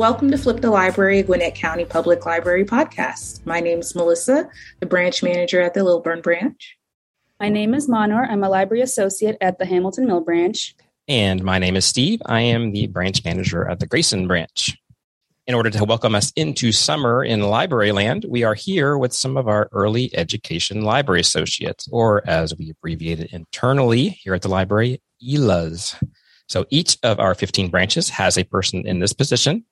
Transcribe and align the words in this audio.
Welcome 0.00 0.30
to 0.30 0.38
Flip 0.38 0.62
the 0.62 0.70
Library, 0.70 1.22
Gwinnett 1.22 1.54
County 1.54 1.84
Public 1.84 2.24
Library 2.24 2.64
podcast. 2.64 3.44
My 3.44 3.60
name 3.60 3.80
is 3.80 3.94
Melissa, 3.94 4.48
the 4.78 4.86
branch 4.86 5.22
manager 5.22 5.60
at 5.60 5.74
the 5.74 5.84
Lilburn 5.84 6.22
branch. 6.22 6.78
My 7.38 7.50
name 7.50 7.74
is 7.74 7.86
Monor. 7.86 8.24
I'm 8.24 8.42
a 8.42 8.48
library 8.48 8.80
associate 8.80 9.36
at 9.42 9.58
the 9.58 9.66
Hamilton 9.66 10.06
Mill 10.06 10.22
branch. 10.22 10.74
And 11.06 11.44
my 11.44 11.58
name 11.58 11.76
is 11.76 11.84
Steve. 11.84 12.22
I 12.24 12.40
am 12.40 12.72
the 12.72 12.86
branch 12.86 13.22
manager 13.26 13.68
at 13.68 13.78
the 13.78 13.86
Grayson 13.86 14.26
branch. 14.26 14.74
In 15.46 15.54
order 15.54 15.68
to 15.68 15.84
welcome 15.84 16.14
us 16.14 16.32
into 16.34 16.72
summer 16.72 17.22
in 17.22 17.42
library 17.42 17.92
land, 17.92 18.24
we 18.26 18.42
are 18.42 18.54
here 18.54 18.96
with 18.96 19.12
some 19.12 19.36
of 19.36 19.48
our 19.48 19.68
early 19.70 20.16
education 20.16 20.80
library 20.80 21.20
associates, 21.20 21.86
or 21.92 22.26
as 22.26 22.56
we 22.56 22.70
abbreviate 22.70 23.20
it 23.20 23.34
internally 23.34 24.08
here 24.08 24.32
at 24.32 24.40
the 24.40 24.48
library, 24.48 25.02
ELAs. 25.22 25.94
So 26.48 26.64
each 26.70 26.96
of 27.02 27.20
our 27.20 27.34
15 27.34 27.68
branches 27.68 28.08
has 28.08 28.38
a 28.38 28.44
person 28.44 28.86
in 28.86 29.00
this 29.00 29.12
position 29.12 29.66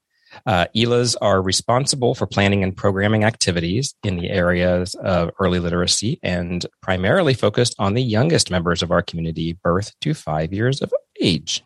uh, 0.46 0.66
ELAs 0.76 1.16
are 1.16 1.42
responsible 1.42 2.14
for 2.14 2.26
planning 2.26 2.62
and 2.62 2.76
programming 2.76 3.24
activities 3.24 3.94
in 4.02 4.16
the 4.16 4.30
areas 4.30 4.94
of 4.96 5.30
early 5.40 5.60
literacy 5.60 6.18
and 6.22 6.66
primarily 6.82 7.34
focused 7.34 7.74
on 7.78 7.94
the 7.94 8.02
youngest 8.02 8.50
members 8.50 8.82
of 8.82 8.90
our 8.90 9.02
community, 9.02 9.58
birth 9.62 9.92
to 10.00 10.14
five 10.14 10.52
years 10.52 10.82
of 10.82 10.92
age. 11.20 11.62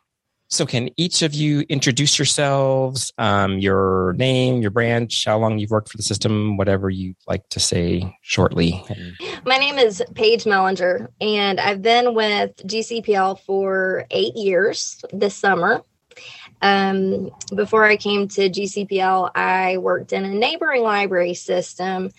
So, 0.53 0.67
can 0.67 0.91
each 0.99 1.23
of 1.23 1.33
you 1.33 1.61
introduce 1.71 2.19
yourselves, 2.19 3.11
um, 3.17 3.59
your 3.59 4.13
name, 4.19 4.61
your 4.61 4.71
branch, 4.71 5.25
how 5.25 5.39
long 5.39 5.59
you've 5.59 5.71
worked 5.71 5.89
for 5.89 5.97
the 5.97 6.03
system, 6.03 6.59
whatever 6.59 6.91
you'd 6.91 7.17
like 7.27 7.49
to 7.49 7.59
say 7.59 8.15
shortly? 8.21 8.85
My 9.47 9.57
name 9.57 9.79
is 9.79 10.03
Paige 10.15 10.45
Mellinger, 10.45 11.09
and 11.23 11.59
I've 11.59 11.81
been 11.81 12.15
with 12.15 12.55
GCPL 12.67 13.41
for 13.47 14.05
eight 14.11 14.37
years 14.37 15.03
this 15.11 15.35
summer. 15.35 15.83
Um, 16.63 17.31
before 17.55 17.85
I 17.85 17.97
came 17.97 18.29
to 18.29 18.49
GCPL, 18.49 19.33
I 19.35 19.79
worked 19.79 20.13
in 20.13 20.25
a 20.25 20.29
neighboring 20.29 20.83
library 20.83 21.35
system 21.35 22.11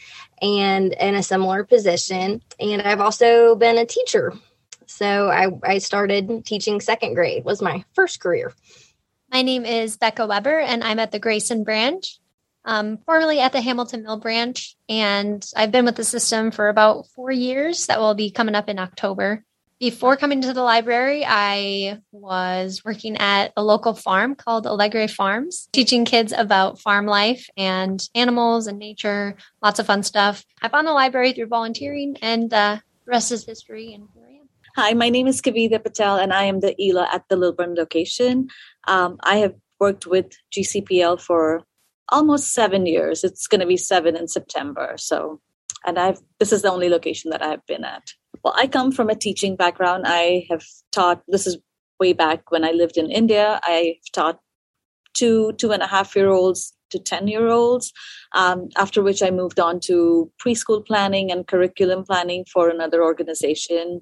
and 0.42 0.92
in 0.94 1.16
a 1.16 1.24
similar 1.24 1.64
position. 1.64 2.42
And 2.60 2.82
I've 2.82 3.00
also 3.00 3.56
been 3.56 3.78
a 3.78 3.86
teacher. 3.86 4.34
So 4.86 5.30
I, 5.30 5.48
I 5.64 5.78
started 5.78 6.46
teaching 6.46 6.82
second 6.82 7.16
grade 7.16 7.46
was 7.46 7.62
my 7.62 7.86
first 7.94 8.20
career. 8.20 8.54
My 9.32 9.42
name 9.42 9.66
is 9.66 9.98
Becca 9.98 10.28
Weber, 10.28 10.60
and 10.60 10.84
I'm 10.84 11.00
at 11.00 11.12
the 11.12 11.20
Grayson 11.20 11.64
branch, 11.64 12.20
um, 12.66 12.98
formerly 12.98 13.40
at 13.40 13.54
the 13.54 13.62
Hamilton 13.62 14.04
Mill 14.04 14.20
branch. 14.20 14.76
And 14.90 15.44
I've 15.56 15.72
been 15.72 15.86
with 15.86 15.96
the 15.96 16.04
system 16.04 16.52
for 16.52 16.68
about 16.68 17.08
four 17.08 17.32
years. 17.32 17.88
That 17.88 18.00
will 18.00 18.14
be 18.14 18.30
coming 18.30 18.56
up 18.56 18.70
in 18.70 18.78
October. 18.78 19.44
Before 19.84 20.16
coming 20.16 20.40
to 20.40 20.54
the 20.54 20.64
library, 20.64 21.26
I 21.28 22.00
was 22.14 22.86
working 22.86 23.18
at 23.18 23.52
a 23.58 23.62
local 23.62 23.94
farm 23.94 24.34
called 24.34 24.66
Allegre 24.66 25.10
Farms, 25.10 25.68
teaching 25.74 26.06
kids 26.06 26.32
about 26.32 26.80
farm 26.80 27.06
life 27.06 27.50
and 27.58 28.02
animals 28.16 28.68
and 28.68 28.80
nature, 28.80 29.36
lots 29.62 29.80
of 29.80 29.86
fun 29.86 30.02
stuff. 30.02 30.46
I 30.62 30.70
found 30.70 30.88
the 30.88 30.94
library 30.94 31.34
through 31.34 31.48
volunteering, 31.48 32.16
and 32.22 32.54
uh, 32.54 32.78
the 33.06 33.12
rest 33.12 33.34
is 33.34 33.46
history. 33.46 33.94
And 33.94 34.08
here 34.14 34.24
I 34.26 34.36
am. 34.36 34.50
Hi, 34.78 34.94
my 34.94 35.10
name 35.10 35.28
is 35.28 35.42
Kavita 35.42 35.84
Patel, 35.84 36.16
and 36.16 36.32
I 36.32 36.46
am 36.46 36.62
the 36.62 36.82
ELA 36.82 37.10
at 37.12 37.28
the 37.28 37.36
Lilburn 37.36 37.76
location. 37.76 38.48
Um, 38.88 39.18
I 39.24 39.36
have 39.40 39.56
worked 39.82 40.08
with 40.08 40.28
GCPL 40.56 41.20
for 41.20 41.64
almost 42.08 42.54
seven 42.54 42.86
years. 42.86 43.26
It's 43.26 43.48
going 43.48 43.60
to 43.60 43.68
be 43.68 43.76
seven 43.76 44.16
in 44.16 44.30
September. 44.30 44.94
So, 44.96 45.42
and 45.86 46.00
I've 46.00 46.22
this 46.40 46.54
is 46.54 46.62
the 46.62 46.72
only 46.72 46.88
location 46.88 47.32
that 47.32 47.44
I've 47.44 47.66
been 47.66 47.84
at. 47.84 48.14
Well, 48.44 48.54
I 48.58 48.68
come 48.68 48.92
from 48.92 49.10
a 49.10 49.16
teaching 49.16 49.56
background. 49.56 50.04
I 50.06 50.46
have 50.50 50.66
taught, 50.92 51.24
this 51.28 51.48
is 51.48 51.58
way 52.00 52.14
back 52.14 52.52
when 52.52 52.64
I 52.64 52.72
lived 52.72 52.98
in 52.98 53.10
India. 53.10 53.60
I've 53.64 54.12
taught 54.12 54.40
two, 55.14 55.54
two 55.54 55.72
and 55.72 55.82
a 55.82 55.88
half 55.88 56.16
year 56.16 56.30
olds 56.30 56.74
to 56.90 57.00
10 57.00 57.28
year 57.28 57.48
olds, 57.48 57.92
um, 58.34 58.70
after 58.78 59.02
which 59.02 59.24
I 59.24 59.32
moved 59.32 59.60
on 59.60 59.80
to 59.82 60.32
preschool 60.44 60.86
planning 60.86 61.32
and 61.32 61.48
curriculum 61.48 62.04
planning 62.04 62.46
for 62.52 62.70
another 62.70 63.04
organization. 63.04 64.02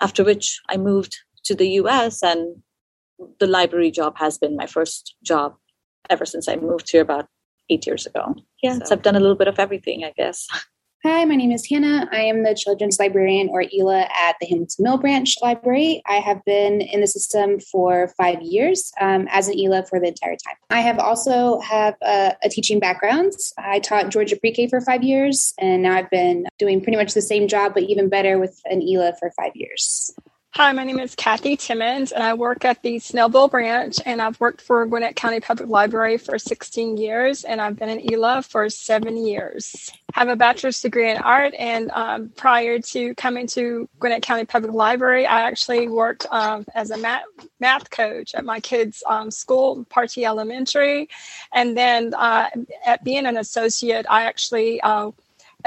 After 0.00 0.24
which 0.24 0.60
I 0.68 0.76
moved 0.76 1.16
to 1.44 1.54
the 1.54 1.68
US, 1.80 2.22
and 2.22 2.56
the 3.40 3.46
library 3.46 3.90
job 3.90 4.18
has 4.18 4.36
been 4.36 4.56
my 4.56 4.66
first 4.66 5.14
job 5.22 5.54
ever 6.10 6.26
since 6.26 6.48
I 6.48 6.56
moved 6.56 6.90
here 6.90 7.00
about 7.02 7.26
eight 7.70 7.86
years 7.86 8.04
ago. 8.06 8.34
Yeah, 8.62 8.74
so, 8.74 8.84
so 8.84 8.94
I've 8.94 9.02
done 9.02 9.16
a 9.16 9.20
little 9.20 9.36
bit 9.36 9.48
of 9.48 9.58
everything, 9.58 10.04
I 10.04 10.12
guess. 10.16 10.46
Hi, 11.04 11.24
my 11.24 11.36
name 11.36 11.52
is 11.52 11.68
Hannah. 11.68 12.08
I 12.10 12.22
am 12.22 12.42
the 12.42 12.54
children's 12.54 12.98
librarian 12.98 13.48
or 13.50 13.62
ELA 13.62 14.08
at 14.18 14.36
the 14.40 14.46
Hamilton 14.46 14.82
Mill 14.82 14.96
Branch 14.96 15.32
Library. 15.40 16.02
I 16.06 16.16
have 16.16 16.44
been 16.44 16.80
in 16.80 17.00
the 17.00 17.06
system 17.06 17.60
for 17.60 18.08
five 18.16 18.42
years 18.42 18.90
um, 19.00 19.28
as 19.30 19.46
an 19.46 19.60
ELA 19.60 19.84
for 19.84 20.00
the 20.00 20.08
entire 20.08 20.36
time. 20.36 20.56
I 20.70 20.80
have 20.80 20.98
also 20.98 21.60
have 21.60 21.94
a, 22.02 22.34
a 22.42 22.48
teaching 22.48 22.80
background. 22.80 23.32
I 23.56 23.78
taught 23.78 24.08
Georgia 24.08 24.36
Pre-K 24.36 24.68
for 24.68 24.80
five 24.80 25.04
years, 25.04 25.52
and 25.58 25.82
now 25.82 25.96
I've 25.96 26.10
been 26.10 26.46
doing 26.58 26.82
pretty 26.82 26.96
much 26.96 27.14
the 27.14 27.22
same 27.22 27.46
job, 27.46 27.74
but 27.74 27.84
even 27.84 28.08
better 28.08 28.38
with 28.38 28.58
an 28.64 28.82
ELA 28.82 29.14
for 29.20 29.30
five 29.36 29.52
years. 29.54 30.10
Hi, 30.56 30.72
my 30.72 30.84
name 30.84 31.00
is 31.00 31.14
Kathy 31.14 31.54
Timmons, 31.58 32.12
and 32.12 32.22
I 32.22 32.32
work 32.32 32.64
at 32.64 32.82
the 32.82 32.96
Snellville 32.96 33.50
branch. 33.50 33.98
And 34.06 34.22
I've 34.22 34.40
worked 34.40 34.62
for 34.62 34.86
Gwinnett 34.86 35.14
County 35.14 35.38
Public 35.38 35.68
Library 35.68 36.16
for 36.16 36.38
16 36.38 36.96
years, 36.96 37.44
and 37.44 37.60
I've 37.60 37.76
been 37.76 37.90
an 37.90 38.00
ELA 38.10 38.40
for 38.40 38.70
seven 38.70 39.18
years. 39.18 39.90
Have 40.14 40.28
a 40.28 40.34
bachelor's 40.34 40.80
degree 40.80 41.10
in 41.10 41.18
art, 41.18 41.52
and 41.58 41.90
um, 41.90 42.30
prior 42.36 42.78
to 42.78 43.14
coming 43.16 43.46
to 43.48 43.86
Gwinnett 44.00 44.22
County 44.22 44.46
Public 44.46 44.72
Library, 44.72 45.26
I 45.26 45.42
actually 45.42 45.88
worked 45.88 46.24
um, 46.30 46.64
as 46.74 46.90
a 46.90 46.96
math, 46.96 47.24
math 47.60 47.90
coach 47.90 48.34
at 48.34 48.46
my 48.46 48.58
kids' 48.58 49.02
um, 49.06 49.30
school, 49.30 49.84
Partee 49.90 50.24
Elementary. 50.24 51.10
And 51.52 51.76
then 51.76 52.14
uh, 52.14 52.48
at 52.86 53.04
being 53.04 53.26
an 53.26 53.36
associate, 53.36 54.06
I 54.08 54.22
actually 54.22 54.80
uh, 54.80 55.10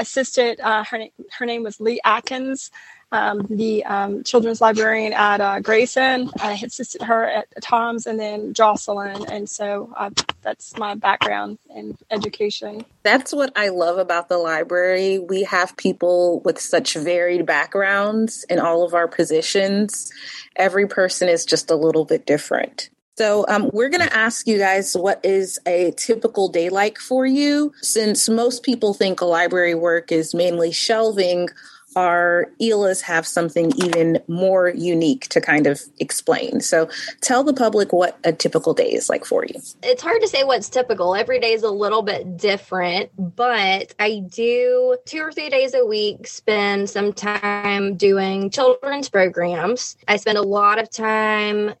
assisted, 0.00 0.58
uh, 0.58 0.82
her, 0.82 1.04
her 1.38 1.46
name 1.46 1.62
was 1.62 1.78
Lee 1.78 2.00
Atkins 2.04 2.72
um, 3.12 3.46
the 3.50 3.84
um, 3.84 4.22
children's 4.22 4.60
librarian 4.60 5.12
at 5.12 5.40
uh, 5.40 5.60
Grayson. 5.60 6.30
I 6.40 6.52
assisted 6.52 7.02
her 7.02 7.24
at 7.24 7.48
Tom's 7.60 8.06
and 8.06 8.18
then 8.18 8.54
Jocelyn. 8.54 9.26
And 9.30 9.48
so 9.48 9.92
uh, 9.96 10.10
that's 10.42 10.76
my 10.76 10.94
background 10.94 11.58
in 11.74 11.96
education. 12.10 12.84
That's 13.02 13.32
what 13.32 13.52
I 13.56 13.68
love 13.68 13.98
about 13.98 14.28
the 14.28 14.38
library. 14.38 15.18
We 15.18 15.42
have 15.44 15.76
people 15.76 16.40
with 16.40 16.60
such 16.60 16.94
varied 16.94 17.46
backgrounds 17.46 18.44
in 18.48 18.58
all 18.58 18.84
of 18.84 18.94
our 18.94 19.08
positions. 19.08 20.12
Every 20.56 20.86
person 20.86 21.28
is 21.28 21.44
just 21.44 21.70
a 21.70 21.76
little 21.76 22.04
bit 22.04 22.26
different. 22.26 22.90
So, 23.18 23.44
um, 23.48 23.68
we're 23.74 23.90
going 23.90 24.06
to 24.06 24.16
ask 24.16 24.46
you 24.46 24.56
guys 24.56 24.96
what 24.96 25.22
is 25.22 25.58
a 25.66 25.92
typical 25.98 26.48
day 26.48 26.70
like 26.70 26.98
for 26.98 27.26
you. 27.26 27.70
Since 27.82 28.30
most 28.30 28.62
people 28.62 28.94
think 28.94 29.20
library 29.20 29.74
work 29.74 30.10
is 30.10 30.32
mainly 30.32 30.72
shelving, 30.72 31.50
our 31.96 32.52
ELAs 32.60 33.00
have 33.02 33.26
something 33.26 33.72
even 33.76 34.20
more 34.28 34.68
unique 34.68 35.28
to 35.28 35.40
kind 35.40 35.66
of 35.66 35.80
explain. 35.98 36.60
So 36.60 36.88
tell 37.20 37.42
the 37.42 37.52
public 37.52 37.92
what 37.92 38.18
a 38.24 38.32
typical 38.32 38.74
day 38.74 38.90
is 38.92 39.08
like 39.08 39.24
for 39.24 39.44
you. 39.44 39.60
It's 39.82 40.02
hard 40.02 40.22
to 40.22 40.28
say 40.28 40.44
what's 40.44 40.68
typical. 40.68 41.14
Every 41.14 41.40
day 41.40 41.52
is 41.52 41.62
a 41.62 41.70
little 41.70 42.02
bit 42.02 42.36
different, 42.36 43.10
but 43.36 43.94
I 43.98 44.22
do 44.28 44.96
two 45.04 45.18
or 45.20 45.32
three 45.32 45.50
days 45.50 45.74
a 45.74 45.84
week 45.84 46.26
spend 46.26 46.88
some 46.88 47.12
time 47.12 47.96
doing 47.96 48.50
children's 48.50 49.08
programs. 49.08 49.96
I 50.06 50.16
spend 50.16 50.38
a 50.38 50.42
lot 50.42 50.78
of 50.78 50.90
time 50.90 51.74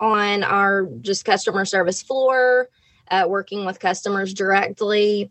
on 0.00 0.44
our 0.44 0.86
just 1.00 1.24
customer 1.24 1.64
service 1.64 2.02
floor, 2.02 2.68
uh, 3.10 3.26
working 3.28 3.66
with 3.66 3.80
customers 3.80 4.32
directly. 4.32 5.30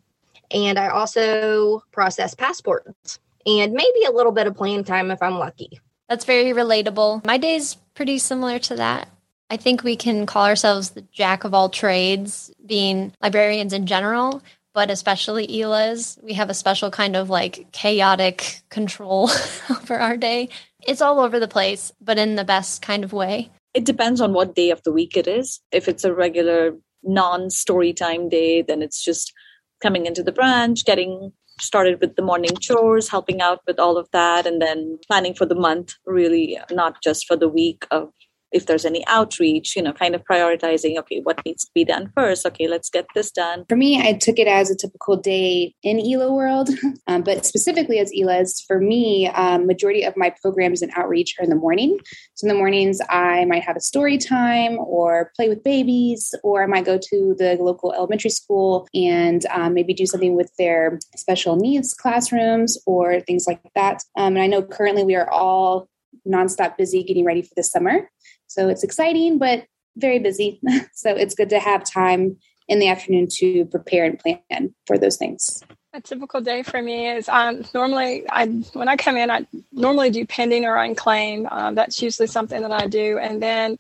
And 0.52 0.78
I 0.78 0.90
also 0.90 1.82
process 1.92 2.36
passports 2.36 3.20
and 3.46 3.74
maybe 3.74 4.03
a 4.07 4.12
little 4.12 4.31
bit 4.31 4.47
of 4.47 4.55
playing 4.55 4.84
time 4.84 5.11
if 5.11 5.22
I'm 5.22 5.38
lucky. 5.38 5.79
That's 6.09 6.26
very 6.26 6.52
relatable. 6.52 7.26
My 7.26 7.38
day's 7.38 7.76
pretty 7.93 8.17
similar 8.17 8.59
to 8.59 8.76
that. 8.76 9.08
I 9.49 9.58
think 9.58 9.84
we 9.84 9.96
can 9.96 10.26
call 10.26 10.46
ourselves 10.46 10.91
the 10.91 11.02
jack 11.11 11.43
of 11.43 11.53
all 11.53 11.70
trades, 11.70 12.52
being 12.66 13.14
librarians 13.22 13.73
in 13.73 13.85
general, 13.85 14.41
but 14.73 14.90
especially 14.90 15.61
ELAs. 15.61 16.17
We 16.23 16.34
have 16.34 16.49
a 16.49 16.53
special 16.53 16.90
kind 16.90 17.16
of 17.16 17.29
like 17.29 17.72
chaotic 17.72 18.61
control 18.70 19.29
over 19.70 19.99
our 19.99 20.17
day. 20.17 20.49
It's 20.88 21.02
all 21.02 21.20
over 21.20 21.40
the 21.40 21.47
place, 21.47 21.91
but 22.02 22.17
in 22.17 22.35
the 22.35 22.43
best 22.43 22.82
kind 22.82 23.03
of 23.03 23.14
way. 23.14 23.52
It 23.73 23.85
depends 23.85 24.22
on 24.22 24.34
what 24.34 24.55
day 24.55 24.72
of 24.72 24.84
the 24.84 24.91
week 24.91 25.16
it 25.16 25.28
is. 25.28 25.59
If 25.72 25.88
it's 25.88 26.03
a 26.03 26.14
regular 26.14 26.76
non 27.03 27.49
story 27.49 27.93
time 27.93 28.29
day, 28.29 28.61
then 28.61 28.82
it's 28.82 29.03
just 29.03 29.34
coming 29.82 30.05
into 30.05 30.23
the 30.23 30.32
branch, 30.32 30.85
getting 30.85 31.34
started 31.61 31.99
with 32.02 32.16
the 32.16 32.22
morning 32.22 32.55
chores, 32.59 33.09
helping 33.09 33.41
out 33.41 33.61
with 33.67 33.79
all 33.79 33.97
of 33.97 34.09
that, 34.11 34.46
and 34.46 34.61
then 34.61 34.99
planning 35.08 35.34
for 35.34 35.46
the 35.46 35.55
month, 35.55 35.96
really 36.05 36.59
not 36.72 37.02
just 37.02 37.28
for 37.28 37.35
the 37.35 37.49
week 37.49 37.85
of 37.91 38.11
if 38.52 38.66
there's 38.66 38.86
any 38.86 39.06
outreach, 39.08 39.76
you 39.76 39.82
know, 39.82 39.94
kind 39.94 40.16
of 40.16 40.24
prioritizing, 40.24 40.98
okay, 40.98 41.22
what 41.24 41.44
needs 41.46 41.66
to 41.66 41.72
be 41.74 41.86
done 41.86 42.12
first? 42.16 42.46
Okay, 42.46 42.68
let's 42.68 42.90
get 42.90 43.06
this 43.16 43.32
done. 43.32 43.66
For 43.70 43.76
me, 43.76 44.02
I 44.02 44.14
took 44.14 44.40
it 44.40 44.48
as 44.48 44.70
a 44.70 44.76
typical 44.76 45.16
day 45.16 45.74
in 45.84 46.00
ELA 46.00 46.34
world, 46.34 46.70
um, 47.08 47.24
but 47.24 47.46
specifically 47.46 48.00
as 48.00 48.12
ELA's, 48.18 48.64
for 48.68 48.80
me, 48.80 49.28
um, 49.28 49.68
majority 49.68 50.03
of 50.03 50.16
my 50.18 50.34
programs 50.42 50.82
and 50.82 50.92
outreach 50.96 51.36
are 51.40 51.44
in 51.44 51.50
the 51.50 51.56
morning. 51.56 51.98
So 52.36 52.46
in 52.46 52.50
the 52.50 52.58
mornings, 52.58 53.00
I 53.09 53.46
might 53.46 53.64
have 53.64 53.76
a 53.76 53.82
story 53.82 54.18
time 54.18 54.78
or 54.80 55.32
play 55.36 55.50
with 55.50 55.64
babies, 55.64 56.34
or 56.44 56.64
I 56.64 56.68
might 56.68 56.86
go 56.86 56.98
to 56.98 57.36
the 57.38 57.58
local 57.59 57.94
elementary 57.94 58.32
school 58.32 58.88
and 58.94 59.46
um, 59.48 59.74
maybe 59.74 59.94
do 59.94 60.06
something 60.06 60.36
with 60.36 60.52
their 60.58 61.00
special 61.16 61.56
needs 61.56 61.94
classrooms 61.94 62.78
or 62.86 63.22
things 63.22 63.46
like 63.48 63.62
that. 63.76 64.03
Um, 64.18 64.36
and 64.36 64.40
I 64.40 64.48
know 64.48 64.62
currently 64.62 65.03
we 65.03 65.16
are 65.16 65.30
all 65.30 65.88
nonstop 66.28 66.78
busy 66.78 67.03
getting 67.03 67.26
ready 67.26 67.42
for 67.42 67.53
the 67.56 67.64
summer. 67.64 68.09
So 68.52 68.68
it's 68.68 68.84
exciting, 68.84 69.38
but 69.38 69.66
very 69.96 70.20
busy. 70.20 70.59
so 70.94 71.16
it's 71.16 71.36
good 71.36 71.50
to 71.52 71.59
have 71.59 71.86
time 71.86 72.36
in 72.68 72.80
the 72.80 72.90
afternoon 72.90 73.28
to 73.30 73.66
prepare 73.66 74.03
and 74.03 74.20
plan 74.20 74.74
for 74.86 74.98
those 74.98 75.16
things. 75.16 75.64
A 75.94 76.02
typical 76.02 76.40
day 76.40 76.64
for 76.64 76.82
me 76.82 77.09
is 77.09 77.28
um, 77.28 77.64
normally 77.74 78.24
I 78.30 78.48
when 78.74 78.88
I 78.88 78.96
come 78.96 79.18
in 79.18 79.30
I 79.30 79.46
normally 79.74 80.09
do 80.09 80.26
pending 80.26 80.64
or 80.64 80.78
unclaimed. 80.78 81.48
Um, 81.52 81.76
that's 81.76 82.02
usually 82.02 82.28
something 82.28 82.62
that 82.62 82.72
I 82.72 82.88
do, 82.88 83.18
and 83.18 83.44
then 83.44 83.78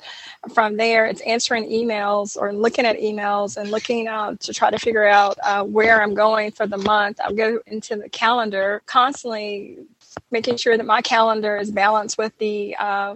from 0.53 0.75
there 0.75 1.05
it's 1.05 1.21
answering 1.21 1.69
emails 1.69 2.35
or 2.35 2.51
looking 2.51 2.85
at 2.85 2.97
emails 2.97 3.55
and 3.55 3.71
looking 3.71 4.09
uh, 4.09 4.35
to 4.41 4.53
try 4.53 4.69
to 4.69 4.77
figure 4.77 5.07
out 5.07 5.37
uh, 5.41 5.63
where 5.63 6.01
I'm 6.01 6.13
going 6.13 6.51
for 6.51 6.67
the 6.67 6.77
month. 6.77 7.21
I'll 7.23 7.33
go 7.33 7.61
into 7.65 7.95
the 7.95 8.09
calendar 8.09 8.81
constantly, 8.87 9.77
making 10.31 10.57
sure 10.57 10.75
that 10.75 10.85
my 10.85 11.01
calendar 11.01 11.55
is 11.55 11.71
balanced 11.71 12.17
with 12.17 12.37
the 12.39 12.75
uh, 12.77 13.15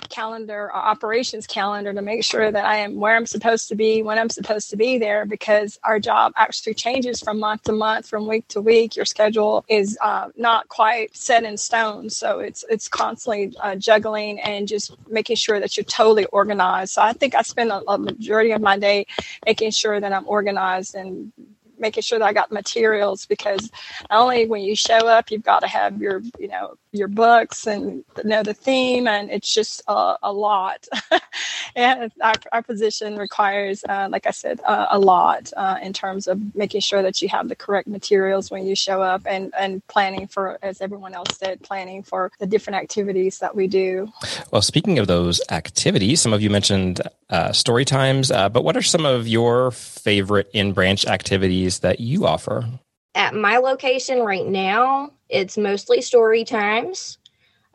calendar 0.00 0.72
operations 0.72 1.46
calendar 1.46 1.92
to 1.92 2.02
make 2.02 2.24
sure 2.24 2.50
that 2.50 2.64
I 2.64 2.76
am 2.78 2.96
where 2.96 3.16
I'm 3.16 3.26
supposed 3.26 3.68
to 3.68 3.74
be 3.74 4.02
when 4.02 4.18
I'm 4.18 4.30
supposed 4.30 4.70
to 4.70 4.76
be 4.76 4.98
there 4.98 5.26
because 5.26 5.78
our 5.84 5.98
job 5.98 6.32
actually 6.36 6.74
changes 6.74 7.20
from 7.20 7.38
month 7.38 7.64
to 7.64 7.72
month, 7.72 8.06
from 8.08 8.26
week 8.26 8.46
to 8.48 8.60
week. 8.60 8.96
Your 8.96 9.04
schedule 9.04 9.64
is 9.68 9.98
uh, 10.00 10.28
not 10.36 10.68
quite 10.68 11.16
set 11.16 11.44
in 11.44 11.56
stone, 11.56 12.10
so 12.10 12.40
it's 12.40 12.64
it's 12.70 12.88
constantly 12.88 13.54
uh, 13.60 13.76
juggling 13.76 14.40
and 14.40 14.68
just 14.68 14.94
making 15.08 15.36
sure 15.36 15.60
that 15.60 15.76
you're 15.76 15.84
totally 15.84 16.26
organized. 16.26 16.92
So 16.94 17.02
I 17.02 17.12
think 17.12 17.34
I 17.34 17.42
spend 17.42 17.70
a, 17.70 17.82
a 17.88 17.98
majority 17.98 18.52
of 18.52 18.60
my 18.60 18.78
day 18.78 19.06
making 19.46 19.70
sure 19.72 20.00
that 20.00 20.12
I'm 20.12 20.28
organized 20.28 20.94
and 20.94 21.32
making 21.78 22.02
sure 22.02 22.18
that 22.18 22.24
I 22.24 22.32
got 22.32 22.52
materials 22.52 23.26
because 23.26 23.70
not 24.10 24.20
only 24.22 24.46
when 24.46 24.62
you 24.62 24.74
show 24.74 24.98
up, 24.98 25.30
you've 25.30 25.42
got 25.42 25.60
to 25.60 25.68
have 25.68 26.00
your, 26.00 26.22
you 26.38 26.48
know, 26.48 26.76
your 26.92 27.08
books 27.08 27.66
and 27.66 28.04
know 28.24 28.42
the 28.42 28.54
theme, 28.54 29.06
and 29.06 29.30
it's 29.30 29.52
just 29.52 29.82
a, 29.88 30.16
a 30.22 30.32
lot. 30.32 30.86
and 31.76 32.10
our, 32.22 32.34
our, 32.52 32.62
position 32.62 33.16
requires, 33.16 33.84
uh, 33.88 34.08
like 34.10 34.26
I 34.26 34.30
said, 34.30 34.60
a 34.66 34.98
lot 34.98 35.52
uh, 35.56 35.78
in 35.82 35.92
terms 35.92 36.26
of 36.26 36.54
making 36.54 36.80
sure 36.80 37.02
that 37.02 37.20
you 37.22 37.28
have 37.28 37.48
the 37.48 37.56
correct 37.56 37.88
materials 37.88 38.50
when 38.50 38.66
you 38.66 38.74
show 38.74 39.02
up, 39.02 39.22
and 39.26 39.52
and 39.58 39.86
planning 39.88 40.26
for, 40.26 40.58
as 40.62 40.80
everyone 40.80 41.14
else 41.14 41.36
said, 41.36 41.62
planning 41.62 42.02
for 42.02 42.30
the 42.38 42.46
different 42.46 42.76
activities 42.78 43.38
that 43.38 43.54
we 43.54 43.66
do. 43.66 44.08
Well, 44.50 44.62
speaking 44.62 44.98
of 44.98 45.06
those 45.06 45.40
activities, 45.50 46.20
some 46.20 46.32
of 46.32 46.42
you 46.42 46.50
mentioned 46.50 47.00
uh, 47.30 47.52
story 47.52 47.84
times, 47.84 48.30
uh, 48.30 48.48
but 48.48 48.64
what 48.64 48.76
are 48.76 48.82
some 48.82 49.04
of 49.04 49.28
your 49.28 49.70
favorite 49.70 50.48
in 50.52 50.72
branch 50.72 51.06
activities 51.06 51.80
that 51.80 52.00
you 52.00 52.26
offer? 52.26 52.66
At 53.14 53.34
my 53.34 53.58
location 53.58 54.20
right 54.20 54.46
now, 54.46 55.12
it's 55.28 55.58
mostly 55.58 56.00
story 56.00 56.44
times. 56.44 57.18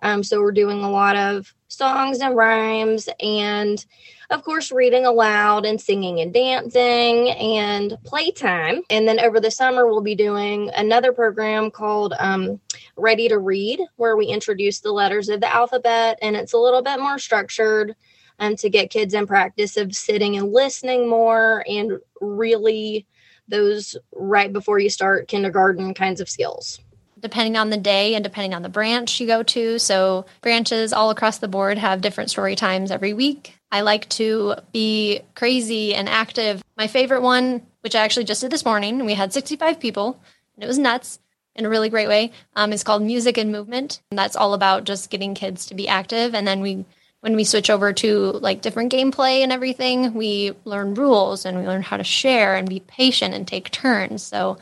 Um, 0.02 0.24
so 0.24 0.42
we're 0.42 0.52
doing 0.52 0.84
a 0.84 0.90
lot 0.90 1.16
of 1.16 1.54
songs 1.68 2.20
and 2.20 2.36
rhymes, 2.36 3.08
and 3.20 3.84
of 4.30 4.44
course, 4.44 4.72
reading 4.72 5.06
aloud 5.06 5.66
and 5.66 5.80
singing 5.80 6.20
and 6.20 6.34
dancing 6.34 7.30
and 7.32 7.98
playtime. 8.04 8.82
And 8.90 9.08
then 9.08 9.20
over 9.20 9.40
the 9.40 9.52
summer, 9.52 9.86
we'll 9.88 10.02
be 10.02 10.16
doing 10.16 10.72
another 10.76 11.14
program 11.14 11.70
called 11.70 12.16
um, 12.20 12.60
Ready 12.98 13.30
to 13.30 13.38
Read, 13.38 13.80
where 13.98 14.18
we 14.18 14.26
introduce 14.26 14.80
the 14.80 14.92
letters 14.92 15.30
of 15.30 15.42
the 15.42 15.54
alphabet, 15.54 16.18
and 16.22 16.36
it's 16.36 16.54
a 16.54 16.58
little 16.58 16.82
bit 16.82 17.00
more 17.00 17.20
structured 17.20 17.96
um, 18.40 18.56
to 18.58 18.70
get 18.70 18.90
kids 18.90 19.14
in 19.14 19.28
practice 19.28 19.78
of 19.78 19.96
sitting 19.96 20.38
and 20.38 20.52
listening 20.52 21.10
more 21.10 21.64
and 21.68 22.00
really 22.22 23.06
those 23.48 23.98
right 24.14 24.54
before 24.54 24.80
you 24.80 24.90
start 24.90 25.28
kindergarten 25.28 25.94
kinds 25.94 26.22
of 26.22 26.30
skills 26.30 26.80
depending 27.24 27.56
on 27.56 27.70
the 27.70 27.78
day 27.78 28.16
and 28.16 28.24
depending 28.24 28.54
on 28.54 28.64
the 28.64 28.70
branch 28.70 29.22
you 29.22 29.26
go 29.26 29.42
to. 29.42 29.80
So, 29.80 30.26
branches 30.42 30.92
all 30.92 31.10
across 31.10 31.38
the 31.40 31.48
board 31.48 31.78
have 31.78 32.02
different 32.02 32.30
story 32.30 32.56
times 32.56 32.92
every 32.92 33.14
week. 33.14 33.58
I 33.72 33.82
like 33.82 34.08
to 34.10 34.56
be 34.74 35.22
crazy 35.34 35.96
and 35.96 36.08
active. 36.08 36.62
My 36.78 36.88
favorite 36.88 37.22
one, 37.22 37.66
which 37.80 37.96
I 37.96 38.04
actually 38.04 38.26
just 38.26 38.42
did 38.42 38.52
this 38.52 38.66
morning, 38.66 39.06
we 39.06 39.14
had 39.14 39.34
65 39.34 39.80
people 39.80 40.20
and 40.56 40.64
it 40.64 40.68
was 40.68 40.78
nuts 40.78 41.20
in 41.56 41.66
a 41.66 41.70
really 41.70 41.90
great 41.90 42.08
way, 42.08 42.32
um, 42.56 42.74
is 42.74 42.84
called 42.84 43.02
Music 43.02 43.38
and 43.38 43.52
Movement. 43.52 44.02
And 44.12 44.18
that's 44.18 44.36
all 44.36 44.54
about 44.54 44.84
just 44.84 45.10
getting 45.10 45.34
kids 45.34 45.66
to 45.68 45.76
be 45.76 45.88
active. 45.88 46.36
And 46.36 46.48
then 46.48 46.62
we 46.62 46.86
when 47.24 47.38
we 47.38 47.46
switch 47.46 47.70
over 47.70 47.94
to 47.94 48.32
like 48.34 48.62
different 48.62 48.92
gameplay 48.92 49.44
and 49.44 49.54
everything, 49.54 50.14
we 50.14 50.52
learn 50.66 50.94
rules 50.94 51.46
and 51.46 51.58
we 51.58 51.66
learn 51.66 51.82
how 51.82 51.96
to 51.96 52.04
share 52.04 52.58
and 52.58 52.68
be 52.68 52.82
patient 52.82 53.34
and 53.34 53.48
take 53.48 53.72
turns. 53.72 54.22
So 54.22 54.58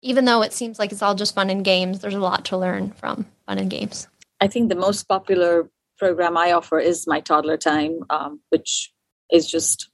even 0.00 0.26
though 0.26 0.42
it 0.42 0.52
seems 0.52 0.78
like 0.78 0.92
it's 0.92 1.02
all 1.02 1.16
just 1.16 1.34
fun 1.34 1.50
and 1.50 1.64
games, 1.64 1.98
there's 1.98 2.14
a 2.14 2.20
lot 2.20 2.44
to 2.46 2.56
learn 2.56 2.92
from 2.92 3.26
fun 3.46 3.58
and 3.58 3.68
games. 3.68 4.06
I 4.40 4.46
think 4.46 4.68
the 4.68 4.76
most 4.76 5.08
popular 5.08 5.68
program 5.98 6.36
I 6.36 6.52
offer 6.52 6.78
is 6.78 7.04
my 7.04 7.18
toddler 7.18 7.56
time, 7.56 7.98
um, 8.10 8.38
which 8.50 8.92
is 9.32 9.50
just 9.50 9.90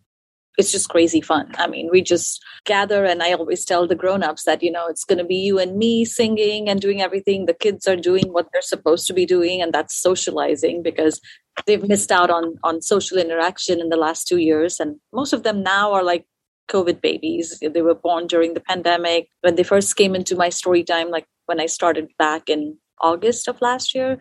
it's 0.59 0.71
just 0.71 0.91
crazy 0.91 1.23
fun. 1.23 1.51
I 1.57 1.67
mean, 1.67 1.89
we 1.91 2.03
just 2.03 2.45
gather, 2.67 3.07
and 3.07 3.23
I 3.23 3.33
always 3.33 3.65
tell 3.65 3.87
the 3.87 3.95
grown-ups 3.95 4.45
that 4.45 4.63
you 4.63 4.71
know 4.71 4.87
it's 4.89 5.05
going 5.05 5.17
to 5.17 5.25
be 5.25 5.37
you 5.37 5.59
and 5.59 5.79
me 5.79 6.05
singing 6.05 6.69
and 6.69 6.79
doing 6.79 7.01
everything. 7.01 7.47
The 7.47 7.55
kids 7.55 7.87
are 7.87 7.97
doing 7.97 8.33
what 8.33 8.49
they're 8.53 8.61
supposed 8.61 9.07
to 9.07 9.15
be 9.15 9.25
doing, 9.25 9.63
and 9.63 9.73
that's 9.73 9.97
socializing 9.97 10.83
because 10.83 11.23
they've 11.67 11.87
missed 11.87 12.13
out 12.13 12.31
on 12.31 12.57
on 12.63 12.83
social 12.83 13.19
interaction 13.19 13.81
in 13.81 13.89
the 13.89 13.97
last 13.97 14.27
two 14.27 14.39
years, 14.39 14.81
and 14.81 14.97
most 15.13 15.33
of 15.33 15.43
them 15.43 15.63
now 15.63 15.93
are 15.93 16.05
like 16.05 16.27
COVID 16.71 17.01
babies. 17.01 17.59
They 17.61 17.83
were 17.83 17.95
born 17.95 18.27
during 18.27 18.55
the 18.55 18.61
pandemic. 18.61 19.29
When 19.41 19.57
they 19.57 19.63
first 19.63 19.97
came 19.97 20.15
into 20.15 20.37
my 20.37 20.49
story 20.49 20.85
time, 20.85 21.11
like 21.11 21.27
when 21.47 21.61
I 21.61 21.67
started 21.67 22.09
back 22.19 22.49
in 22.49 22.79
August 23.01 23.49
of 23.49 23.61
last 23.61 23.95
year, 23.95 24.19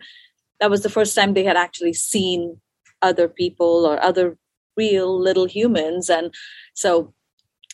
that 0.60 0.70
was 0.70 0.82
the 0.82 0.90
first 0.90 1.14
time 1.14 1.34
they 1.34 1.44
had 1.44 1.56
actually 1.56 1.92
seen 1.92 2.60
other 3.02 3.28
people 3.28 3.84
or 3.84 4.02
other 4.02 4.38
real 4.76 5.20
little 5.20 5.46
humans 5.46 6.08
and 6.08 6.32
so 6.74 7.12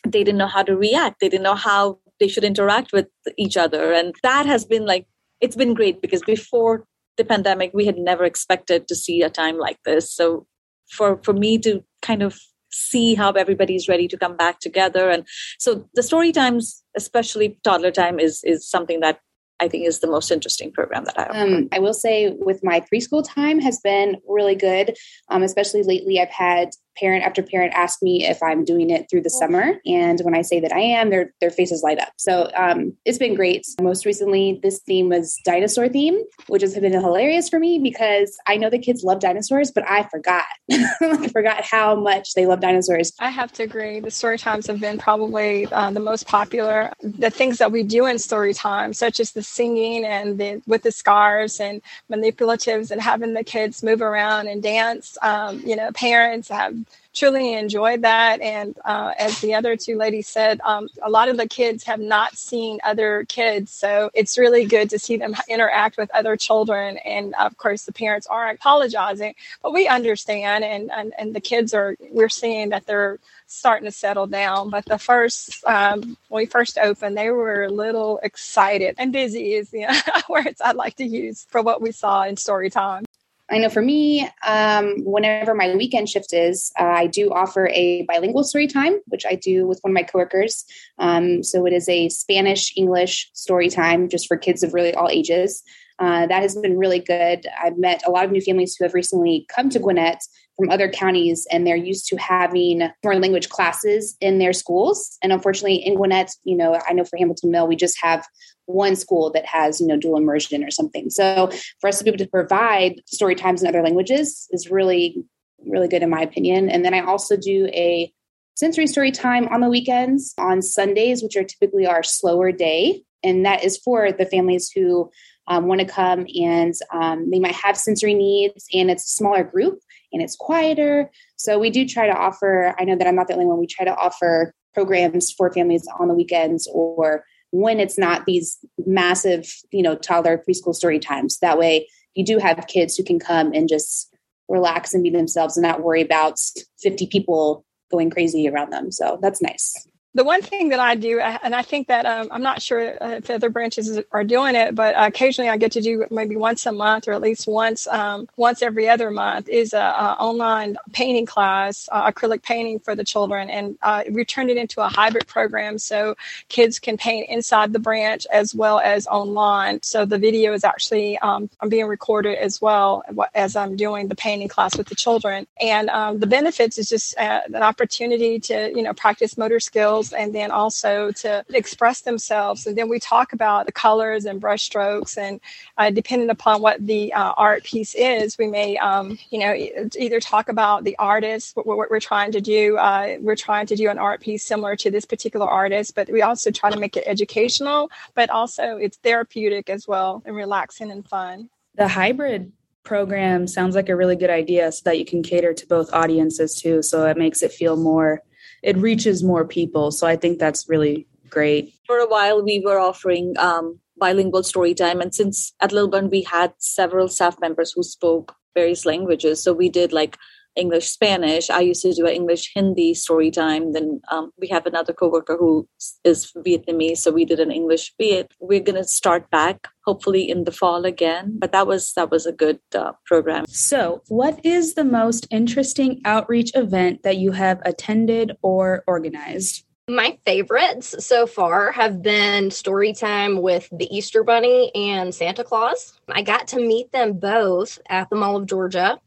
they 0.03 0.23
didn't 0.23 0.37
know 0.37 0.47
how 0.47 0.63
to 0.63 0.75
react 0.75 1.19
they 1.21 1.29
didn't 1.29 1.43
know 1.43 1.55
how 1.55 1.97
they 2.19 2.27
should 2.27 2.43
interact 2.43 2.91
with 2.91 3.07
each 3.37 3.55
other 3.55 3.93
and 3.93 4.15
that 4.21 4.45
has 4.45 4.65
been 4.65 4.85
like 4.85 5.05
it's 5.39 5.55
been 5.55 5.73
great 5.73 6.01
because 6.01 6.21
before 6.23 6.85
the 7.19 7.25
pandemic 7.25 7.71
we 7.73 7.85
had 7.85 7.97
never 7.97 8.23
expected 8.23 8.87
to 8.87 8.95
see 8.95 9.21
a 9.21 9.29
time 9.29 9.57
like 9.57 9.77
this 9.83 10.11
so 10.11 10.47
for 10.89 11.19
for 11.21 11.33
me 11.33 11.57
to 11.59 11.83
kind 12.01 12.23
of 12.23 12.39
see 12.71 13.13
how 13.13 13.31
everybody's 13.31 13.89
ready 13.89 14.07
to 14.07 14.17
come 14.17 14.37
back 14.37 14.59
together 14.59 15.09
and 15.09 15.27
so 15.59 15.87
the 15.95 16.03
story 16.03 16.31
times 16.31 16.81
especially 16.95 17.57
toddler 17.63 17.91
time 17.91 18.19
is 18.19 18.41
is 18.43 18.67
something 18.67 19.01
that 19.01 19.19
I 19.61 19.67
think 19.67 19.85
is 19.85 19.99
the 19.99 20.07
most 20.07 20.31
interesting 20.31 20.71
program 20.71 21.03
that 21.03 21.19
I 21.19 21.23
have. 21.23 21.35
Um, 21.35 21.67
I 21.73 21.79
will 21.79 21.93
say 21.93 22.31
with 22.31 22.63
my 22.63 22.81
preschool 22.81 23.25
time 23.27 23.59
has 23.59 23.79
been 23.81 24.15
really 24.25 24.55
good, 24.55 24.95
um, 25.27 25.43
especially 25.43 25.83
lately. 25.83 26.21
I've 26.21 26.29
had 26.29 26.69
parent 26.99 27.23
after 27.23 27.41
parent 27.41 27.73
ask 27.73 28.01
me 28.01 28.25
if 28.25 28.41
I'm 28.43 28.65
doing 28.65 28.89
it 28.89 29.09
through 29.09 29.21
the 29.21 29.29
summer. 29.29 29.75
And 29.85 30.19
when 30.21 30.35
I 30.35 30.41
say 30.41 30.59
that 30.59 30.71
I 30.71 30.79
am, 30.79 31.09
their 31.09 31.33
their 31.41 31.51
faces 31.51 31.83
light 31.83 31.99
up. 31.99 32.13
So 32.17 32.49
um, 32.55 32.93
it's 33.05 33.17
been 33.17 33.35
great. 33.35 33.65
Most 33.81 34.05
recently, 34.05 34.59
this 34.61 34.79
theme 34.79 35.09
was 35.09 35.39
dinosaur 35.45 35.89
theme, 35.89 36.21
which 36.47 36.61
has 36.61 36.77
been 36.77 36.93
hilarious 36.93 37.49
for 37.49 37.59
me 37.59 37.79
because 37.79 38.37
I 38.47 38.57
know 38.57 38.69
the 38.69 38.79
kids 38.79 39.03
love 39.03 39.19
dinosaurs, 39.19 39.71
but 39.71 39.89
I 39.89 40.03
forgot. 40.03 40.45
I 40.71 41.27
forgot 41.29 41.63
how 41.63 41.95
much 41.95 42.33
they 42.33 42.45
love 42.45 42.61
dinosaurs. 42.61 43.13
I 43.19 43.29
have 43.29 43.51
to 43.53 43.63
agree. 43.63 43.99
The 43.99 44.11
story 44.11 44.37
times 44.37 44.67
have 44.67 44.79
been 44.79 44.97
probably 44.97 45.65
uh, 45.67 45.91
the 45.91 45.99
most 45.99 46.27
popular. 46.27 46.91
The 47.01 47.29
things 47.29 47.57
that 47.57 47.71
we 47.71 47.83
do 47.83 48.05
in 48.05 48.19
story 48.19 48.53
time, 48.53 48.93
such 48.93 49.19
as 49.19 49.31
the 49.31 49.43
singing 49.43 50.05
and 50.05 50.39
the 50.39 50.61
with 50.67 50.83
the 50.83 50.91
scars 50.91 51.59
and 51.59 51.81
manipulatives 52.11 52.91
and 52.91 53.01
having 53.01 53.33
the 53.33 53.43
kids 53.43 53.83
move 53.83 54.01
around 54.01 54.47
and 54.47 54.61
dance. 54.61 55.17
Um, 55.21 55.59
you 55.65 55.75
know, 55.75 55.91
parents 55.91 56.49
have 56.49 56.75
truly 57.13 57.53
enjoyed 57.53 58.01
that. 58.03 58.41
And 58.41 58.77
uh, 58.85 59.13
as 59.17 59.39
the 59.41 59.53
other 59.53 59.75
two 59.75 59.97
ladies 59.97 60.27
said, 60.27 60.61
um, 60.63 60.87
a 61.01 61.09
lot 61.09 61.29
of 61.29 61.37
the 61.37 61.47
kids 61.47 61.83
have 61.83 61.99
not 61.99 62.37
seen 62.37 62.79
other 62.83 63.25
kids. 63.27 63.71
So 63.71 64.09
it's 64.13 64.37
really 64.37 64.65
good 64.65 64.89
to 64.91 64.99
see 64.99 65.17
them 65.17 65.35
interact 65.47 65.97
with 65.97 66.11
other 66.13 66.37
children. 66.37 66.97
And 66.97 67.33
of 67.35 67.57
course, 67.57 67.85
the 67.85 67.93
parents 67.93 68.27
are 68.27 68.49
apologizing, 68.49 69.35
but 69.61 69.73
we 69.73 69.87
understand. 69.87 70.63
And, 70.63 70.91
and, 70.91 71.13
and 71.17 71.35
the 71.35 71.41
kids 71.41 71.73
are, 71.73 71.95
we're 72.11 72.29
seeing 72.29 72.69
that 72.69 72.85
they're 72.85 73.19
starting 73.47 73.85
to 73.85 73.91
settle 73.91 74.27
down. 74.27 74.69
But 74.69 74.85
the 74.85 74.99
first, 74.99 75.65
um, 75.65 76.15
when 76.27 76.43
we 76.43 76.45
first 76.45 76.77
opened, 76.77 77.17
they 77.17 77.31
were 77.31 77.63
a 77.63 77.69
little 77.69 78.19
excited 78.21 78.95
and 78.97 79.11
busy 79.11 79.53
is 79.53 79.69
the 79.71 79.87
words 80.29 80.61
I'd 80.63 80.75
like 80.75 80.95
to 80.97 81.05
use 81.05 81.47
for 81.49 81.61
what 81.61 81.81
we 81.81 81.91
saw 81.91 82.23
in 82.23 82.37
story 82.37 82.69
time. 82.69 83.05
I 83.51 83.57
know 83.57 83.69
for 83.69 83.81
me, 83.81 84.29
um, 84.45 85.03
whenever 85.03 85.55
my 85.55 85.75
weekend 85.75 86.07
shift 86.07 86.33
is, 86.33 86.71
uh, 86.79 86.83
I 86.83 87.07
do 87.07 87.31
offer 87.31 87.69
a 87.73 88.03
bilingual 88.03 88.43
story 88.43 88.67
time, 88.67 88.99
which 89.07 89.25
I 89.25 89.35
do 89.35 89.65
with 89.67 89.79
one 89.81 89.91
of 89.91 89.95
my 89.95 90.03
coworkers. 90.03 90.65
Um, 90.99 91.41
so 91.41 91.65
it 91.65 91.73
is 91.73 91.89
a 91.89 92.09
Spanish 92.09 92.71
English 92.77 93.31
story 93.33 93.69
time 93.69 94.07
just 94.07 94.27
for 94.27 94.37
kids 94.37 94.61
of 94.61 94.73
really 94.73 94.93
all 94.93 95.09
ages. 95.09 95.63
Uh, 95.97 96.27
that 96.27 96.41
has 96.41 96.55
been 96.55 96.77
really 96.77 96.99
good. 96.99 97.45
I've 97.61 97.77
met 97.77 98.01
a 98.07 98.11
lot 98.11 98.23
of 98.23 98.31
new 98.31 98.39
families 98.39 98.75
who 98.75 98.85
have 98.85 98.93
recently 98.93 99.45
come 99.53 99.69
to 99.69 99.79
Gwinnett 99.79 100.21
from 100.59 100.69
other 100.69 100.89
counties, 100.89 101.47
and 101.51 101.65
they're 101.65 101.75
used 101.75 102.05
to 102.07 102.17
having 102.17 102.89
foreign 103.01 103.21
language 103.21 103.47
classes 103.47 104.17
in 104.19 104.39
their 104.39 104.51
schools. 104.51 105.17
And 105.23 105.31
unfortunately, 105.31 105.75
in 105.75 105.95
Gwinnett, 105.95 106.31
you 106.43 106.57
know, 106.57 106.77
I 106.87 106.91
know 106.91 107.05
for 107.05 107.17
Hamilton 107.17 107.51
Mill, 107.51 107.65
we 107.65 107.77
just 107.77 107.97
have 108.01 108.27
one 108.65 108.97
school 108.97 109.31
that 109.31 109.45
has, 109.45 109.79
you 109.79 109.87
know, 109.87 109.95
dual 109.95 110.17
immersion 110.17 110.63
or 110.65 110.69
something. 110.69 111.09
So 111.09 111.49
for 111.79 111.87
us 111.87 111.97
to 111.99 112.03
be 112.03 112.09
able 112.09 112.17
to 112.17 112.27
provide 112.27 113.01
story 113.05 113.35
times 113.35 113.61
in 113.63 113.69
other 113.69 113.81
languages 113.81 114.47
is 114.51 114.69
really, 114.69 115.23
really 115.65 115.87
good 115.87 116.03
in 116.03 116.09
my 116.09 116.21
opinion. 116.21 116.69
And 116.69 116.83
then 116.83 116.93
I 116.93 116.99
also 116.99 117.37
do 117.37 117.67
a 117.67 118.11
sensory 118.55 118.87
story 118.87 119.11
time 119.11 119.47
on 119.47 119.61
the 119.61 119.69
weekends 119.69 120.33
on 120.37 120.61
Sundays, 120.61 121.23
which 121.23 121.37
are 121.37 121.45
typically 121.45 121.87
our 121.87 122.03
slower 122.03 122.51
day. 122.51 123.01
And 123.23 123.45
that 123.45 123.63
is 123.63 123.77
for 123.77 124.11
the 124.11 124.25
families 124.25 124.69
who 124.75 125.09
um, 125.47 125.67
want 125.67 125.79
to 125.81 125.87
come 125.87 126.27
and 126.39 126.73
um, 126.93 127.29
they 127.31 127.39
might 127.39 127.55
have 127.55 127.77
sensory 127.77 128.13
needs 128.13 128.67
and 128.73 128.91
it's 128.91 129.05
a 129.05 129.15
smaller 129.15 129.43
group 129.43 129.79
and 130.11 130.21
it's 130.21 130.35
quieter. 130.35 131.09
So 131.35 131.59
we 131.59 131.69
do 131.69 131.87
try 131.87 132.07
to 132.07 132.13
offer, 132.13 132.75
I 132.79 132.83
know 132.83 132.95
that 132.95 133.07
I'm 133.07 133.15
not 133.15 133.27
the 133.27 133.33
only 133.33 133.45
one, 133.45 133.59
we 133.59 133.67
try 133.67 133.85
to 133.85 133.95
offer 133.95 134.53
programs 134.73 135.31
for 135.31 135.51
families 135.51 135.87
on 135.99 136.07
the 136.07 136.13
weekends 136.13 136.69
or 136.73 137.23
when 137.51 137.79
it's 137.79 137.97
not 137.97 138.25
these 138.25 138.57
massive, 138.85 139.51
you 139.71 139.81
know, 139.81 139.95
toddler 139.95 140.37
preschool 140.37 140.75
story 140.75 140.99
times. 140.99 141.39
That 141.39 141.57
way 141.57 141.87
you 142.13 142.23
do 142.23 142.37
have 142.37 142.67
kids 142.67 142.95
who 142.95 143.03
can 143.03 143.19
come 143.19 143.51
and 143.53 143.67
just 143.67 144.13
relax 144.47 144.93
and 144.93 145.03
be 145.03 145.09
themselves 145.09 145.57
and 145.57 145.63
not 145.63 145.83
worry 145.83 146.01
about 146.01 146.39
50 146.81 147.07
people 147.07 147.65
going 147.91 148.09
crazy 148.09 148.47
around 148.47 148.71
them. 148.71 148.91
So 148.91 149.17
that's 149.21 149.41
nice 149.41 149.88
the 150.15 150.23
one 150.23 150.41
thing 150.41 150.69
that 150.69 150.79
I 150.79 150.95
do, 150.95 151.19
and 151.19 151.53
I 151.53 151.61
think 151.61 151.87
that 151.87 152.05
um, 152.07 152.29
I'm 152.31 152.41
not 152.41 152.63
sure 152.63 152.97
if 152.99 153.29
other 153.29 153.49
branches 153.49 153.99
are 154.11 154.23
doing 154.23 154.55
it, 154.55 154.73
but 154.73 154.95
occasionally 154.97 155.49
I 155.51 155.57
get 155.57 155.71
to 155.73 155.81
do 155.81 156.07
maybe 156.09 156.35
once 156.35 156.65
a 156.65 156.71
month 156.71 157.07
or 157.07 157.13
at 157.13 157.21
least 157.21 157.47
once 157.47 157.85
um, 157.85 158.27
once 158.35 158.63
every 158.63 158.89
other 158.89 159.11
month 159.11 159.47
is 159.49 159.71
a, 159.71 159.77
a 159.77 160.15
online 160.19 160.77
painting 160.93 161.27
class, 161.27 161.87
uh, 161.91 162.11
acrylic 162.11 162.41
painting 162.41 162.79
for 162.79 162.95
the 162.95 163.03
children, 163.03 163.51
and 163.51 163.77
uh, 163.83 164.03
we 164.09 164.25
turned 164.25 164.49
it 164.49 164.57
into 164.57 164.81
a 164.81 164.89
hybrid 164.89 165.27
program 165.27 165.77
so 165.77 166.15
kids 166.47 166.79
can 166.79 166.97
paint 166.97 167.29
inside 167.29 167.71
the 167.71 167.79
branch 167.79 168.25
as 168.33 168.55
well 168.55 168.79
as 168.79 169.05
online. 169.05 169.79
So 169.83 170.05
the 170.05 170.17
video 170.17 170.53
is 170.53 170.63
actually 170.63 171.19
um, 171.19 171.51
being 171.67 171.85
recorded 171.85 172.35
as 172.39 172.59
well 172.59 173.03
as 173.35 173.55
I'm 173.55 173.75
doing 173.75 174.07
the 174.07 174.15
painting 174.15 174.47
class 174.47 174.75
with 174.75 174.87
the 174.87 174.95
children, 174.95 175.45
and 175.61 175.87
um, 175.91 176.19
the 176.19 176.27
benefits 176.27 176.79
is 176.79 176.89
just 176.89 177.15
uh, 177.19 177.41
an 177.45 177.61
opportunity 177.61 178.39
to 178.39 178.71
you 178.75 178.81
know 178.81 178.93
practice 178.95 179.37
motor 179.37 179.59
skills 179.59 179.98
and 180.13 180.33
then 180.33 180.51
also 180.51 181.11
to 181.11 181.43
express 181.49 182.01
themselves. 182.01 182.65
And 182.65 182.77
then 182.77 182.89
we 182.89 182.99
talk 182.99 183.33
about 183.33 183.65
the 183.65 183.71
colors 183.71 184.25
and 184.25 184.39
brush 184.39 184.63
strokes. 184.63 185.17
And 185.17 185.39
uh, 185.77 185.89
depending 185.91 186.29
upon 186.29 186.61
what 186.61 186.85
the 186.85 187.13
uh, 187.13 187.33
art 187.37 187.63
piece 187.63 187.93
is, 187.95 188.37
we 188.37 188.47
may, 188.47 188.77
um, 188.77 189.17
you 189.29 189.39
know, 189.39 189.53
either 189.97 190.19
talk 190.19 190.49
about 190.49 190.83
the 190.83 190.95
artist, 190.97 191.55
what, 191.55 191.65
what 191.65 191.91
we're 191.91 191.99
trying 191.99 192.31
to 192.31 192.41
do. 192.41 192.77
Uh, 192.77 193.17
we're 193.19 193.35
trying 193.35 193.67
to 193.67 193.75
do 193.75 193.89
an 193.89 193.99
art 193.99 194.21
piece 194.21 194.45
similar 194.45 194.75
to 194.77 194.89
this 194.89 195.05
particular 195.05 195.47
artist, 195.47 195.95
but 195.95 196.09
we 196.09 196.21
also 196.21 196.51
try 196.51 196.69
to 196.69 196.79
make 196.79 196.97
it 196.97 197.03
educational, 197.05 197.91
but 198.15 198.29
also 198.29 198.77
it's 198.77 198.97
therapeutic 198.97 199.69
as 199.69 199.87
well 199.87 200.21
and 200.25 200.35
relaxing 200.35 200.91
and 200.91 201.07
fun. 201.07 201.49
The 201.75 201.87
hybrid 201.87 202.51
program 202.83 203.47
sounds 203.47 203.75
like 203.75 203.89
a 203.89 203.95
really 203.95 204.15
good 204.15 204.29
idea 204.29 204.71
so 204.71 204.81
that 204.85 204.97
you 204.97 205.05
can 205.05 205.21
cater 205.21 205.53
to 205.53 205.67
both 205.67 205.93
audiences 205.93 206.55
too 206.55 206.81
so 206.81 207.05
it 207.05 207.17
makes 207.17 207.43
it 207.43 207.51
feel 207.51 207.75
more 207.75 208.23
it 208.63 208.77
reaches 208.77 209.23
more 209.23 209.45
people. 209.45 209.91
So 209.91 210.07
I 210.07 210.15
think 210.15 210.39
that's 210.39 210.67
really 210.69 211.07
great. 211.29 211.73
For 211.85 211.97
a 211.97 212.07
while, 212.07 212.43
we 212.43 212.61
were 212.65 212.79
offering 212.79 213.35
um, 213.37 213.79
bilingual 213.97 214.43
story 214.43 214.73
time, 214.73 215.01
and 215.01 215.13
since 215.13 215.53
at 215.61 215.71
Lilburn 215.71 216.09
we 216.09 216.23
had 216.23 216.53
several 216.57 217.07
staff 217.07 217.39
members 217.39 217.71
who 217.71 217.83
spoke 217.83 218.35
various 218.55 218.85
languages, 218.85 219.43
so 219.43 219.53
we 219.53 219.69
did 219.69 219.93
like 219.93 220.17
English 220.59 220.89
Spanish. 220.89 221.49
I 221.49 221.61
used 221.61 221.81
to 221.83 221.93
do 221.93 222.05
an 222.05 222.13
English 222.13 222.51
Hindi 222.53 222.93
story 222.93 223.31
time. 223.31 223.73
Then 223.73 224.01
um, 224.11 224.31
we 224.37 224.47
have 224.49 224.65
another 224.65 224.93
coworker 224.93 225.37
who 225.37 225.67
is 226.03 226.31
Vietnamese, 226.37 226.97
so 226.97 227.11
we 227.11 227.25
did 227.25 227.39
an 227.39 227.51
English 227.51 227.93
Viet. 227.97 228.33
We're 228.39 228.59
gonna 228.59 228.83
start 228.83 229.29
back 229.31 229.67
hopefully 229.85 230.29
in 230.29 230.43
the 230.43 230.51
fall 230.51 230.85
again. 230.85 231.37
But 231.39 231.51
that 231.51 231.65
was 231.65 231.93
that 231.93 232.11
was 232.11 232.25
a 232.25 232.31
good 232.31 232.59
uh, 232.75 232.93
program. 233.05 233.45
So, 233.47 234.01
what 234.07 234.43
is 234.45 234.73
the 234.73 234.83
most 234.83 235.27
interesting 235.31 236.01
outreach 236.05 236.51
event 236.55 237.03
that 237.03 237.17
you 237.17 237.31
have 237.31 237.59
attended 237.65 238.37
or 238.41 238.83
organized? 238.87 239.65
My 239.89 240.19
favorites 240.23 240.93
so 241.03 241.25
far 241.25 241.71
have 241.71 242.03
been 242.03 242.51
story 242.51 242.93
time 242.93 243.41
with 243.41 243.67
the 243.71 243.87
Easter 243.89 244.23
Bunny 244.23 244.71
and 244.75 245.15
Santa 245.15 245.43
Claus. 245.43 245.99
I 246.07 246.21
got 246.21 246.47
to 246.49 246.57
meet 246.57 246.91
them 246.91 247.13
both 247.13 247.79
at 247.89 248.07
the 248.11 248.15
Mall 248.15 248.37
of 248.37 248.45
Georgia 248.45 248.99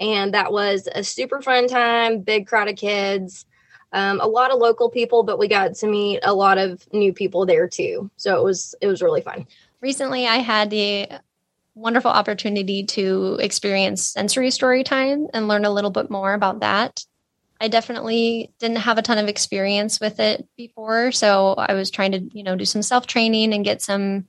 and 0.00 0.34
that 0.34 0.52
was 0.52 0.88
a 0.94 1.02
super 1.04 1.40
fun 1.42 1.68
time, 1.68 2.20
big 2.20 2.46
crowd 2.46 2.68
of 2.68 2.76
kids, 2.76 3.46
um, 3.92 4.20
a 4.20 4.26
lot 4.26 4.50
of 4.50 4.58
local 4.58 4.90
people, 4.90 5.22
but 5.22 5.38
we 5.38 5.48
got 5.48 5.74
to 5.74 5.86
meet 5.86 6.20
a 6.22 6.34
lot 6.34 6.58
of 6.58 6.86
new 6.92 7.12
people 7.12 7.46
there 7.46 7.68
too. 7.68 8.10
So 8.16 8.36
it 8.36 8.44
was 8.44 8.74
it 8.80 8.86
was 8.86 9.02
really 9.02 9.22
fun. 9.22 9.46
Recently, 9.80 10.26
I 10.26 10.36
had 10.36 10.70
the 10.70 11.08
wonderful 11.74 12.10
opportunity 12.10 12.84
to 12.84 13.38
experience 13.40 14.02
sensory 14.02 14.50
story 14.50 14.82
time 14.82 15.28
and 15.32 15.48
learn 15.48 15.64
a 15.64 15.70
little 15.70 15.90
bit 15.90 16.10
more 16.10 16.34
about 16.34 16.60
that. 16.60 17.04
I 17.60 17.68
definitely 17.68 18.52
didn't 18.58 18.78
have 18.78 18.98
a 18.98 19.02
ton 19.02 19.18
of 19.18 19.28
experience 19.28 20.00
with 20.00 20.20
it 20.20 20.46
before, 20.56 21.12
so 21.12 21.54
I 21.54 21.74
was 21.74 21.90
trying 21.90 22.12
to, 22.12 22.20
you 22.32 22.42
know, 22.42 22.56
do 22.56 22.64
some 22.64 22.82
self 22.82 23.06
training 23.06 23.54
and 23.54 23.64
get 23.64 23.80
some, 23.80 24.26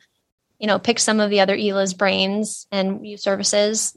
you 0.58 0.68
know, 0.68 0.80
pick 0.80 1.00
some 1.00 1.20
of 1.20 1.30
the 1.30 1.42
other 1.42 1.56
ELA's 1.56 1.94
brains 1.94 2.66
and 2.72 3.06
use 3.06 3.22
services 3.22 3.96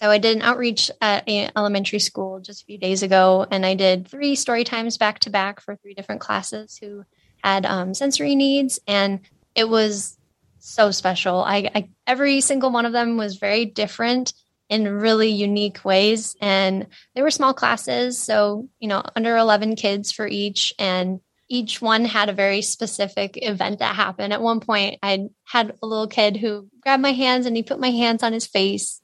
so 0.00 0.08
I 0.08 0.18
did 0.18 0.36
an 0.36 0.42
outreach 0.42 0.92
at 1.00 1.28
an 1.28 1.50
elementary 1.56 1.98
school 1.98 2.38
just 2.38 2.62
a 2.62 2.66
few 2.66 2.78
days 2.78 3.02
ago, 3.02 3.44
and 3.50 3.66
I 3.66 3.74
did 3.74 4.06
three 4.06 4.36
story 4.36 4.62
times 4.62 4.96
back 4.96 5.18
to 5.20 5.30
back 5.30 5.60
for 5.60 5.74
three 5.74 5.92
different 5.92 6.20
classes 6.20 6.78
who 6.80 7.04
had 7.42 7.66
um, 7.66 7.94
sensory 7.94 8.36
needs, 8.36 8.78
and 8.86 9.18
it 9.56 9.68
was 9.68 10.16
so 10.60 10.92
special. 10.92 11.42
I, 11.42 11.68
I 11.74 11.88
every 12.06 12.40
single 12.42 12.70
one 12.70 12.86
of 12.86 12.92
them 12.92 13.16
was 13.16 13.38
very 13.38 13.64
different 13.64 14.34
in 14.68 14.86
really 14.86 15.30
unique 15.30 15.84
ways, 15.84 16.36
and 16.40 16.86
they 17.16 17.22
were 17.22 17.32
small 17.32 17.52
classes, 17.52 18.22
so 18.22 18.68
you 18.78 18.86
know 18.86 19.02
under 19.16 19.36
eleven 19.36 19.74
kids 19.74 20.12
for 20.12 20.28
each, 20.28 20.72
and 20.78 21.18
each 21.48 21.82
one 21.82 22.04
had 22.04 22.28
a 22.28 22.32
very 22.32 22.62
specific 22.62 23.36
event 23.42 23.80
that 23.80 23.96
happened. 23.96 24.32
At 24.32 24.42
one 24.42 24.60
point, 24.60 25.00
I 25.02 25.26
had 25.42 25.74
a 25.82 25.86
little 25.88 26.06
kid 26.06 26.36
who 26.36 26.68
grabbed 26.82 27.02
my 27.02 27.12
hands 27.12 27.46
and 27.46 27.56
he 27.56 27.64
put 27.64 27.80
my 27.80 27.90
hands 27.90 28.22
on 28.22 28.32
his 28.32 28.46
face 28.46 29.00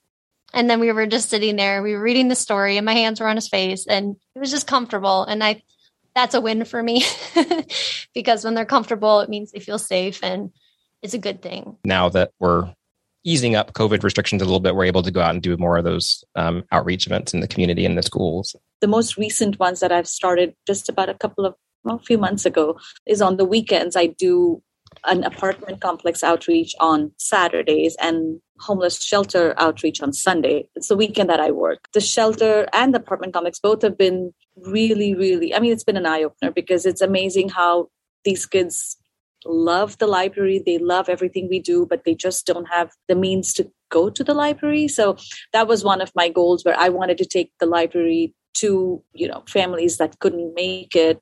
and 0.54 0.70
then 0.70 0.80
we 0.80 0.90
were 0.92 1.06
just 1.06 1.28
sitting 1.28 1.56
there, 1.56 1.82
we 1.82 1.94
were 1.94 2.00
reading 2.00 2.28
the 2.28 2.36
story, 2.36 2.76
and 2.76 2.86
my 2.86 2.94
hands 2.94 3.20
were 3.20 3.28
on 3.28 3.36
his 3.36 3.48
face, 3.48 3.86
and 3.86 4.16
it 4.34 4.38
was 4.38 4.50
just 4.50 4.66
comfortable. 4.66 5.24
And 5.24 5.42
I, 5.42 5.62
that's 6.14 6.34
a 6.34 6.40
win 6.40 6.64
for 6.64 6.82
me 6.82 7.04
because 8.14 8.44
when 8.44 8.54
they're 8.54 8.64
comfortable, 8.64 9.20
it 9.20 9.28
means 9.28 9.52
they 9.52 9.60
feel 9.60 9.78
safe, 9.78 10.20
and 10.22 10.50
it's 11.02 11.14
a 11.14 11.18
good 11.18 11.42
thing. 11.42 11.76
Now 11.84 12.08
that 12.10 12.30
we're 12.38 12.72
easing 13.24 13.56
up 13.56 13.72
COVID 13.72 14.02
restrictions 14.02 14.42
a 14.42 14.44
little 14.44 14.60
bit, 14.60 14.76
we're 14.76 14.84
able 14.84 15.02
to 15.02 15.10
go 15.10 15.20
out 15.20 15.34
and 15.34 15.42
do 15.42 15.56
more 15.56 15.76
of 15.76 15.84
those 15.84 16.24
um, 16.36 16.62
outreach 16.70 17.06
events 17.06 17.34
in 17.34 17.40
the 17.40 17.48
community 17.48 17.84
and 17.84 17.98
the 17.98 18.02
schools. 18.02 18.54
The 18.80 18.86
most 18.86 19.16
recent 19.16 19.58
ones 19.58 19.80
that 19.80 19.90
I've 19.90 20.08
started 20.08 20.54
just 20.66 20.88
about 20.88 21.08
a 21.08 21.14
couple 21.14 21.44
of 21.44 21.54
well, 21.84 21.96
a 21.96 22.00
few 22.00 22.16
months 22.16 22.46
ago 22.46 22.78
is 23.06 23.20
on 23.20 23.36
the 23.36 23.44
weekends. 23.44 23.96
I 23.96 24.06
do 24.06 24.62
an 25.04 25.24
apartment 25.24 25.80
complex 25.80 26.22
outreach 26.22 26.74
on 26.80 27.12
Saturdays 27.18 27.96
and 28.00 28.40
homeless 28.60 29.02
shelter 29.02 29.54
outreach 29.58 30.00
on 30.00 30.12
Sunday. 30.12 30.68
It's 30.74 30.88
the 30.88 30.96
weekend 30.96 31.28
that 31.30 31.40
I 31.40 31.50
work. 31.50 31.88
The 31.92 32.00
shelter 32.00 32.68
and 32.72 32.94
the 32.94 32.98
apartment 32.98 33.32
complex 33.32 33.58
both 33.58 33.82
have 33.82 33.98
been 33.98 34.32
really, 34.56 35.14
really, 35.14 35.54
I 35.54 35.60
mean, 35.60 35.72
it's 35.72 35.84
been 35.84 35.96
an 35.96 36.06
eye 36.06 36.22
opener 36.22 36.52
because 36.52 36.86
it's 36.86 37.00
amazing 37.00 37.48
how 37.48 37.88
these 38.24 38.46
kids 38.46 38.96
love 39.44 39.98
the 39.98 40.06
library. 40.06 40.62
They 40.64 40.78
love 40.78 41.08
everything 41.08 41.48
we 41.48 41.60
do, 41.60 41.86
but 41.86 42.04
they 42.04 42.14
just 42.14 42.46
don't 42.46 42.66
have 42.66 42.90
the 43.08 43.14
means 43.14 43.52
to 43.54 43.70
go 43.90 44.08
to 44.08 44.24
the 44.24 44.34
library. 44.34 44.88
So 44.88 45.16
that 45.52 45.68
was 45.68 45.84
one 45.84 46.00
of 46.00 46.12
my 46.14 46.28
goals 46.28 46.64
where 46.64 46.78
I 46.78 46.88
wanted 46.88 47.18
to 47.18 47.26
take 47.26 47.52
the 47.60 47.66
library 47.66 48.34
to, 48.54 49.02
you 49.12 49.28
know, 49.28 49.42
families 49.48 49.98
that 49.98 50.18
couldn't 50.20 50.54
make 50.54 50.94
it 50.94 51.20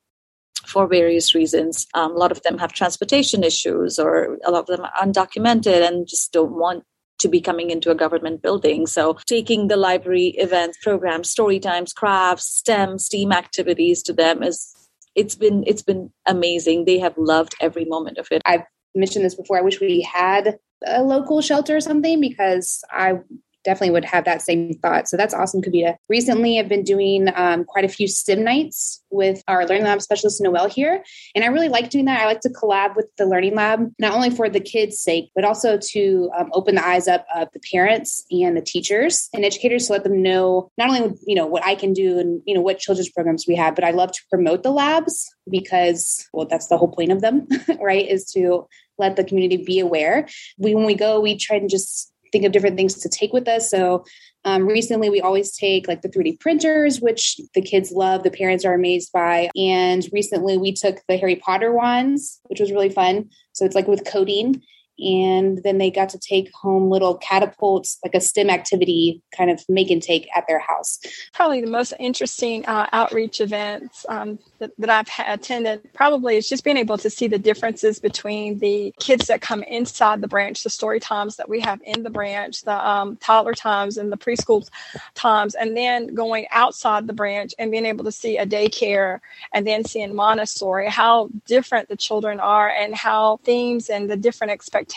for 0.67 0.87
various 0.87 1.35
reasons. 1.35 1.87
Um, 1.95 2.13
a 2.13 2.19
lot 2.19 2.31
of 2.31 2.43
them 2.43 2.59
have 2.59 2.73
transportation 2.73 3.43
issues, 3.43 3.99
or 3.99 4.39
a 4.45 4.51
lot 4.51 4.61
of 4.61 4.67
them 4.67 4.83
are 4.83 4.93
undocumented 5.03 5.87
and 5.87 6.07
just 6.07 6.33
don't 6.33 6.53
want 6.53 6.85
to 7.23 7.29
be 7.29 7.41
coming 7.41 7.71
into 7.71 7.91
a 7.91 7.95
government 7.95 8.43
building. 8.43 8.87
So 8.87 9.19
taking 9.27 9.69
the 9.69 9.77
library 9.77 10.35
events, 10.39 10.79
programs, 10.83 11.31
story 11.31 11.59
times, 11.59 11.93
crafts, 11.93 12.47
STEM, 12.47 12.99
STEAM 12.99 13.33
activities 13.33 14.03
to 14.05 14.13
them 14.13 14.43
is 14.43 14.75
it's 15.15 15.35
been 15.35 15.65
it's 15.67 15.83
been 15.83 16.11
amazing. 16.27 16.85
They 16.85 16.99
have 16.99 17.17
loved 17.17 17.55
every 17.61 17.85
moment 17.85 18.19
of 18.19 18.29
it. 18.31 18.43
I've 18.45 18.65
mentioned 18.95 19.25
this 19.25 19.35
before. 19.35 19.59
I 19.59 19.63
wish 19.63 19.81
we 19.81 20.01
had 20.03 20.59
a 20.87 21.03
local 21.03 21.41
shelter 21.41 21.77
or 21.77 21.81
something 21.81 22.21
because 22.21 22.83
I 22.91 23.21
definitely 23.65 23.93
would 23.93 24.05
have 24.05 24.25
that 24.25 24.43
same 24.43 24.75
thought. 24.75 25.09
So 25.09 25.17
that's 25.17 25.35
awesome, 25.35 25.63
Kavita. 25.63 25.97
Recently, 26.09 26.59
I've 26.59 26.69
been 26.69 26.85
doing 26.85 27.29
um, 27.35 27.65
quite 27.65 27.85
a 27.85 27.89
few 27.89 28.09
STEM 28.09 28.43
nights 28.43 29.03
with 29.11 29.43
our 29.47 29.67
Learning 29.67 29.85
Lab 29.85 30.03
specialist, 30.03 30.41
Noel, 30.41 30.69
here. 30.69 31.03
And 31.35 31.45
I 31.45 31.49
really 31.49 31.69
like 31.69 31.91
doing 31.91 32.07
that. 32.07 32.21
I 32.21 32.27
like 32.27 32.41
to 32.41 32.51
collab 32.51 32.97
with 32.97 33.07
the 33.19 33.27
Learning 33.27 33.55
Lab, 33.55 33.93
not 33.99 34.15
only 34.15 34.31
for 34.31 34.49
the 34.49 34.61
kids' 34.61 35.01
sake, 35.01 35.31
but 35.35 35.45
also 35.45 35.79
to 35.93 36.31
um, 36.37 36.51
open 36.53 36.75
the 36.75 36.87
eyes 36.87 37.09
up 37.09 37.27
of 37.35 37.49
the 37.53 37.61
parents 37.73 38.25
and 38.31 38.57
the 38.57 38.63
teachers 38.63 39.29
and 39.33 39.45
educators 39.45 39.87
to 39.87 39.93
let 39.93 40.05
them 40.05 40.23
know 40.23 40.71
not 40.79 40.89
only, 40.89 41.17
you 41.27 41.35
know, 41.35 41.47
what 41.47 41.65
I 41.65 41.75
can 41.75 41.93
do 41.93 42.19
and, 42.19 42.43
you 42.47 42.55
know, 42.55 42.61
what 42.61 42.79
children's 42.79 43.11
programs 43.11 43.47
we 43.47 43.57
have, 43.57 43.75
but 43.75 43.85
I 43.85 43.91
love 43.91 44.13
to 44.13 44.21
promote 44.31 44.63
the 44.63 44.73
labs 44.73 45.29
because, 45.51 46.27
well, 46.33 46.47
that's 46.47 46.69
the 46.69 46.79
whole 46.79 46.93
point 46.93 47.13
of 47.13 47.21
them, 47.21 47.47
right? 47.81 48.09
Is 48.09 48.31
to 48.33 48.67
let 48.99 49.17
the 49.17 49.25
community 49.25 49.63
be 49.65 49.81
aware. 49.81 50.29
We, 50.59 50.75
when 50.75 50.85
we 50.85 50.95
go, 50.95 51.21
we 51.21 51.37
try 51.37 51.59
to 51.59 51.67
just 51.67 52.12
think 52.33 52.45
of 52.45 52.53
different 52.53 52.77
things 52.77 52.95
to 52.95 53.09
take 53.09 53.33
with 53.33 53.47
us. 53.47 53.71
So 53.71 54.05
um, 54.45 54.67
recently, 54.67 55.11
we 55.11 55.21
always 55.21 55.55
take 55.57 55.87
like 55.87 56.03
the 56.03 56.09
3D 56.09 56.41
printers, 56.41 57.01
which 57.01 57.41
the 57.55 57.63
kids 57.63 57.93
love, 57.93 58.25
the 58.25 58.31
parents 58.31 58.65
are 58.65 58.75
amazed 58.75 59.13
by. 59.13 59.51
And 59.55 60.07
recently, 60.13 60.57
we 60.59 60.73
took 60.73 61.01
the 61.09 61.17
Harry 61.17 61.37
Potter 61.37 61.73
wands, 61.73 62.41
which 62.45 62.59
was 62.59 62.73
really 62.73 62.89
fun. 62.89 63.31
So 63.53 63.65
it's 63.65 63.77
like 63.77 63.87
with 63.87 64.05
coding 64.05 64.63
and 65.03 65.63
then 65.63 65.79
they 65.79 65.91
got 65.91 66.09
to 66.11 66.19
take 66.19 66.53
home 66.53 66.91
little 66.91 67.17
catapults 67.17 67.99
like 68.05 68.15
a 68.15 68.21
stem 68.21 68.51
activity 68.51 69.23
kind 69.37 69.51
of 69.51 69.61
make 69.69 69.91
and 69.91 70.03
take 70.03 70.29
at 70.37 70.47
their 70.47 70.61
house. 70.61 70.99
Probably 71.33 71.61
the 71.61 71.71
most 71.71 71.93
interesting 71.99 72.65
uh, 72.67 72.87
outreach 72.93 73.41
events 73.41 74.07
um, 74.09 74.39
that, 74.59 74.71
that, 74.79 74.91
i've 74.91 75.09
attended 75.27 75.81
probably 75.95 76.37
is 76.37 76.49
just 76.49 76.65
being 76.65 76.77
able 76.77 76.99
to 76.99 77.09
see 77.09 77.27
the 77.27 77.39
differences 77.39 77.99
between 77.99 78.59
the 78.59 78.95
kids 79.01 79.27
that 79.27 79.41
come 79.41 79.63
inside 79.65 80.21
the 80.21 80.29
branch 80.29 80.63
the 80.63 80.71
story 80.71 81.01
times 81.01 81.37
that 81.37 81.49
we 81.49 81.61
have 81.61 81.81
in 81.85 82.03
the 82.03 82.11
branch 82.11 82.63
the 82.63 82.89
um, 82.89 83.17
toddler 83.17 83.55
times 83.55 83.97
and 83.97 84.13
the 84.13 84.17
preschool 84.17 84.69
times 85.15 85.55
and 85.55 85.77
then 85.77 86.15
going 86.15 86.47
outside 86.51 87.07
the 87.07 87.13
branch 87.13 87.55
and 87.59 87.71
being 87.71 87.87
able 87.87 88.05
to 88.05 88.13
see 88.13 88.37
a 88.37 88.47
daycare 88.47 89.21
and 89.53 89.67
then 89.67 89.85
seeing 89.85 90.15
montessori 90.15 90.89
how 90.89 91.29
different 91.47 91.89
the 91.89 91.97
children 91.97 92.39
are 92.39 92.69
and 92.69 92.95
how 92.95 93.39
themes 93.45 93.89
and 93.89 94.11
the 94.11 94.17
different 94.17 94.51
expectations 94.51 94.92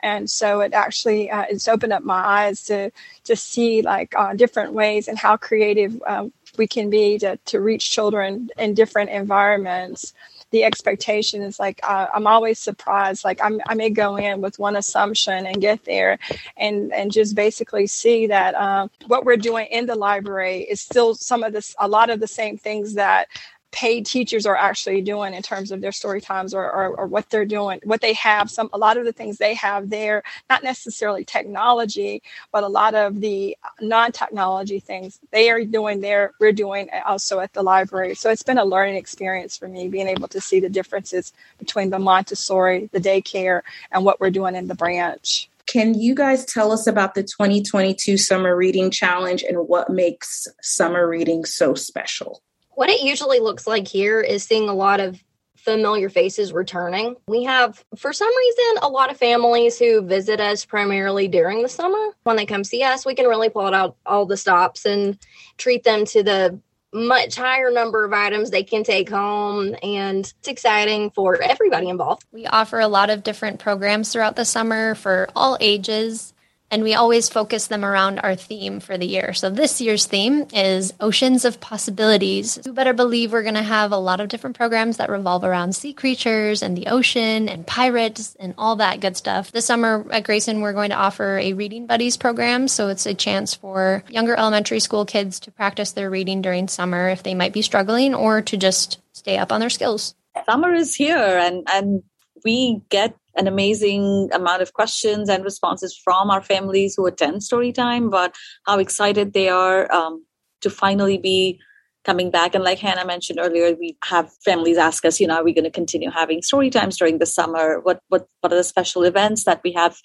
and 0.00 0.28
so 0.30 0.60
it 0.60 0.74
actually 0.74 1.30
uh, 1.30 1.46
it's 1.50 1.68
opened 1.68 1.92
up 1.92 2.04
my 2.04 2.14
eyes 2.14 2.64
to 2.66 2.90
to 3.24 3.36
see 3.36 3.82
like 3.82 4.14
uh, 4.16 4.34
different 4.34 4.72
ways 4.72 5.08
and 5.08 5.18
how 5.18 5.36
creative 5.36 6.00
uh, 6.06 6.26
we 6.58 6.66
can 6.66 6.90
be 6.90 7.18
to, 7.18 7.36
to 7.46 7.60
reach 7.60 7.90
children 7.90 8.50
in 8.58 8.74
different 8.74 9.10
environments. 9.10 10.12
The 10.50 10.64
expectation 10.64 11.42
is 11.42 11.58
like 11.58 11.80
uh, 11.82 12.06
i'm 12.14 12.28
always 12.28 12.60
surprised 12.60 13.24
like 13.24 13.40
I'm, 13.42 13.60
i 13.66 13.74
may 13.74 13.90
go 13.90 14.16
in 14.16 14.40
with 14.40 14.58
one 14.58 14.76
assumption 14.76 15.46
and 15.46 15.60
get 15.60 15.84
there 15.84 16.18
and 16.56 16.92
and 16.92 17.10
just 17.10 17.34
basically 17.34 17.88
see 17.88 18.28
that 18.28 18.54
um, 18.54 18.90
what 19.06 19.24
we're 19.24 19.36
doing 19.36 19.66
in 19.72 19.86
the 19.86 19.96
library 19.96 20.62
is 20.62 20.80
still 20.80 21.14
some 21.14 21.42
of 21.42 21.52
this 21.52 21.74
a 21.80 21.88
lot 21.88 22.08
of 22.08 22.20
the 22.20 22.28
same 22.28 22.56
things 22.56 22.94
that 22.94 23.28
paid 23.74 24.06
teachers 24.06 24.46
are 24.46 24.54
actually 24.54 25.00
doing 25.00 25.34
in 25.34 25.42
terms 25.42 25.72
of 25.72 25.80
their 25.80 25.90
story 25.90 26.20
times 26.20 26.54
or, 26.54 26.62
or, 26.62 26.96
or, 26.96 27.06
what 27.08 27.28
they're 27.28 27.44
doing 27.44 27.80
what 27.82 28.00
they 28.00 28.12
have. 28.12 28.48
Some 28.48 28.70
a 28.72 28.78
lot 28.78 28.96
of 28.96 29.04
the 29.04 29.12
things 29.12 29.36
they 29.36 29.54
have 29.54 29.90
there 29.90 30.22
not 30.48 30.62
necessarily 30.62 31.24
technology 31.24 32.22
but 32.52 32.62
a 32.62 32.68
lot 32.68 32.94
of 32.94 33.20
the 33.20 33.56
non-technology 33.80 34.78
things 34.78 35.18
they 35.32 35.50
are 35.50 35.64
doing 35.64 36.00
there 36.00 36.32
we're 36.38 36.52
doing 36.52 36.88
also 37.04 37.40
at 37.40 37.52
the 37.52 37.62
library. 37.62 38.14
So 38.14 38.30
it's 38.30 38.44
been 38.44 38.58
a 38.58 38.64
learning 38.64 38.94
experience 38.94 39.56
for 39.56 39.66
me 39.66 39.88
being 39.88 40.06
able 40.06 40.28
to 40.28 40.40
see 40.40 40.60
the 40.60 40.68
differences 40.68 41.32
between 41.58 41.90
the 41.90 41.98
montessori 41.98 42.88
the 42.92 43.00
daycare 43.00 43.62
and 43.90 44.04
what 44.04 44.20
we're 44.20 44.30
doing 44.30 44.54
in 44.54 44.68
the 44.68 44.76
branch. 44.76 45.50
Can 45.66 45.94
you 45.94 46.14
guys 46.14 46.44
tell 46.44 46.70
us 46.70 46.86
about 46.86 47.14
the 47.14 47.24
2022 47.24 48.18
Summer 48.18 48.54
Reading 48.54 48.92
Challenge 48.92 49.42
and 49.42 49.66
what 49.66 49.90
makes 49.90 50.46
summer 50.62 51.08
reading 51.08 51.44
so 51.44 51.74
special? 51.74 52.40
What 52.74 52.90
it 52.90 53.02
usually 53.02 53.40
looks 53.40 53.66
like 53.66 53.86
here 53.88 54.20
is 54.20 54.44
seeing 54.44 54.68
a 54.68 54.74
lot 54.74 55.00
of 55.00 55.22
familiar 55.56 56.10
faces 56.10 56.52
returning. 56.52 57.16
We 57.26 57.44
have, 57.44 57.82
for 57.96 58.12
some 58.12 58.36
reason, 58.36 58.82
a 58.82 58.88
lot 58.88 59.10
of 59.10 59.16
families 59.16 59.78
who 59.78 60.02
visit 60.02 60.38
us 60.38 60.64
primarily 60.64 61.26
during 61.26 61.62
the 61.62 61.68
summer. 61.68 62.10
When 62.24 62.36
they 62.36 62.44
come 62.44 62.64
see 62.64 62.82
us, 62.82 63.06
we 63.06 63.14
can 63.14 63.26
really 63.26 63.48
pull 63.48 63.72
out 63.74 63.96
all 64.04 64.26
the 64.26 64.36
stops 64.36 64.84
and 64.84 65.18
treat 65.56 65.82
them 65.82 66.04
to 66.06 66.22
the 66.22 66.60
much 66.92 67.34
higher 67.34 67.72
number 67.72 68.04
of 68.04 68.12
items 68.12 68.50
they 68.50 68.62
can 68.62 68.84
take 68.84 69.10
home 69.10 69.74
and 69.82 70.32
it's 70.38 70.48
exciting 70.48 71.10
for 71.10 71.42
everybody 71.42 71.88
involved. 71.88 72.24
We 72.30 72.46
offer 72.46 72.78
a 72.78 72.86
lot 72.86 73.10
of 73.10 73.24
different 73.24 73.58
programs 73.58 74.12
throughout 74.12 74.36
the 74.36 74.44
summer 74.44 74.94
for 74.94 75.28
all 75.34 75.56
ages 75.60 76.33
and 76.70 76.82
we 76.82 76.94
always 76.94 77.28
focus 77.28 77.66
them 77.68 77.84
around 77.84 78.18
our 78.20 78.34
theme 78.34 78.80
for 78.80 78.98
the 78.98 79.06
year. 79.06 79.32
So 79.32 79.50
this 79.50 79.80
year's 79.80 80.06
theme 80.06 80.46
is 80.52 80.92
Oceans 81.00 81.44
of 81.44 81.60
Possibilities. 81.60 82.58
You 82.64 82.72
better 82.72 82.92
believe 82.92 83.32
we're 83.32 83.42
going 83.42 83.54
to 83.54 83.62
have 83.62 83.92
a 83.92 83.96
lot 83.96 84.20
of 84.20 84.28
different 84.28 84.56
programs 84.56 84.96
that 84.96 85.10
revolve 85.10 85.44
around 85.44 85.76
sea 85.76 85.92
creatures 85.92 86.62
and 86.62 86.76
the 86.76 86.88
ocean 86.88 87.48
and 87.48 87.66
pirates 87.66 88.36
and 88.40 88.54
all 88.58 88.76
that 88.76 89.00
good 89.00 89.16
stuff. 89.16 89.52
This 89.52 89.66
summer 89.66 90.06
at 90.10 90.24
Grayson, 90.24 90.60
we're 90.60 90.72
going 90.72 90.90
to 90.90 90.96
offer 90.96 91.38
a 91.38 91.52
Reading 91.52 91.86
Buddies 91.86 92.16
program. 92.16 92.68
So 92.68 92.88
it's 92.88 93.06
a 93.06 93.14
chance 93.14 93.54
for 93.54 94.02
younger 94.08 94.34
elementary 94.34 94.80
school 94.80 95.04
kids 95.04 95.40
to 95.40 95.50
practice 95.50 95.92
their 95.92 96.10
reading 96.10 96.42
during 96.42 96.68
summer 96.68 97.08
if 97.08 97.22
they 97.22 97.34
might 97.34 97.52
be 97.52 97.62
struggling 97.62 98.14
or 98.14 98.42
to 98.42 98.56
just 98.56 99.00
stay 99.12 99.38
up 99.38 99.52
on 99.52 99.60
their 99.60 99.70
skills. 99.70 100.14
Summer 100.46 100.74
is 100.74 100.94
here 100.94 101.16
and, 101.16 101.62
and 101.70 102.02
we 102.44 102.82
get 102.88 103.16
an 103.36 103.46
amazing 103.46 104.30
amount 104.32 104.62
of 104.62 104.72
questions 104.72 105.28
and 105.28 105.44
responses 105.44 105.96
from 105.96 106.30
our 106.30 106.42
families 106.42 106.94
who 106.96 107.06
attend 107.06 107.40
Storytime 107.40 108.06
about 108.06 108.34
how 108.66 108.78
excited 108.78 109.32
they 109.32 109.48
are 109.48 109.90
um, 109.92 110.24
to 110.60 110.70
finally 110.70 111.18
be 111.18 111.60
coming 112.04 112.30
back. 112.30 112.54
And 112.54 112.62
like 112.62 112.78
Hannah 112.78 113.06
mentioned 113.06 113.38
earlier, 113.40 113.74
we 113.74 113.96
have 114.04 114.30
families 114.44 114.76
ask 114.76 115.04
us, 115.04 115.20
you 115.20 115.26
know, 115.26 115.36
are 115.36 115.44
we 115.44 115.54
going 115.54 115.64
to 115.64 115.70
continue 115.70 116.10
having 116.10 116.42
story 116.42 116.70
times 116.70 116.98
during 116.98 117.18
the 117.18 117.26
summer? 117.26 117.80
What 117.80 118.00
what 118.08 118.28
what 118.40 118.52
are 118.52 118.56
the 118.56 118.64
special 118.64 119.02
events 119.02 119.44
that 119.44 119.60
we 119.64 119.72
have 119.72 119.96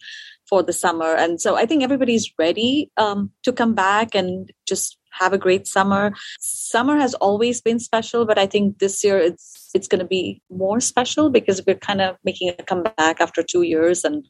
for 0.48 0.64
the 0.64 0.74
summer? 0.74 1.14
And 1.14 1.42
so 1.42 1.56
I 1.56 1.66
think 1.66 1.84
everybody's 1.84 2.32
ready 2.40 2.90
um, 2.98 3.32
to 3.44 3.52
come 3.52 3.76
back 3.76 4.16
and 4.16 4.52
just 4.66 4.98
have 5.12 5.34
a 5.34 5.38
great 5.38 5.68
summer. 5.68 6.14
Summer 6.40 6.98
has 6.98 7.14
always 7.16 7.62
been 7.62 7.80
special, 7.80 8.26
but 8.26 8.38
I 8.38 8.46
think 8.46 8.80
this 8.80 9.04
year 9.04 9.20
it's 9.20 9.59
it's 9.74 9.88
going 9.88 10.00
to 10.00 10.06
be 10.06 10.42
more 10.50 10.80
special 10.80 11.30
because 11.30 11.62
we're 11.66 11.76
kind 11.76 12.02
of 12.02 12.18
making 12.24 12.50
a 12.50 12.64
comeback 12.64 13.22
after 13.22 13.44
two 13.44 13.64
years 13.64 14.04
and 14.04 14.26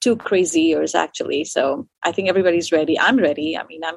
two 0.00 0.16
crazy 0.16 0.62
years 0.62 0.94
actually. 0.94 1.44
So 1.44 1.88
I 2.02 2.12
think 2.12 2.28
everybody's 2.28 2.72
ready. 2.72 2.98
I'm 2.98 3.16
ready. 3.16 3.56
I 3.56 3.64
mean, 3.64 3.82
I'm. 3.84 3.96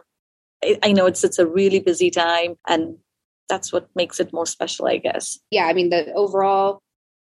I 0.82 0.94
know 0.94 1.06
it's 1.06 1.24
it's 1.24 1.38
a 1.38 1.46
really 1.46 1.80
busy 1.80 2.10
time, 2.10 2.56
and 2.68 2.98
that's 3.50 3.72
what 3.72 3.90
makes 3.96 4.20
it 4.20 4.34
more 4.34 4.48
special, 4.48 4.88
I 4.88 4.98
guess. 4.98 5.38
Yeah, 5.52 5.66
I 5.66 5.74
mean 5.74 5.90
the 5.90 6.12
overall 6.14 6.82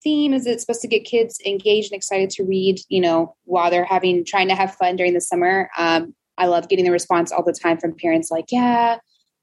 theme 0.03 0.33
is 0.33 0.47
it's 0.47 0.63
supposed 0.63 0.81
to 0.81 0.87
get 0.87 1.05
kids 1.05 1.39
engaged 1.45 1.91
and 1.91 1.97
excited 1.97 2.29
to 2.29 2.43
read 2.43 2.79
you 2.87 3.01
know 3.01 3.35
while 3.45 3.71
they're 3.71 3.83
having 3.83 4.23
trying 4.23 4.47
to 4.47 4.53
have 4.53 4.75
fun 4.75 4.95
during 4.95 5.15
the 5.15 5.19
summer 5.19 5.71
um, 5.75 6.13
I 6.37 6.45
love 6.45 6.69
getting 6.69 6.85
the 6.85 6.91
response 6.91 7.31
all 7.31 7.43
the 7.43 7.53
time 7.53 7.77
from 7.77 7.95
parents 7.95 8.29
like, 8.29 8.45
yeah, 8.51 8.97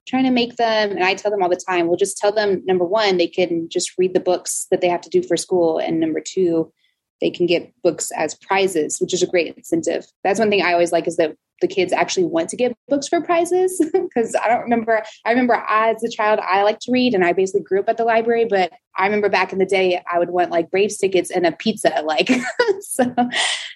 trying 0.07 0.23
to 0.25 0.31
make 0.31 0.55
them. 0.55 0.91
And 0.91 1.03
I 1.03 1.13
tell 1.15 1.31
them 1.31 1.41
all 1.41 1.49
the 1.49 1.55
time, 1.55 1.87
we'll 1.87 1.97
just 1.97 2.17
tell 2.17 2.31
them 2.31 2.63
number 2.65 2.85
one, 2.85 3.17
they 3.17 3.27
can 3.27 3.69
just 3.69 3.91
read 3.97 4.13
the 4.13 4.19
books 4.19 4.67
that 4.71 4.81
they 4.81 4.89
have 4.89 5.01
to 5.01 5.09
do 5.09 5.23
for 5.23 5.37
school. 5.37 5.77
And 5.79 5.99
number 5.99 6.21
two, 6.21 6.71
they 7.21 7.31
can 7.31 7.45
get 7.45 7.73
books 7.81 8.11
as 8.15 8.35
prizes, 8.35 8.99
which 8.99 9.13
is 9.13 9.23
a 9.23 9.27
great 9.27 9.55
incentive. 9.55 10.05
That's 10.23 10.39
one 10.39 10.49
thing 10.49 10.61
I 10.61 10.73
always 10.73 10.91
like 10.91 11.07
is 11.07 11.17
that 11.17 11.35
the 11.61 11.67
kids 11.67 11.93
actually 11.93 12.25
want 12.25 12.49
to 12.49 12.57
get 12.57 12.75
books 12.89 13.07
for 13.07 13.21
prizes 13.21 13.83
because 13.93 14.35
I 14.35 14.47
don't 14.47 14.63
remember. 14.63 15.03
I 15.25 15.29
remember 15.29 15.63
as 15.67 16.03
a 16.03 16.09
child, 16.09 16.39
I 16.41 16.63
like 16.63 16.79
to 16.81 16.91
read 16.91 17.13
and 17.13 17.23
I 17.23 17.33
basically 17.33 17.63
grew 17.63 17.79
up 17.79 17.89
at 17.89 17.97
the 17.97 18.03
library, 18.03 18.45
but 18.45 18.73
I 18.97 19.05
remember 19.05 19.29
back 19.29 19.53
in 19.53 19.59
the 19.59 19.65
day, 19.65 20.01
I 20.11 20.19
would 20.19 20.29
want 20.29 20.51
like 20.51 20.69
Braves 20.69 20.97
tickets 20.97 21.31
and 21.31 21.45
a 21.45 21.51
pizza. 21.51 21.93
Like, 22.05 22.29
so 22.81 23.03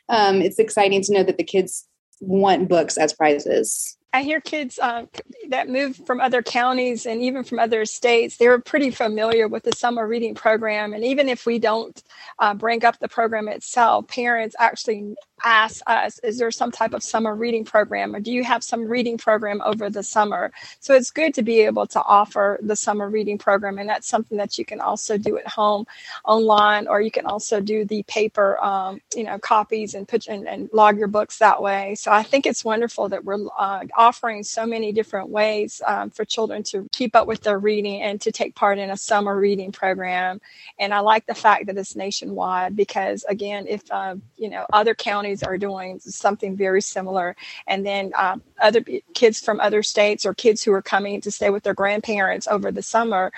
um, 0.08 0.42
it's 0.42 0.60
exciting 0.60 1.02
to 1.04 1.14
know 1.14 1.24
that 1.24 1.38
the 1.38 1.44
kids 1.44 1.88
want 2.22 2.70
books 2.70 2.96
as 2.96 3.12
prizes. 3.12 3.98
I 4.12 4.24
hear 4.24 4.42
kids 4.42 4.80
uh, 4.80 5.06
that 5.50 5.70
move 5.70 5.96
from 6.08 6.20
other 6.20 6.42
counties 6.42 7.06
and 7.06 7.22
even 7.22 7.44
from 7.44 7.60
other 7.60 7.86
states, 7.86 8.38
they're 8.38 8.60
pretty 8.60 8.90
familiar 8.90 9.48
with 9.48 9.64
the 9.64 9.72
summer 9.72 10.08
reading 10.08 10.34
program. 10.34 10.94
And 10.94 11.04
even 11.04 11.30
if 11.30 11.46
we 11.46 11.60
don't 11.60 12.02
uh, 12.40 12.56
bring 12.56 12.84
up 12.84 12.98
the 12.98 13.08
program 13.08 13.48
itself, 13.48 14.08
parents 14.08 14.56
actually 14.58 15.16
ask 15.44 15.82
us, 15.88 16.20
is 16.20 16.38
there 16.38 16.52
some 16.52 16.72
type 16.72 16.94
of 16.94 17.04
summer 17.04 17.36
reading 17.36 17.64
program 17.64 18.16
or 18.16 18.20
do 18.20 18.32
you 18.32 18.44
have 18.44 18.64
some 18.64 18.86
reading 18.86 19.18
program 19.18 19.62
over 19.64 19.90
the 19.90 20.04
summer? 20.04 20.52
So 20.80 20.96
it's 20.96 21.12
good 21.12 21.34
to 21.36 21.44
be 21.44 21.62
able 21.62 21.86
to 21.88 22.02
offer 22.02 22.60
the 22.62 22.76
summer 22.76 23.10
reading 23.10 23.38
program. 23.38 23.78
And 23.78 23.88
that's 23.88 24.08
something 24.08 24.38
that 24.40 24.58
you 24.58 24.66
can 24.66 24.82
also 24.82 25.18
do 25.18 25.38
at 25.38 25.48
home 25.48 25.86
online, 26.26 26.88
or 26.88 27.00
you 27.00 27.12
can 27.12 27.26
also 27.26 27.62
do 27.62 27.86
the 27.86 28.04
paper, 28.04 28.62
um, 28.64 29.02
you 29.16 29.24
know, 29.24 29.38
copies 29.38 29.94
and 29.94 30.08
put 30.08 30.28
and, 30.28 30.48
and, 30.48 30.70
log 30.74 30.98
your 30.98 31.08
books 31.08 31.40
that 31.40 31.62
way. 31.62 31.96
So 31.96 32.12
I 32.12 32.22
think 32.22 32.46
it's 32.46 32.64
wonderful 32.64 33.10
that 33.10 33.24
we're 33.24 33.48
uh, 33.58 33.86
offering 34.00 34.44
so 34.44 34.66
many 34.66 34.94
different 34.94 35.30
ways 35.30 35.82
um, 35.86 36.10
for 36.10 36.24
children 36.24 36.64
to 36.64 36.88
keep 36.94 37.18
up 37.18 37.28
with 37.28 37.42
their 37.42 37.60
reading 37.60 38.02
and 38.02 38.22
to 38.22 38.32
take 38.32 38.56
part 38.56 38.80
in 38.80 38.90
a 38.90 38.98
summer 38.98 39.38
reading 39.38 39.74
program. 39.74 40.40
And 40.80 40.94
I 40.94 41.00
like 41.02 41.26
the 41.26 41.36
fact 41.36 41.66
that 41.68 41.78
it's 41.78 41.98
nationwide 41.98 42.78
because 42.78 43.26
again, 43.26 43.66
if, 43.68 43.84
uh, 43.92 44.16
you 44.38 44.50
know, 44.50 44.66
other 44.72 44.96
counties 44.96 45.44
are 45.44 45.58
doing 45.58 46.00
something 46.00 46.56
very 46.56 46.82
similar. 46.82 47.36
And 47.68 47.86
then 47.86 48.14
um, 48.18 48.42
other 48.62 48.82
kids 49.14 49.42
from 49.42 49.60
other 49.60 49.84
states 49.84 50.26
or 50.26 50.34
kids 50.34 50.64
who 50.64 50.72
are 50.72 50.82
coming 50.82 51.20
to 51.22 51.30
stay 51.30 51.50
with 51.50 51.64
their 51.64 51.74
grandparents 51.74 52.48
over 52.48 52.72
the 52.72 52.82
summer, 52.82 53.34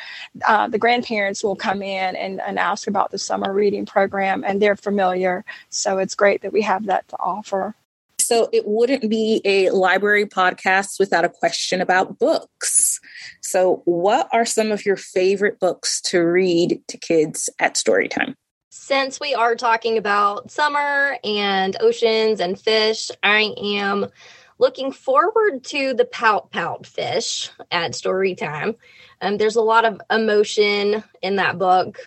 uh, 0.48 0.68
the 0.68 0.78
grandparents 0.78 1.44
will 1.44 1.56
come 1.56 1.82
in 1.82 2.16
and, 2.16 2.40
and 2.40 2.60
ask 2.60 2.88
about 2.88 3.10
the 3.10 3.18
summer 3.18 3.52
reading 3.52 3.86
program, 3.88 4.44
and 4.44 4.62
they're 4.62 4.76
familiar. 4.76 5.44
So 5.70 5.98
it's 5.98 6.14
great 6.14 6.44
that 6.44 6.54
we 6.54 6.62
have 6.62 6.86
that 6.86 7.08
to 7.10 7.18
offer. 7.20 7.76
So 8.32 8.48
it 8.54 8.66
wouldn't 8.66 9.10
be 9.10 9.42
a 9.44 9.72
library 9.72 10.26
podcast 10.26 11.00
without 11.00 11.26
a 11.26 11.30
question 11.30 11.82
about 11.82 12.18
books. 12.18 12.98
So, 13.42 13.82
what 13.84 14.30
are 14.32 14.46
some 14.46 14.72
of 14.72 14.86
your 14.86 14.96
favorite 14.96 15.60
books 15.60 16.00
to 16.04 16.20
read 16.22 16.82
to 16.88 16.98
kids 16.98 17.50
at 17.60 17.76
story 17.76 18.08
time? 18.08 18.36
Since 18.70 19.20
we 19.20 19.36
are 19.36 19.58
talking 19.58 19.98
about 19.98 20.50
summer 20.50 21.18
and 21.26 21.76
oceans 21.82 22.40
and 22.40 22.58
fish, 22.58 23.12
I 23.22 23.54
am 23.62 24.06
looking 24.60 24.94
forward 24.94 25.66
to 25.66 25.94
the 25.94 26.06
pout 26.06 26.52
pout 26.52 26.86
fish 26.86 27.50
at 27.70 27.96
story 27.96 28.34
time. 28.34 28.78
Um, 29.20 29.40
there's 29.40 29.58
a 29.58 29.62
lot 29.62 29.84
of 29.84 30.00
emotion 30.10 31.04
in 31.22 31.36
that 31.36 31.60
book 31.60 31.98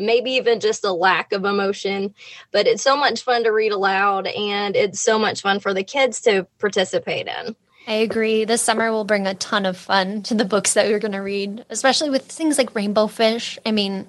maybe 0.00 0.32
even 0.32 0.60
just 0.60 0.84
a 0.84 0.92
lack 0.92 1.32
of 1.32 1.44
emotion. 1.44 2.14
But 2.50 2.66
it's 2.66 2.82
so 2.82 2.96
much 2.96 3.22
fun 3.22 3.44
to 3.44 3.52
read 3.52 3.72
aloud 3.72 4.26
and 4.26 4.74
it's 4.74 5.00
so 5.00 5.18
much 5.18 5.42
fun 5.42 5.60
for 5.60 5.74
the 5.74 5.84
kids 5.84 6.20
to 6.22 6.46
participate 6.58 7.28
in. 7.28 7.54
I 7.86 7.94
agree. 7.94 8.44
This 8.44 8.62
summer 8.62 8.92
will 8.92 9.04
bring 9.04 9.26
a 9.26 9.34
ton 9.34 9.66
of 9.66 9.76
fun 9.76 10.22
to 10.24 10.34
the 10.34 10.44
books 10.44 10.74
that 10.74 10.86
we're 10.86 10.98
going 10.98 11.12
to 11.12 11.18
read, 11.18 11.64
especially 11.70 12.10
with 12.10 12.26
things 12.26 12.58
like 12.58 12.74
Rainbow 12.74 13.06
Fish. 13.06 13.58
I 13.64 13.72
mean, 13.72 14.08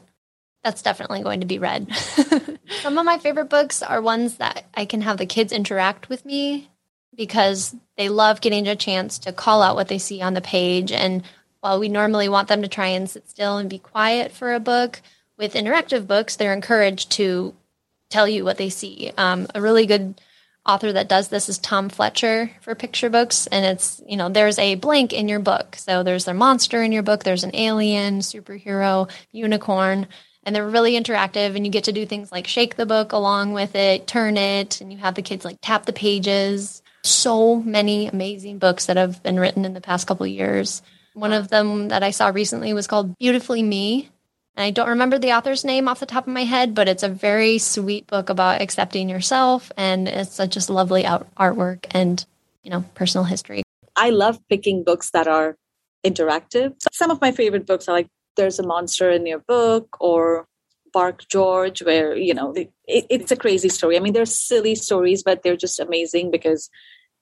that's 0.64 0.82
definitely 0.82 1.24
going 1.24 1.40
to 1.40 1.48
be 1.48 1.58
read. 1.58 1.94
Some 2.82 2.98
of 2.98 3.06
my 3.06 3.18
favorite 3.18 3.50
books 3.50 3.82
are 3.82 4.02
ones 4.02 4.38
that 4.38 4.66
I 4.74 4.86
can 4.86 5.02
have 5.02 5.18
the 5.18 5.26
kids 5.26 5.52
interact 5.52 6.10
with 6.10 6.26
me 6.26 6.70
because 7.16 7.76
they 7.98 8.10
love 8.10 8.42
getting 8.42 8.68
a 8.68 8.76
chance 8.76 9.20
to 9.20 9.34
call 9.34 9.62
out 9.62 9.76
what 9.76 9.88
they 9.88 9.98
see 9.98 10.22
on 10.22 10.34
the 10.34 10.42
page. 10.42 10.92
And 10.92 11.24
while 11.62 11.80
we 11.80 11.90
normally 11.90 12.30
want 12.30 12.48
them 12.48 12.62
to 12.62 12.68
try 12.68 12.88
and 12.88 13.10
sit 13.10 13.30
still 13.30 13.58
and 13.58 13.70
be 13.70 13.80
quiet 13.80 14.32
for 14.32 14.54
a 14.54 14.60
book, 14.60 15.02
with 15.42 15.56
interactive 15.56 16.08
books, 16.08 16.36
they're 16.36 16.54
encouraged 16.54 17.12
to 17.14 17.54
tell 18.10 18.28
you 18.28 18.46
what 18.46 18.58
they 18.58 18.70
see. 18.70 19.12
Um, 19.18 19.48
a 19.56 19.60
really 19.60 19.88
good 19.88 20.22
author 20.66 20.94
that 20.94 21.10
does 21.10 21.30
this 21.30 21.50
is 21.50 21.58
Tom 21.58 21.90
Fletcher 21.90 22.52
for 22.62 22.76
picture 22.76 23.10
books. 23.10 23.48
And 23.48 23.66
it's, 23.66 24.02
you 24.08 24.16
know, 24.16 24.30
there's 24.30 24.60
a 24.60 24.76
blank 24.76 25.12
in 25.12 25.28
your 25.28 25.40
book. 25.40 25.76
So 25.78 26.04
there's 26.04 26.28
a 26.28 26.34
monster 26.34 26.84
in 26.84 26.92
your 26.92 27.02
book, 27.02 27.24
there's 27.24 27.44
an 27.44 27.56
alien, 27.56 28.20
superhero, 28.20 29.10
unicorn. 29.32 30.08
And 30.44 30.56
they're 30.56 30.68
really 30.68 30.94
interactive, 30.94 31.56
and 31.56 31.68
you 31.68 31.72
get 31.72 31.84
to 31.84 31.92
do 31.92 32.04
things 32.04 32.32
like 32.32 32.48
shake 32.48 32.76
the 32.76 32.88
book 32.88 33.12
along 33.12 33.54
with 33.54 33.76
it, 33.76 34.08
turn 34.08 34.38
it, 34.38 34.82
and 34.82 34.92
you 34.92 34.98
have 34.98 35.14
the 35.14 35.22
kids 35.22 35.46
like 35.46 35.58
tap 35.62 35.86
the 35.86 35.94
pages. 35.94 36.82
So 37.04 37.58
many 37.58 38.08
amazing 38.08 38.58
books 38.58 38.88
that 38.88 38.98
have 38.98 39.22
been 39.22 39.40
written 39.40 39.66
in 39.66 39.76
the 39.76 39.82
past 39.82 40.08
couple 40.08 40.26
years. 40.26 40.82
One 41.14 41.32
of 41.32 41.50
them 41.50 41.90
that 41.90 42.02
I 42.02 42.10
saw 42.10 42.30
recently 42.30 42.74
was 42.74 42.88
called 42.88 43.16
Beautifully 43.20 43.62
Me 43.62 44.10
and 44.56 44.66
I 44.66 44.72
don't 44.72 44.90
remember 44.90 45.18
the 45.18 45.32
author's 45.32 45.64
name 45.64 45.88
off 45.88 46.02
the 46.02 46.06
top 46.06 46.28
of 46.28 46.34
my 46.34 46.44
head, 46.44 46.76
but 46.76 46.90
it's 46.90 47.04
a 47.04 47.10
very 47.10 47.58
sweet 47.58 48.08
book 48.08 48.30
about 48.30 48.62
accepting 48.62 49.08
yourself. 49.08 49.72
And 49.78 50.08
it's 50.08 50.40
a 50.40 50.48
just 50.48 50.70
lovely 50.70 51.06
out- 51.06 51.34
artwork 51.36 51.86
and, 51.92 52.24
you 52.64 52.70
know, 52.70 52.84
personal 52.94 53.24
history. 53.24 53.64
I 53.96 54.10
love 54.10 54.40
picking 54.50 54.84
books 54.84 55.12
that 55.12 55.28
are 55.28 55.56
interactive. 56.06 56.74
Some 56.92 57.12
of 57.12 57.22
my 57.22 57.32
favorite 57.32 57.66
books 57.66 57.88
are 57.88 57.94
like 57.94 58.08
There's 58.36 58.60
a 58.60 58.68
Monster 58.68 59.10
in 59.10 59.26
Your 59.26 59.40
Book 59.40 59.96
or 60.02 60.48
Bark 60.92 61.28
George, 61.30 61.82
where, 61.82 62.18
you 62.18 62.34
know, 62.34 62.52
it, 62.54 62.72
it's 62.86 63.32
a 63.32 63.38
crazy 63.38 63.70
story. 63.70 63.96
I 63.96 64.02
mean, 64.02 64.12
they're 64.12 64.26
silly 64.26 64.76
stories, 64.76 65.24
but 65.24 65.44
they're 65.44 65.56
just 65.56 65.80
amazing 65.80 66.30
because 66.30 66.70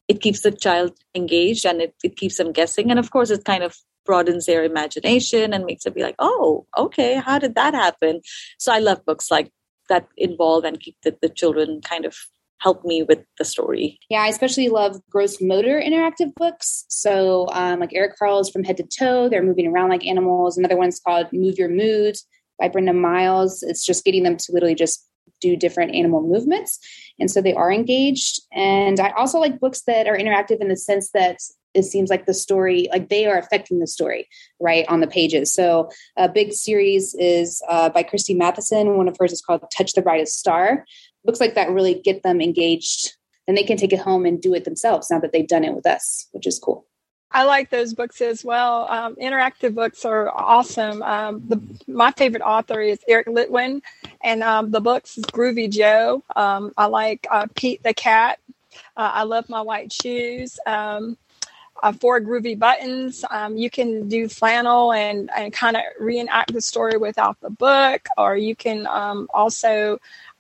it 0.09 0.21
keeps 0.21 0.41
the 0.41 0.51
child 0.51 0.91
engaged 1.15 1.65
and 1.65 1.81
it, 1.81 1.95
it 2.03 2.17
keeps 2.17 2.37
them 2.37 2.51
guessing. 2.51 2.89
And 2.89 2.99
of 2.99 3.11
course, 3.11 3.29
it 3.29 3.45
kind 3.45 3.63
of 3.63 3.77
broadens 4.05 4.47
their 4.47 4.63
imagination 4.63 5.53
and 5.53 5.65
makes 5.65 5.85
it 5.85 5.93
be 5.93 6.01
like, 6.01 6.15
oh, 6.17 6.65
okay, 6.77 7.15
how 7.15 7.37
did 7.37 7.55
that 7.55 7.75
happen? 7.75 8.21
So 8.57 8.73
I 8.73 8.79
love 8.79 9.05
books 9.05 9.29
like 9.29 9.51
that 9.87 10.07
involve 10.17 10.65
and 10.65 10.79
keep 10.79 10.97
the, 11.03 11.15
the 11.21 11.29
children 11.29 11.79
kind 11.81 12.05
of 12.05 12.15
help 12.57 12.83
me 12.83 13.03
with 13.03 13.19
the 13.37 13.45
story. 13.45 13.99
Yeah, 14.09 14.21
I 14.21 14.27
especially 14.27 14.67
love 14.67 14.99
gross 15.09 15.39
motor 15.39 15.79
interactive 15.79 16.33
books. 16.35 16.85
So, 16.89 17.47
um, 17.53 17.79
like 17.79 17.93
Eric 17.93 18.17
Carle's 18.17 18.49
From 18.49 18.63
Head 18.63 18.77
to 18.77 18.83
Toe, 18.83 19.29
they're 19.29 19.43
moving 19.43 19.67
around 19.67 19.89
like 19.89 20.05
animals. 20.05 20.57
Another 20.57 20.75
one's 20.75 20.99
called 20.99 21.27
Move 21.31 21.57
Your 21.57 21.69
Mood 21.69 22.17
by 22.59 22.67
Brenda 22.67 22.93
Miles. 22.93 23.63
It's 23.63 23.85
just 23.85 24.03
getting 24.03 24.23
them 24.23 24.35
to 24.37 24.51
literally 24.51 24.75
just 24.75 25.08
do 25.41 25.55
different 25.55 25.95
animal 25.95 26.21
movements. 26.21 26.79
And 27.19 27.29
so 27.29 27.41
they 27.41 27.53
are 27.53 27.71
engaged. 27.71 28.41
And 28.53 28.99
I 28.99 29.09
also 29.11 29.39
like 29.39 29.59
books 29.59 29.81
that 29.87 30.07
are 30.07 30.17
interactive 30.17 30.61
in 30.61 30.67
the 30.67 30.77
sense 30.77 31.11
that 31.11 31.39
it 31.75 31.83
seems 31.83 32.09
like 32.09 32.25
the 32.25 32.33
story 32.33 32.87
like 32.91 33.09
they 33.09 33.27
are 33.27 33.37
affecting 33.37 33.79
the 33.79 33.87
story 33.87 34.27
right 34.59 34.85
on 34.89 35.01
the 35.01 35.07
pages 35.07 35.53
so 35.53 35.87
a 36.17 36.27
big 36.27 36.51
series 36.51 37.15
is 37.19 37.61
uh, 37.69 37.89
by 37.89 38.01
christie 38.01 38.33
matheson 38.33 38.97
one 38.97 39.07
of 39.07 39.15
hers 39.19 39.31
is 39.31 39.41
called 39.41 39.63
touch 39.75 39.93
the 39.93 40.01
brightest 40.01 40.39
star 40.39 40.83
books 41.23 41.39
like 41.39 41.53
that 41.53 41.69
really 41.69 41.93
get 41.93 42.23
them 42.23 42.41
engaged 42.41 43.15
and 43.47 43.55
they 43.55 43.63
can 43.63 43.77
take 43.77 43.93
it 43.93 43.99
home 43.99 44.25
and 44.25 44.41
do 44.41 44.55
it 44.55 44.63
themselves 44.63 45.11
now 45.11 45.19
that 45.19 45.31
they've 45.31 45.47
done 45.47 45.63
it 45.63 45.75
with 45.75 45.85
us 45.85 46.27
which 46.31 46.47
is 46.47 46.57
cool 46.57 46.87
I 47.31 47.43
like 47.43 47.69
those 47.69 47.93
books 47.93 48.21
as 48.21 48.43
well. 48.43 48.87
Um, 48.89 49.15
interactive 49.15 49.75
books 49.75 50.03
are 50.03 50.29
awesome. 50.29 51.03
Um, 51.03 51.43
the, 51.47 51.61
my 51.87 52.11
favorite 52.11 52.41
author 52.41 52.81
is 52.81 52.99
Eric 53.07 53.27
Litwin, 53.27 53.81
and 54.23 54.41
um, 54.41 54.71
the 54.71 54.81
books 54.81 55.17
is 55.17 55.25
Groovy 55.25 55.69
Joe. 55.69 56.23
Um, 56.35 56.73
I 56.75 56.85
like 56.85 57.27
uh, 57.29 57.45
Pete 57.55 57.83
the 57.83 57.93
Cat. 57.93 58.39
Uh, 58.97 59.11
I 59.13 59.23
love 59.23 59.47
my 59.47 59.61
white 59.61 59.93
shoes. 59.93 60.59
Um, 60.65 61.17
uh, 61.81 61.93
four 61.93 62.19
groovy 62.19 62.57
buttons. 62.59 63.23
Um, 63.29 63.55
you 63.55 63.69
can 63.69 64.09
do 64.09 64.27
flannel 64.27 64.91
and, 64.91 65.29
and 65.35 65.53
kind 65.53 65.77
of 65.77 65.83
reenact 65.99 66.51
the 66.51 66.61
story 66.61 66.97
without 66.97 67.39
the 67.41 67.49
book, 67.49 68.07
or 68.17 68.35
you 68.35 68.55
can 68.55 68.85
also 68.85 69.99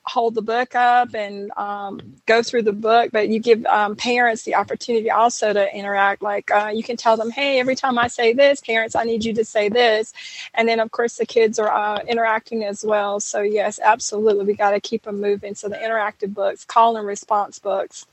hold 0.09 0.35
the 0.35 0.41
book 0.41 0.75
up 0.75 1.13
and 1.13 1.51
um, 1.55 2.15
go 2.25 2.41
through 2.41 2.63
the 2.63 2.73
book. 2.73 3.11
But 3.11 3.29
you 3.29 3.39
give 3.39 3.65
um, 3.65 3.95
parents 3.95 4.43
the 4.43 4.55
opportunity 4.55 5.11
also 5.11 5.53
to 5.53 5.75
interact. 5.75 6.21
Like 6.21 6.51
uh, 6.51 6.71
you 6.73 6.83
can 6.83 6.97
tell 6.97 7.15
them, 7.15 7.29
hey, 7.29 7.59
every 7.59 7.75
time 7.75 7.97
I 7.97 8.07
say 8.07 8.33
this, 8.33 8.59
parents, 8.59 8.95
I 8.95 9.03
need 9.03 9.23
you 9.23 9.33
to 9.35 9.45
say 9.45 9.69
this. 9.69 10.13
And 10.53 10.67
then, 10.67 10.79
of 10.79 10.91
course, 10.91 11.17
the 11.17 11.25
kids 11.25 11.59
are 11.59 11.71
uh, 11.71 12.01
interacting 12.07 12.63
as 12.63 12.83
well. 12.83 13.19
So, 13.19 13.41
yes, 13.41 13.79
absolutely. 13.81 14.45
We 14.45 14.53
got 14.55 14.71
to 14.71 14.79
keep 14.79 15.03
them 15.03 15.21
moving. 15.21 15.55
So, 15.55 15.69
the 15.69 15.75
interactive 15.75 16.33
books, 16.33 16.65
call 16.65 16.97
and 16.97 17.05
response 17.05 17.59
books 17.59 18.05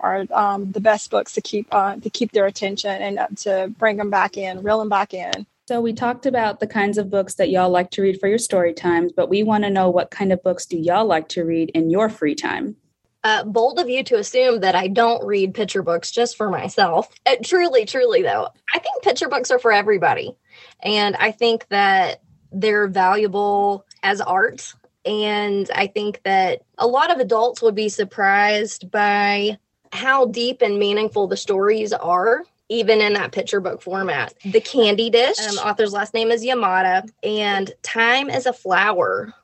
are 0.00 0.26
um, 0.32 0.72
the 0.72 0.80
best 0.80 1.10
books 1.10 1.34
to 1.34 1.40
keep 1.40 1.68
uh, 1.72 1.96
to 1.96 2.10
keep 2.10 2.32
their 2.32 2.46
attention 2.46 2.90
and 2.90 3.18
uh, 3.18 3.28
to 3.36 3.72
bring 3.78 3.96
them 3.98 4.10
back 4.10 4.36
in, 4.36 4.62
reel 4.62 4.78
them 4.78 4.88
back 4.88 5.14
in. 5.14 5.46
So 5.72 5.80
we 5.80 5.94
talked 5.94 6.26
about 6.26 6.60
the 6.60 6.66
kinds 6.66 6.98
of 6.98 7.08
books 7.08 7.36
that 7.36 7.48
y'all 7.48 7.70
like 7.70 7.90
to 7.92 8.02
read 8.02 8.20
for 8.20 8.28
your 8.28 8.36
story 8.36 8.74
times, 8.74 9.10
but 9.10 9.30
we 9.30 9.42
want 9.42 9.64
to 9.64 9.70
know 9.70 9.88
what 9.88 10.10
kind 10.10 10.30
of 10.30 10.42
books 10.42 10.66
do 10.66 10.76
y'all 10.76 11.06
like 11.06 11.28
to 11.28 11.46
read 11.46 11.70
in 11.70 11.88
your 11.88 12.10
free 12.10 12.34
time? 12.34 12.76
Uh, 13.24 13.42
bold 13.44 13.78
of 13.78 13.88
you 13.88 14.04
to 14.04 14.18
assume 14.18 14.60
that 14.60 14.74
I 14.74 14.88
don't 14.88 15.24
read 15.24 15.54
picture 15.54 15.82
books 15.82 16.10
just 16.10 16.36
for 16.36 16.50
myself. 16.50 17.08
Uh, 17.24 17.36
truly, 17.42 17.86
truly, 17.86 18.20
though, 18.20 18.48
I 18.74 18.80
think 18.80 19.02
picture 19.02 19.30
books 19.30 19.50
are 19.50 19.58
for 19.58 19.72
everybody. 19.72 20.36
And 20.82 21.16
I 21.16 21.30
think 21.30 21.66
that 21.68 22.20
they're 22.52 22.86
valuable 22.86 23.86
as 24.02 24.20
art. 24.20 24.74
And 25.06 25.70
I 25.74 25.86
think 25.86 26.20
that 26.24 26.66
a 26.76 26.86
lot 26.86 27.10
of 27.10 27.18
adults 27.18 27.62
would 27.62 27.74
be 27.74 27.88
surprised 27.88 28.90
by 28.90 29.56
how 29.90 30.26
deep 30.26 30.60
and 30.60 30.78
meaningful 30.78 31.28
the 31.28 31.36
stories 31.38 31.94
are 31.94 32.44
even 32.72 33.02
in 33.02 33.12
that 33.12 33.32
picture 33.32 33.60
book 33.60 33.82
format. 33.82 34.32
The 34.44 34.60
Candy 34.60 35.10
Dish, 35.10 35.38
um, 35.38 35.58
author's 35.58 35.92
last 35.92 36.14
name 36.14 36.30
is 36.30 36.42
Yamada, 36.42 37.06
and 37.22 37.70
Time 37.82 38.30
is 38.30 38.46
a 38.46 38.52
Flower 38.52 39.34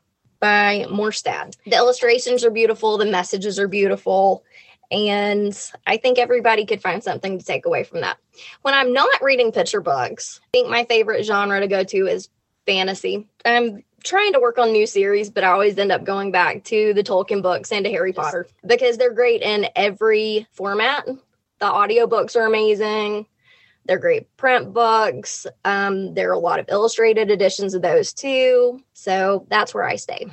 by 0.40 0.86
Morstad. 0.88 1.54
The 1.66 1.76
illustrations 1.76 2.42
are 2.42 2.50
beautiful, 2.50 2.96
the 2.96 3.04
messages 3.04 3.58
are 3.58 3.68
beautiful, 3.68 4.44
and 4.90 5.54
I 5.86 5.98
think 5.98 6.18
everybody 6.18 6.64
could 6.64 6.80
find 6.80 7.04
something 7.04 7.38
to 7.38 7.44
take 7.44 7.66
away 7.66 7.84
from 7.84 8.00
that. 8.00 8.16
When 8.62 8.72
I'm 8.72 8.94
not 8.94 9.20
reading 9.20 9.52
picture 9.52 9.82
books, 9.82 10.40
I 10.44 10.48
think 10.52 10.70
my 10.70 10.84
favorite 10.84 11.24
genre 11.24 11.60
to 11.60 11.66
go 11.66 11.84
to 11.84 12.06
is 12.06 12.30
fantasy. 12.64 13.26
I'm 13.44 13.84
trying 14.04 14.32
to 14.32 14.40
work 14.40 14.58
on 14.58 14.72
new 14.72 14.86
series, 14.86 15.28
but 15.28 15.44
I 15.44 15.48
always 15.48 15.76
end 15.76 15.92
up 15.92 16.04
going 16.04 16.32
back 16.32 16.64
to 16.64 16.94
the 16.94 17.02
Tolkien 17.02 17.42
books 17.42 17.72
and 17.72 17.84
to 17.84 17.90
Harry 17.90 18.14
Potter 18.14 18.46
because 18.66 18.96
they're 18.96 19.12
great 19.12 19.42
in 19.42 19.66
every 19.76 20.46
format. 20.52 21.06
The 21.60 21.66
audiobooks 21.66 22.36
are 22.36 22.46
amazing. 22.46 23.26
They're 23.84 23.98
great 23.98 24.36
print 24.36 24.72
books. 24.72 25.46
Um, 25.64 26.14
there 26.14 26.28
are 26.30 26.34
a 26.34 26.38
lot 26.38 26.60
of 26.60 26.66
illustrated 26.68 27.30
editions 27.30 27.74
of 27.74 27.82
those 27.82 28.12
too. 28.12 28.80
So 28.92 29.46
that's 29.48 29.74
where 29.74 29.84
I 29.84 29.96
stay. 29.96 30.26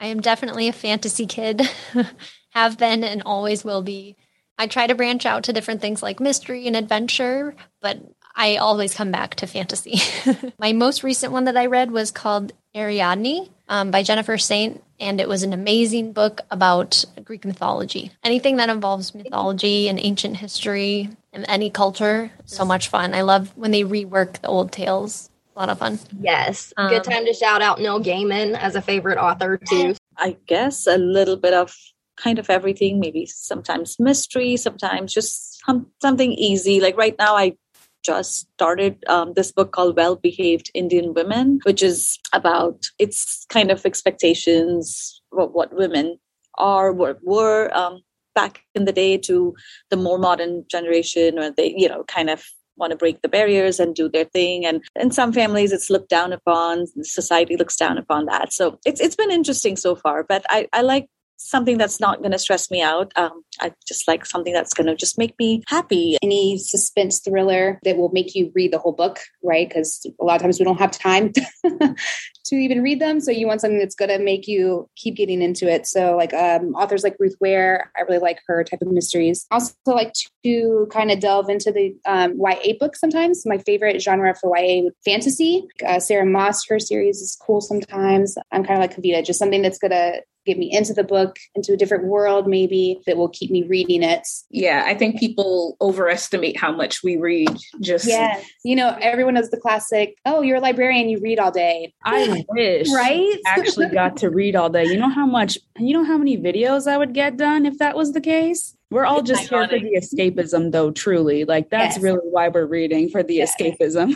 I 0.00 0.06
am 0.06 0.20
definitely 0.20 0.66
a 0.68 0.72
fantasy 0.72 1.26
kid, 1.26 1.62
have 2.50 2.78
been 2.78 3.04
and 3.04 3.22
always 3.24 3.64
will 3.64 3.82
be. 3.82 4.16
I 4.58 4.66
try 4.66 4.86
to 4.86 4.94
branch 4.94 5.24
out 5.24 5.44
to 5.44 5.52
different 5.52 5.80
things 5.80 6.02
like 6.02 6.20
mystery 6.20 6.66
and 6.66 6.74
adventure, 6.74 7.54
but 7.80 7.98
I 8.34 8.56
always 8.56 8.94
come 8.94 9.10
back 9.10 9.36
to 9.36 9.46
fantasy. 9.46 10.00
My 10.58 10.72
most 10.72 11.02
recent 11.02 11.32
one 11.32 11.44
that 11.44 11.56
I 11.56 11.66
read 11.66 11.90
was 11.90 12.10
called 12.10 12.52
Ariadne 12.74 13.48
um, 13.70 13.90
by 13.90 14.02
Jennifer 14.02 14.36
Saint, 14.36 14.82
and 14.98 15.20
it 15.20 15.28
was 15.28 15.44
an 15.44 15.54
amazing 15.54 16.12
book 16.12 16.42
about 16.50 17.04
Greek 17.24 17.44
mythology. 17.44 18.10
Anything 18.24 18.56
that 18.56 18.68
involves 18.68 19.14
mythology 19.14 19.88
and 19.88 19.98
ancient 19.98 20.36
history 20.36 21.08
and 21.32 21.46
any 21.48 21.70
culture, 21.70 22.32
so 22.44 22.64
much 22.64 22.88
fun. 22.88 23.14
I 23.14 23.22
love 23.22 23.56
when 23.56 23.70
they 23.70 23.84
rework 23.84 24.40
the 24.40 24.48
old 24.48 24.72
tales. 24.72 25.30
A 25.54 25.60
lot 25.60 25.68
of 25.68 25.78
fun. 25.78 25.98
Yes. 26.20 26.72
Um, 26.76 26.90
Good 26.90 27.04
time 27.04 27.24
to 27.26 27.32
shout 27.32 27.62
out 27.62 27.80
Neil 27.80 28.02
Gaiman 28.02 28.58
as 28.58 28.74
a 28.74 28.82
favorite 28.82 29.18
author, 29.18 29.56
too. 29.56 29.94
I 30.16 30.36
guess 30.46 30.86
a 30.86 30.98
little 30.98 31.36
bit 31.36 31.54
of 31.54 31.74
kind 32.16 32.38
of 32.38 32.50
everything, 32.50 32.98
maybe 32.98 33.24
sometimes 33.26 33.98
mystery, 33.98 34.56
sometimes 34.56 35.14
just 35.14 35.60
something 36.00 36.32
easy. 36.32 36.80
Like 36.80 36.96
right 36.96 37.14
now, 37.18 37.36
I 37.36 37.56
just 38.04 38.48
started 38.54 39.02
um, 39.08 39.32
this 39.34 39.52
book 39.52 39.72
called 39.72 39.96
Well 39.96 40.16
Behaved 40.16 40.70
Indian 40.74 41.14
Women, 41.14 41.60
which 41.64 41.82
is 41.82 42.18
about 42.32 42.86
its 42.98 43.46
kind 43.48 43.70
of 43.70 43.84
expectations 43.84 45.22
of 45.36 45.52
what 45.52 45.74
women 45.74 46.18
are, 46.58 46.92
were, 46.92 47.18
were 47.22 47.70
um, 47.76 48.02
back 48.34 48.60
in 48.74 48.84
the 48.84 48.92
day 48.92 49.16
to 49.18 49.54
the 49.90 49.96
more 49.96 50.18
modern 50.18 50.64
generation, 50.70 51.36
where 51.36 51.52
they, 51.52 51.74
you 51.76 51.88
know, 51.88 52.04
kind 52.04 52.30
of 52.30 52.44
want 52.76 52.90
to 52.92 52.96
break 52.96 53.20
the 53.20 53.28
barriers 53.28 53.78
and 53.78 53.94
do 53.94 54.08
their 54.08 54.24
thing. 54.24 54.64
And 54.64 54.82
in 54.96 55.10
some 55.10 55.32
families 55.32 55.70
it's 55.70 55.90
looked 55.90 56.08
down 56.08 56.32
upon 56.32 56.86
society 57.02 57.56
looks 57.56 57.76
down 57.76 57.98
upon 57.98 58.26
that. 58.26 58.52
So 58.52 58.78
it's 58.86 59.00
it's 59.00 59.16
been 59.16 59.30
interesting 59.30 59.76
so 59.76 59.94
far 59.94 60.24
but 60.24 60.44
i 60.48 60.66
i 60.72 60.80
like 60.80 61.06
something 61.40 61.78
that's 61.78 62.00
not 62.00 62.18
going 62.18 62.32
to 62.32 62.38
stress 62.38 62.70
me 62.70 62.82
out. 62.82 63.12
Um, 63.16 63.42
I 63.60 63.72
just 63.88 64.06
like 64.06 64.26
something 64.26 64.52
that's 64.52 64.74
going 64.74 64.86
to 64.86 64.94
just 64.94 65.18
make 65.18 65.38
me 65.38 65.62
happy. 65.68 66.16
Any 66.22 66.58
suspense 66.58 67.20
thriller 67.20 67.80
that 67.84 67.96
will 67.96 68.10
make 68.10 68.34
you 68.34 68.52
read 68.54 68.72
the 68.72 68.78
whole 68.78 68.92
book, 68.92 69.20
right? 69.42 69.68
Because 69.68 70.06
a 70.20 70.24
lot 70.24 70.36
of 70.36 70.42
times 70.42 70.58
we 70.58 70.64
don't 70.64 70.78
have 70.78 70.90
time 70.90 71.32
to 72.44 72.54
even 72.54 72.82
read 72.82 73.00
them. 73.00 73.20
So 73.20 73.30
you 73.30 73.46
want 73.46 73.62
something 73.62 73.78
that's 73.78 73.94
going 73.94 74.10
to 74.10 74.18
make 74.18 74.46
you 74.46 74.88
keep 74.96 75.16
getting 75.16 75.40
into 75.40 75.70
it. 75.70 75.86
So 75.86 76.16
like 76.16 76.34
um, 76.34 76.74
authors 76.74 77.02
like 77.02 77.16
Ruth 77.18 77.36
Ware, 77.40 77.90
I 77.96 78.02
really 78.02 78.18
like 78.18 78.40
her 78.46 78.62
type 78.62 78.82
of 78.82 78.88
mysteries. 78.88 79.46
Also 79.50 79.72
like 79.86 80.12
to 80.44 80.88
kind 80.92 81.10
of 81.10 81.20
delve 81.20 81.48
into 81.48 81.72
the 81.72 81.94
um, 82.06 82.38
YA 82.38 82.74
book 82.78 82.96
sometimes. 82.96 83.46
My 83.46 83.58
favorite 83.58 84.02
genre 84.02 84.34
for 84.34 84.56
YA 84.56 84.90
fantasy. 85.04 85.66
Uh, 85.86 86.00
Sarah 86.00 86.26
Maas, 86.26 86.64
her 86.68 86.78
series 86.78 87.20
is 87.20 87.36
cool 87.40 87.60
sometimes. 87.62 88.36
I'm 88.52 88.64
kind 88.64 88.82
of 88.82 88.88
like 88.88 88.96
Kavita, 88.96 89.24
just 89.24 89.38
something 89.38 89.62
that's 89.62 89.78
going 89.78 89.92
to 89.92 90.20
get 90.50 90.58
me 90.58 90.70
into 90.72 90.92
the 90.92 91.04
book, 91.04 91.36
into 91.54 91.72
a 91.72 91.76
different 91.76 92.04
world, 92.04 92.48
maybe 92.48 93.00
that 93.06 93.16
will 93.16 93.28
keep 93.28 93.50
me 93.50 93.62
reading 93.64 94.02
it. 94.02 94.26
Yeah, 94.50 94.84
I 94.86 94.94
think 94.94 95.18
people 95.18 95.76
overestimate 95.80 96.56
how 96.58 96.72
much 96.72 97.02
we 97.02 97.16
read. 97.16 97.56
Just 97.80 98.08
yeah, 98.08 98.42
you 98.64 98.74
know, 98.74 98.96
everyone 99.00 99.34
knows 99.34 99.50
the 99.50 99.60
classic. 99.60 100.16
Oh, 100.26 100.42
you're 100.42 100.56
a 100.56 100.60
librarian, 100.60 101.08
you 101.08 101.20
read 101.20 101.38
all 101.38 101.52
day. 101.52 101.94
I 102.04 102.44
wish, 102.48 102.88
right? 102.92 103.38
actually 103.46 103.88
got 103.92 104.16
to 104.18 104.30
read 104.30 104.56
all 104.56 104.68
day. 104.68 104.84
You 104.84 104.96
know 104.96 105.08
how 105.08 105.26
much? 105.26 105.58
You 105.78 105.94
know 105.94 106.04
how 106.04 106.18
many 106.18 106.36
videos 106.36 106.90
I 106.90 106.98
would 106.98 107.14
get 107.14 107.36
done 107.36 107.66
if 107.66 107.78
that 107.78 107.96
was 107.96 108.12
the 108.12 108.20
case. 108.20 108.76
We're 108.90 109.06
all 109.06 109.22
just 109.22 109.48
here 109.48 109.68
for 109.68 109.78
the 109.78 109.96
escapism, 109.96 110.72
though. 110.72 110.90
Truly, 110.90 111.44
like 111.44 111.70
that's 111.70 111.96
yes. 111.96 112.02
really 112.02 112.26
why 112.28 112.48
we're 112.48 112.66
reading 112.66 113.08
for 113.08 113.22
the 113.22 113.34
yes. 113.34 113.54
escapism. 113.54 114.10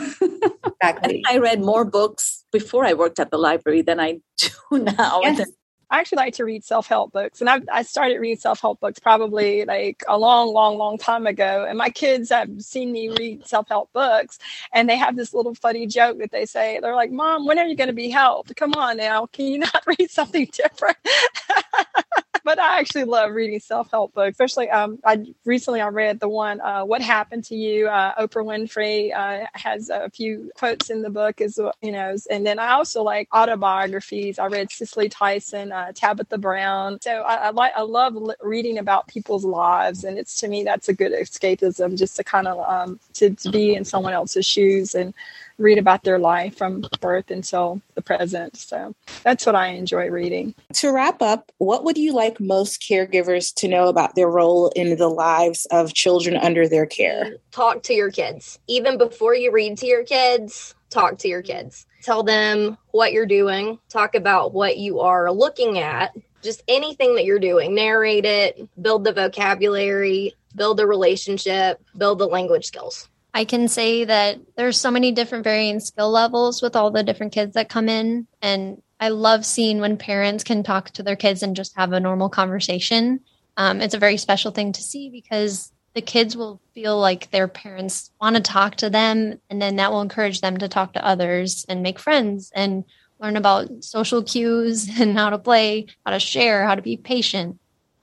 exactly. 0.81 1.23
I 1.29 1.37
read 1.37 1.61
more 1.61 1.85
books 1.85 2.43
before 2.51 2.83
I 2.83 2.93
worked 2.93 3.19
at 3.19 3.31
the 3.31 3.37
library 3.37 3.81
than 3.81 4.01
I 4.01 4.19
do 4.37 4.49
now. 4.79 5.21
Yes. 5.23 5.49
I 5.91 5.99
actually 5.99 6.17
like 6.17 6.35
to 6.35 6.45
read 6.45 6.63
self 6.63 6.87
help 6.87 7.13
books, 7.13 7.41
and 7.41 7.49
I, 7.49 7.61
I 7.71 7.83
started 7.83 8.19
reading 8.19 8.37
self 8.37 8.61
help 8.61 8.79
books 8.81 8.99
probably 8.99 9.65
like 9.65 10.03
a 10.07 10.17
long, 10.17 10.53
long, 10.53 10.77
long 10.77 10.97
time 10.97 11.27
ago. 11.27 11.65
And 11.67 11.77
my 11.77 11.89
kids 11.89 12.29
have 12.31 12.49
seen 12.61 12.91
me 12.91 13.09
read 13.09 13.47
self 13.47 13.69
help 13.69 13.93
books, 13.93 14.39
and 14.73 14.89
they 14.89 14.97
have 14.97 15.15
this 15.15 15.33
little 15.33 15.55
funny 15.55 15.87
joke 15.87 16.19
that 16.19 16.31
they 16.31 16.45
say, 16.45 16.79
"They're 16.81 16.95
like, 16.95 17.11
Mom, 17.11 17.45
when 17.47 17.59
are 17.59 17.65
you 17.67 17.75
going 17.75 17.89
to 17.89 17.93
be 17.93 18.09
helped? 18.09 18.55
Come 18.55 18.73
on 18.75 18.97
now, 18.97 19.27
can 19.27 19.47
you 19.47 19.59
not 19.59 19.83
read 19.99 20.11
something 20.11 20.47
different?" 20.51 20.97
but 22.45 22.59
I 22.59 22.79
actually 22.79 23.05
love 23.05 23.31
reading 23.31 23.59
self 23.59 23.89
help 23.89 24.13
books, 24.13 24.33
especially. 24.33 24.69
Um, 24.69 24.99
I 25.03 25.25
recently 25.45 25.81
I 25.81 25.87
read 25.87 26.19
the 26.19 26.29
one 26.29 26.61
uh, 26.61 26.83
"What 26.85 27.01
Happened 27.01 27.43
to 27.45 27.55
You." 27.55 27.87
Uh, 27.87 28.13
Oprah 28.21 28.45
Winfrey 28.45 29.13
uh, 29.13 29.47
has 29.53 29.89
a 29.89 30.09
few 30.11 30.51
quotes 30.55 30.91
in 30.91 31.01
the 31.01 31.09
book, 31.09 31.41
as 31.41 31.59
you 31.81 31.91
know, 31.91 32.15
and 32.29 32.45
then 32.45 32.59
I 32.59 32.73
also 32.73 33.01
like 33.01 33.27
autobiographies. 33.33 34.37
I 34.37 34.45
read 34.45 34.71
Cicely 34.71 35.09
Tyson, 35.09 35.71
uh, 35.71 35.91
Tabitha 35.93 36.37
Brown. 36.37 37.01
So 37.01 37.23
I, 37.23 37.47
I 37.47 37.49
like 37.49 37.73
I 37.75 37.81
love 37.81 38.15
reading 38.41 38.77
about 38.77 39.07
people's 39.07 39.43
lives, 39.43 40.03
and 40.03 40.19
it's 40.19 40.35
to 40.41 40.47
me 40.47 40.63
that's 40.63 40.87
a 40.87 40.93
good 40.93 41.13
escapism, 41.13 41.97
just 41.97 42.15
to 42.17 42.23
kind 42.23 42.47
of 42.47 42.59
um, 42.59 42.99
to, 43.15 43.31
to 43.31 43.49
be 43.49 43.73
in 43.73 43.83
someone 43.83 44.13
else's 44.13 44.45
shoes 44.45 44.93
and 44.93 45.15
read 45.57 45.77
about 45.77 46.03
their 46.03 46.19
life 46.19 46.57
from 46.57 46.85
birth 46.99 47.31
until 47.31 47.81
the 47.95 48.01
present. 48.01 48.57
So 48.57 48.93
that's 49.23 49.45
what 49.45 49.55
I 49.55 49.67
enjoy 49.67 50.09
reading. 50.09 50.53
To 50.73 50.91
wrap 50.91 51.21
up, 51.21 51.51
what 51.57 51.83
would 51.83 51.97
you 51.97 52.13
like 52.13 52.39
most 52.39 52.81
caregivers 52.81 53.53
to 53.55 53.67
know 53.67 53.87
about 53.87 54.15
their 54.15 54.29
role 54.29 54.69
in 54.75 54.97
the 54.97 55.07
lives 55.07 55.65
of 55.71 55.93
children 55.93 56.35
under 56.37 56.67
their 56.67 56.85
care? 56.85 57.35
Talk 57.51 57.83
to 57.83 57.93
your 57.93 58.11
kids. 58.11 58.59
Even 58.67 58.97
before 58.97 59.35
you 59.35 59.51
read 59.51 59.77
to 59.79 59.87
your 59.87 60.03
kids, 60.03 60.75
talk 60.89 61.17
to 61.19 61.27
your 61.27 61.41
kids. 61.41 61.85
Tell 62.01 62.23
them 62.23 62.77
what 62.91 63.13
you're 63.13 63.25
doing, 63.25 63.79
talk 63.89 64.13
about 64.13 64.53
what 64.53 64.77
you 64.77 64.99
are 64.99 65.31
looking 65.31 65.79
at, 65.79 66.15
just 66.43 66.61
anything 66.67 67.15
that 67.15 67.25
you're 67.25 67.39
doing. 67.39 67.73
Narrate 67.73 68.25
it, 68.25 68.69
build 68.79 69.03
the 69.03 69.11
vocabulary, 69.11 70.35
build 70.55 70.77
the 70.77 70.85
relationship, 70.85 71.81
build 71.97 72.19
the 72.19 72.27
language 72.27 72.65
skills. 72.65 73.09
I 73.35 73.43
can 73.43 73.67
say 73.67 74.05
that 74.05 74.39
there's 74.55 74.79
so 74.79 74.89
many 74.89 75.11
different 75.11 75.43
varying 75.43 75.81
skill 75.81 76.09
levels 76.09 76.61
with 76.61 76.73
all 76.73 76.89
the 76.89 77.03
different 77.03 77.33
kids 77.33 77.55
that 77.55 77.67
come 77.67 77.89
in. 77.89 78.27
And 78.41 78.81
I 78.97 79.09
love 79.09 79.45
seeing 79.45 79.81
when 79.81 79.97
parents 79.97 80.45
can 80.45 80.63
talk 80.63 80.91
to 80.91 81.03
their 81.03 81.17
kids 81.17 81.43
and 81.43 81.53
just 81.53 81.75
have 81.75 81.91
a 81.91 81.99
normal 81.99 82.29
conversation. 82.29 83.19
Um, 83.57 83.81
it's 83.81 83.93
a 83.93 83.99
very 83.99 84.15
special 84.15 84.51
thing 84.51 84.71
to 84.71 84.81
see 84.81 85.09
because 85.09 85.73
the 85.95 86.01
kids 86.01 86.37
will 86.37 86.61
feel 86.73 86.97
like 86.97 87.29
their 87.29 87.49
parents 87.49 88.09
want 88.21 88.37
to 88.37 88.41
talk 88.41 88.75
to 88.77 88.89
them. 88.89 89.41
And 89.49 89.61
then 89.61 89.75
that 89.75 89.91
will 89.91 90.01
encourage 90.01 90.39
them 90.39 90.55
to 90.59 90.69
talk 90.69 90.93
to 90.93 91.05
others 91.05 91.65
and 91.67 91.83
make 91.83 91.99
friends 91.99 92.53
and 92.55 92.85
learn 93.19 93.35
about 93.35 93.83
social 93.83 94.23
cues 94.23 94.87
and 95.01 95.17
how 95.17 95.29
to 95.31 95.37
play, 95.37 95.87
how 96.05 96.13
to 96.13 96.19
share, 96.21 96.65
how 96.65 96.75
to 96.75 96.81
be 96.81 96.95
patient, 96.95 97.59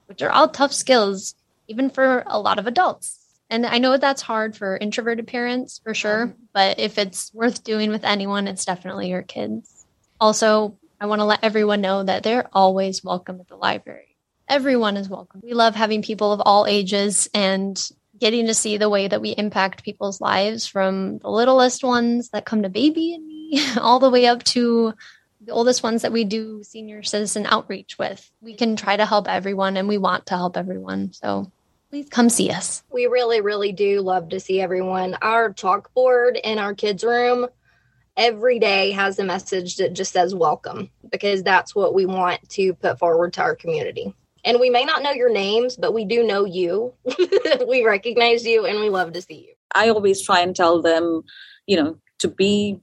which 0.09 0.21
are 0.21 0.31
all 0.31 0.51
tough 0.51 0.75
skills, 0.75 1.35
even 1.69 1.89
for 1.89 2.23
a 2.27 2.39
lot 2.39 2.59
of 2.59 2.67
adults. 2.67 3.22
And 3.53 3.67
I 3.67 3.77
know 3.77 3.99
that's 3.99 4.23
hard 4.23 4.57
for 4.57 4.79
introverted 4.79 5.27
parents 5.27 5.79
for 5.85 5.93
sure, 5.93 6.23
um, 6.23 6.35
but 6.55 6.81
if 6.81 6.97
it's 6.97 7.35
worth 7.35 7.63
doing 7.63 7.91
with 7.91 8.03
anyone, 8.03 8.49
it's 8.49 8.65
definitely 8.65 9.11
your 9.11 9.21
kids. 9.21 9.85
Also, 10.19 10.79
I 10.99 11.05
want 11.05 11.19
to 11.19 11.27
let 11.27 11.45
everyone 11.45 11.83
know 11.83 12.03
that 12.03 12.23
they're 12.23 12.49
always 12.51 13.05
welcome 13.05 13.41
at 13.41 13.49
the 13.49 13.57
library. 13.57 14.17
Everyone 14.49 14.97
is 14.97 15.07
welcome. 15.07 15.43
We 15.45 15.53
love 15.53 15.75
having 15.75 16.01
people 16.01 16.33
of 16.33 16.41
all 16.41 16.67
ages 16.67 17.29
and 17.35 17.79
getting 18.19 18.47
to 18.47 18.55
see 18.55 18.79
the 18.79 18.89
way 18.89 19.07
that 19.07 19.21
we 19.21 19.33
impact 19.33 19.85
people's 19.85 20.19
lives 20.19 20.67
from 20.67 21.19
the 21.19 21.29
littlest 21.29 21.85
ones 21.85 22.31
that 22.31 22.47
come 22.47 22.63
to 22.63 22.71
baby 22.71 23.13
and 23.13 23.27
me 23.27 23.63
all 23.77 23.99
the 23.99 24.09
way 24.09 24.25
up 24.25 24.43
to 24.45 24.95
the 25.45 25.53
oldest 25.53 25.83
ones 25.83 26.03
that 26.03 26.13
we 26.13 26.25
do 26.25 26.63
senior 26.63 27.03
citizen 27.03 27.45
outreach 27.45 27.99
with. 27.99 28.31
We 28.41 28.55
can 28.55 28.77
try 28.77 28.97
to 28.97 29.05
help 29.05 29.29
everyone 29.29 29.77
and 29.77 29.89
we 29.89 29.99
want 29.99 30.25
to 30.27 30.37
help 30.37 30.57
everyone. 30.57 31.13
So 31.13 31.53
please 31.93 32.09
come 32.09 32.31
see 32.31 32.49
us. 32.49 32.83
We 32.91 33.05
really, 33.05 33.43
really 33.43 33.71
do 33.71 34.01
love 34.01 34.31
to 34.31 34.41
see 34.41 34.63
everyone. 34.63 35.15
Our 35.21 35.53
chalkboard 35.53 36.41
in 36.43 36.59
our 36.59 36.75
kids' 36.75 37.05
room 37.05 37.49
every 38.17 38.59
day 38.59 38.93
has 38.93 39.19
a 39.19 39.25
message 39.25 39.77
that 39.77 39.93
just 39.93 40.11
says 40.11 40.35
welcome 40.35 40.89
because 41.11 41.43
that's 41.43 41.75
what 41.75 41.93
we 41.93 42.07
want 42.07 42.49
to 42.49 42.73
put 42.73 42.99
forward 42.99 43.35
to 43.35 43.43
our 43.43 43.55
community. 43.55 44.15
And 44.43 44.59
we 44.59 44.71
may 44.71 44.87
not 44.87 45.03
know 45.03 45.11
your 45.11 45.31
names, 45.31 45.77
but 45.77 45.93
we 45.93 46.07
do 46.07 46.27
know 46.27 46.47
you. 46.47 46.95
we 47.69 47.85
recognize 47.85 48.47
you 48.47 48.65
and 48.65 48.81
we 48.81 48.89
love 48.89 49.13
to 49.13 49.21
see 49.21 49.49
you. 49.49 49.55
I 49.75 49.91
always 49.91 50.23
try 50.23 50.41
and 50.41 50.57
tell 50.57 50.81
them, 50.81 51.21
you 51.67 51.77
know, 51.77 51.99
to 52.21 52.29
be 52.29 52.81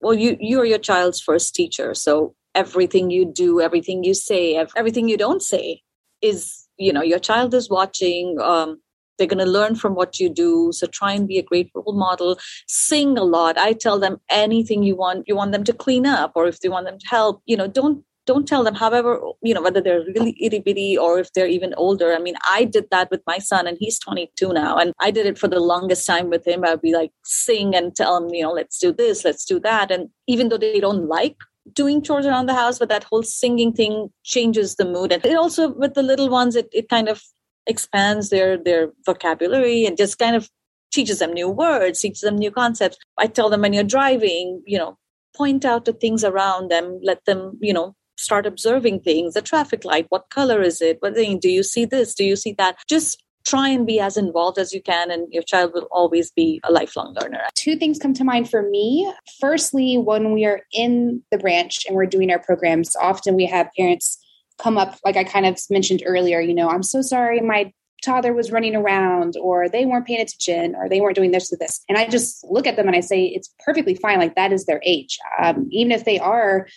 well, 0.00 0.14
you 0.14 0.36
you 0.38 0.60
are 0.60 0.64
your 0.64 0.78
child's 0.78 1.20
first 1.20 1.56
teacher. 1.56 1.92
So 1.94 2.36
everything 2.54 3.10
you 3.10 3.24
do, 3.24 3.60
everything 3.60 4.04
you 4.04 4.14
say, 4.14 4.54
everything 4.76 5.08
you 5.08 5.16
don't 5.16 5.42
say 5.42 5.82
is 6.22 6.63
you 6.78 6.92
know 6.92 7.02
your 7.02 7.18
child 7.18 7.54
is 7.54 7.70
watching 7.70 8.38
um, 8.40 8.78
they're 9.18 9.26
going 9.26 9.38
to 9.38 9.44
learn 9.44 9.74
from 9.74 9.94
what 9.94 10.18
you 10.18 10.28
do 10.28 10.70
so 10.72 10.86
try 10.86 11.12
and 11.12 11.28
be 11.28 11.38
a 11.38 11.42
great 11.42 11.70
role 11.74 11.94
model. 11.94 12.38
Sing 12.66 13.16
a 13.16 13.24
lot. 13.24 13.56
I 13.58 13.72
tell 13.72 13.98
them 13.98 14.20
anything 14.30 14.82
you 14.82 14.96
want 14.96 15.24
you 15.26 15.36
want 15.36 15.52
them 15.52 15.64
to 15.64 15.72
clean 15.72 16.06
up 16.06 16.32
or 16.34 16.46
if 16.46 16.60
they 16.60 16.68
want 16.68 16.86
them 16.86 16.98
to 16.98 17.06
help 17.08 17.42
you 17.46 17.56
know 17.56 17.66
don't 17.66 18.04
don't 18.26 18.48
tell 18.48 18.64
them 18.64 18.74
however 18.74 19.20
you 19.42 19.52
know 19.52 19.60
whether 19.60 19.82
they're 19.82 20.04
really 20.16 20.34
itty 20.40 20.58
bitty 20.58 20.96
or 20.96 21.18
if 21.18 21.32
they're 21.32 21.46
even 21.46 21.74
older. 21.74 22.14
I 22.14 22.18
mean 22.18 22.36
i 22.48 22.64
did 22.64 22.86
that 22.90 23.10
with 23.10 23.22
my 23.26 23.38
son 23.38 23.66
and 23.66 23.76
he's 23.78 23.98
22 23.98 24.52
now 24.52 24.76
and 24.76 24.92
i 25.00 25.10
did 25.10 25.26
it 25.26 25.38
for 25.38 25.48
the 25.48 25.60
longest 25.60 26.06
time 26.06 26.30
with 26.30 26.46
him. 26.46 26.64
I'd 26.64 26.80
be 26.80 26.94
like 26.94 27.12
sing 27.24 27.74
and 27.74 27.94
tell 27.94 28.16
him 28.16 28.30
you 28.30 28.42
know 28.42 28.52
let's 28.52 28.78
do 28.78 28.92
this 28.92 29.24
let's 29.24 29.44
do 29.44 29.60
that. 29.60 29.90
And 29.90 30.08
even 30.26 30.48
though 30.48 30.58
they 30.58 30.80
don't 30.80 31.06
like 31.08 31.36
doing 31.72 32.02
chores 32.02 32.26
around 32.26 32.46
the 32.46 32.54
house, 32.54 32.78
but 32.78 32.88
that 32.88 33.04
whole 33.04 33.22
singing 33.22 33.72
thing 33.72 34.10
changes 34.22 34.76
the 34.76 34.84
mood. 34.84 35.12
And 35.12 35.24
it 35.24 35.36
also, 35.36 35.68
with 35.68 35.94
the 35.94 36.02
little 36.02 36.28
ones, 36.28 36.56
it, 36.56 36.68
it 36.72 36.88
kind 36.88 37.08
of 37.08 37.22
expands 37.66 38.28
their 38.28 38.58
their 38.58 38.92
vocabulary 39.06 39.86
and 39.86 39.96
just 39.96 40.18
kind 40.18 40.36
of 40.36 40.50
teaches 40.92 41.18
them 41.18 41.32
new 41.32 41.48
words, 41.48 42.00
teaches 42.00 42.20
them 42.20 42.36
new 42.36 42.50
concepts. 42.50 42.98
I 43.18 43.26
tell 43.26 43.50
them 43.50 43.62
when 43.62 43.72
you're 43.72 43.84
driving, 43.84 44.62
you 44.66 44.78
know, 44.78 44.98
point 45.36 45.64
out 45.64 45.84
the 45.86 45.92
things 45.92 46.22
around 46.22 46.70
them, 46.70 47.00
let 47.02 47.24
them, 47.24 47.58
you 47.60 47.72
know, 47.72 47.96
start 48.16 48.46
observing 48.46 49.00
things 49.00 49.34
the 49.34 49.42
traffic 49.42 49.84
light 49.84 50.06
what 50.08 50.30
color 50.30 50.62
is 50.62 50.80
it 50.80 50.98
what 51.00 51.14
do 51.14 51.50
you 51.50 51.62
see 51.62 51.84
this 51.84 52.14
do 52.14 52.24
you 52.24 52.36
see 52.36 52.52
that 52.52 52.76
just 52.88 53.23
try 53.44 53.68
and 53.68 53.86
be 53.86 54.00
as 54.00 54.16
involved 54.16 54.58
as 54.58 54.72
you 54.72 54.82
can 54.82 55.10
and 55.10 55.30
your 55.32 55.42
child 55.42 55.72
will 55.74 55.88
always 55.90 56.30
be 56.32 56.60
a 56.64 56.72
lifelong 56.72 57.14
learner. 57.20 57.40
Two 57.54 57.76
things 57.76 57.98
come 57.98 58.14
to 58.14 58.24
mind 58.24 58.48
for 58.48 58.62
me. 58.62 59.12
Firstly 59.40 59.96
when 59.96 60.32
we 60.32 60.44
are 60.44 60.62
in 60.72 61.22
the 61.30 61.38
branch 61.38 61.84
and 61.86 61.96
we're 61.96 62.06
doing 62.06 62.30
our 62.30 62.38
programs 62.38 62.96
often 62.96 63.36
we 63.36 63.46
have 63.46 63.68
parents 63.76 64.18
come 64.58 64.78
up 64.78 64.96
like 65.04 65.16
i 65.16 65.24
kind 65.24 65.46
of 65.46 65.58
mentioned 65.68 66.00
earlier 66.06 66.40
you 66.40 66.54
know 66.54 66.68
i'm 66.68 66.82
so 66.82 67.02
sorry 67.02 67.40
my 67.40 67.72
toddler 68.04 68.32
was 68.32 68.52
running 68.52 68.76
around 68.76 69.34
or 69.40 69.68
they 69.68 69.86
weren't 69.86 70.06
paying 70.06 70.20
attention 70.20 70.74
or 70.76 70.88
they 70.88 71.00
weren't 71.00 71.16
doing 71.16 71.30
this 71.30 71.52
or 71.52 71.56
this. 71.56 71.82
And 71.88 71.96
i 71.96 72.06
just 72.06 72.44
look 72.44 72.66
at 72.66 72.76
them 72.76 72.86
and 72.86 72.96
i 72.96 73.00
say 73.00 73.24
it's 73.24 73.52
perfectly 73.64 73.94
fine 73.94 74.18
like 74.18 74.34
that 74.34 74.52
is 74.52 74.66
their 74.66 74.80
age. 74.84 75.18
Um, 75.42 75.68
even 75.70 75.92
if 75.92 76.04
they 76.04 76.18
are 76.18 76.68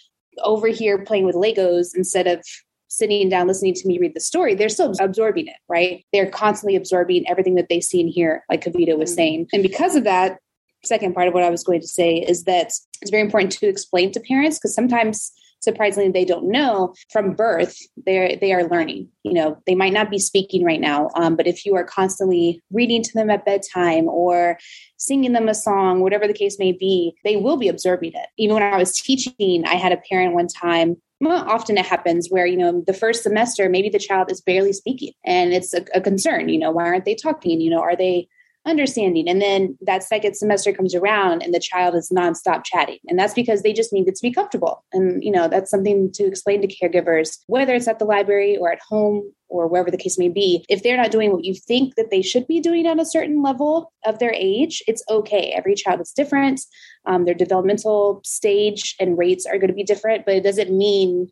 over 0.44 0.68
here 0.68 1.04
playing 1.04 1.26
with 1.26 1.36
legos 1.36 1.96
instead 1.96 2.28
of 2.28 2.44
sitting 2.88 3.30
down 3.30 3.48
listening 3.48 3.74
to 3.74 3.88
me 3.88 4.00
read 4.00 4.14
the 4.14 4.20
story 4.20 4.56
they're 4.56 4.70
still 4.70 4.94
absorbing 5.00 5.48
it 5.48 5.56
right? 5.70 6.06
They're 6.14 6.30
constantly 6.30 6.76
absorbing 6.76 7.28
everything 7.30 7.56
that 7.56 7.70
they 7.70 7.82
see 7.82 8.02
and 8.02 8.10
hear 8.10 8.44
like 8.50 8.64
kavita 8.64 8.98
was 8.98 9.10
mm-hmm. 9.12 9.16
saying. 9.16 9.48
And 9.54 9.64
because 9.64 9.96
of 9.96 10.04
that 10.06 10.40
second 10.84 11.14
part 11.14 11.28
of 11.28 11.34
what 11.34 11.44
i 11.44 11.50
was 11.50 11.64
going 11.64 11.82
to 11.82 11.88
say 11.88 12.18
is 12.18 12.44
that 12.44 12.68
it's 13.02 13.12
very 13.12 13.24
important 13.24 13.52
to 13.52 13.68
explain 13.68 14.12
to 14.12 14.20
parents 14.20 14.58
because 14.58 14.76
sometimes 14.76 15.32
surprisingly 15.60 16.12
they 16.12 16.24
don't 16.24 16.50
know 16.50 16.94
from 17.12 17.34
birth 17.34 17.80
they 18.06 18.38
they 18.40 18.54
are 18.54 18.68
learning 18.70 19.10
you 19.24 19.34
know? 19.34 19.62
They 19.66 19.76
might 19.76 19.92
not 19.92 20.10
be 20.10 20.20
speaking 20.20 20.64
right 20.64 20.80
now 20.80 21.10
um, 21.16 21.36
but 21.36 21.48
if 21.48 21.66
you 21.66 21.76
are 21.76 21.84
constantly 21.84 22.62
reading 22.72 23.02
to 23.04 23.14
them 23.14 23.30
at 23.30 23.44
bedtime 23.44 24.08
or 24.08 24.58
singing 24.98 25.34
them 25.34 25.50
a 25.50 25.56
song 25.56 26.00
whatever 26.02 26.28
the 26.28 26.34
case 26.34 26.58
may 26.60 26.72
be 26.72 27.16
they 27.24 27.36
will 27.36 27.58
be 27.58 27.68
absorbing 27.68 28.14
it. 28.14 28.28
Even 28.38 28.54
when 28.54 28.64
i 28.64 28.78
was 28.78 28.98
teaching 28.98 29.66
i 29.66 29.76
had 29.76 29.92
a 29.92 29.98
parent 30.10 30.34
one 30.34 30.48
time 30.48 30.96
often 31.26 31.78
it 31.78 31.86
happens 31.86 32.28
where 32.30 32.46
you 32.46 32.58
know 32.58 32.84
the 32.86 32.94
first 32.94 33.24
semester 33.24 33.70
maybe 33.70 33.90
the 33.90 34.00
child 34.00 34.32
is 34.32 34.42
barely 34.42 34.74
speaking 34.74 35.14
and 35.26 35.54
it's 35.54 35.74
a, 35.74 35.84
a 35.94 36.02
concern 36.02 36.50
you 36.50 36.60
know 36.60 36.72
why 36.72 36.86
aren't 36.86 37.06
they 37.06 37.16
talking? 37.16 37.60
You 37.62 37.72
know 37.72 37.82
are 37.82 37.96
they 37.96 38.28
understanding. 38.68 39.28
And 39.30 39.42
then 39.42 39.78
that 39.82 40.04
second 40.04 40.36
semester 40.36 40.72
comes 40.74 40.94
around 40.94 41.42
and 41.42 41.54
the 41.54 41.60
child 41.60 41.96
is 41.96 42.10
nonstop 42.10 42.64
chatting. 42.64 43.00
And 43.08 43.18
that's 43.18 43.34
because 43.34 43.62
they 43.62 43.74
just 43.74 43.94
needed 43.94 44.16
to 44.16 44.22
be 44.22 44.34
comfortable. 44.34 44.84
And, 44.94 45.24
you 45.24 45.32
know, 45.32 45.48
that's 45.48 45.72
something 45.72 46.12
to 46.14 46.26
explain 46.26 46.62
to 46.62 46.68
caregivers, 46.68 47.40
whether 47.48 47.74
it's 47.74 47.88
at 47.88 48.00
the 48.00 48.06
library 48.06 48.58
or 48.58 48.72
at 48.72 48.80
home 48.88 49.32
or 49.50 49.68
wherever 49.68 49.90
the 49.90 49.98
case 49.98 50.18
may 50.18 50.30
be. 50.30 50.66
If 50.70 50.84
they're 50.84 50.98
not 50.98 51.12
doing 51.12 51.32
what 51.32 51.46
you 51.46 51.56
think 51.56 51.96
that 51.96 52.12
they 52.12 52.22
should 52.22 52.48
be 52.48 52.60
doing 52.60 52.86
at 52.86 53.00
a 53.00 53.06
certain 53.06 53.42
level 53.42 53.94
of 54.06 54.20
their 54.20 54.34
age, 54.34 54.84
it's 54.88 55.04
okay. 55.10 55.54
Every 55.56 55.76
child 55.76 56.02
is 56.02 56.12
different. 56.12 56.62
Um, 57.06 57.26
their 57.26 57.34
developmental 57.34 58.22
stage 58.24 58.96
and 59.00 59.18
rates 59.18 59.46
are 59.46 59.58
going 59.58 59.70
to 59.70 59.74
be 59.74 59.84
different, 59.84 60.26
but 60.26 60.36
it 60.36 60.44
doesn't 60.44 60.76
mean 60.76 61.30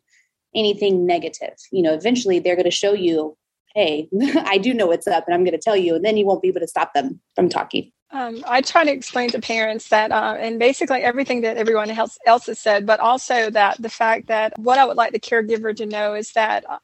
anything 0.54 1.04
negative. 1.04 1.54
You 1.70 1.82
know, 1.82 1.92
eventually 1.92 2.38
they're 2.38 2.56
going 2.56 2.64
to 2.64 2.70
show 2.70 2.94
you 2.94 3.36
hey, 3.76 4.08
I 4.46 4.58
do 4.58 4.74
know 4.74 4.86
what's 4.86 5.06
up 5.06 5.24
and 5.26 5.34
I'm 5.34 5.44
going 5.44 5.52
to 5.52 5.62
tell 5.62 5.76
you. 5.76 5.94
And 5.94 6.04
then 6.04 6.16
you 6.16 6.26
won't 6.26 6.42
be 6.42 6.48
able 6.48 6.60
to 6.60 6.66
stop 6.68 6.94
them 6.94 7.20
from 7.36 7.48
talking. 7.50 7.92
Um, 8.10 8.42
I 8.46 8.62
try 8.62 8.84
to 8.84 8.92
explain 8.92 9.30
to 9.30 9.40
parents 9.40 9.88
that, 9.90 10.12
uh, 10.12 10.36
and 10.38 10.58
basically 10.58 11.02
everything 11.02 11.42
that 11.42 11.58
everyone 11.58 11.90
else, 11.90 12.18
else 12.26 12.46
has 12.46 12.58
said, 12.58 12.86
but 12.86 13.00
also 13.00 13.50
that 13.50 13.80
the 13.82 13.90
fact 13.90 14.28
that 14.28 14.58
what 14.58 14.78
I 14.78 14.86
would 14.86 14.96
like 14.96 15.12
the 15.12 15.20
caregiver 15.20 15.76
to 15.76 15.86
know 15.86 16.14
is 16.14 16.32
that 16.32 16.64
uh, 16.70 16.78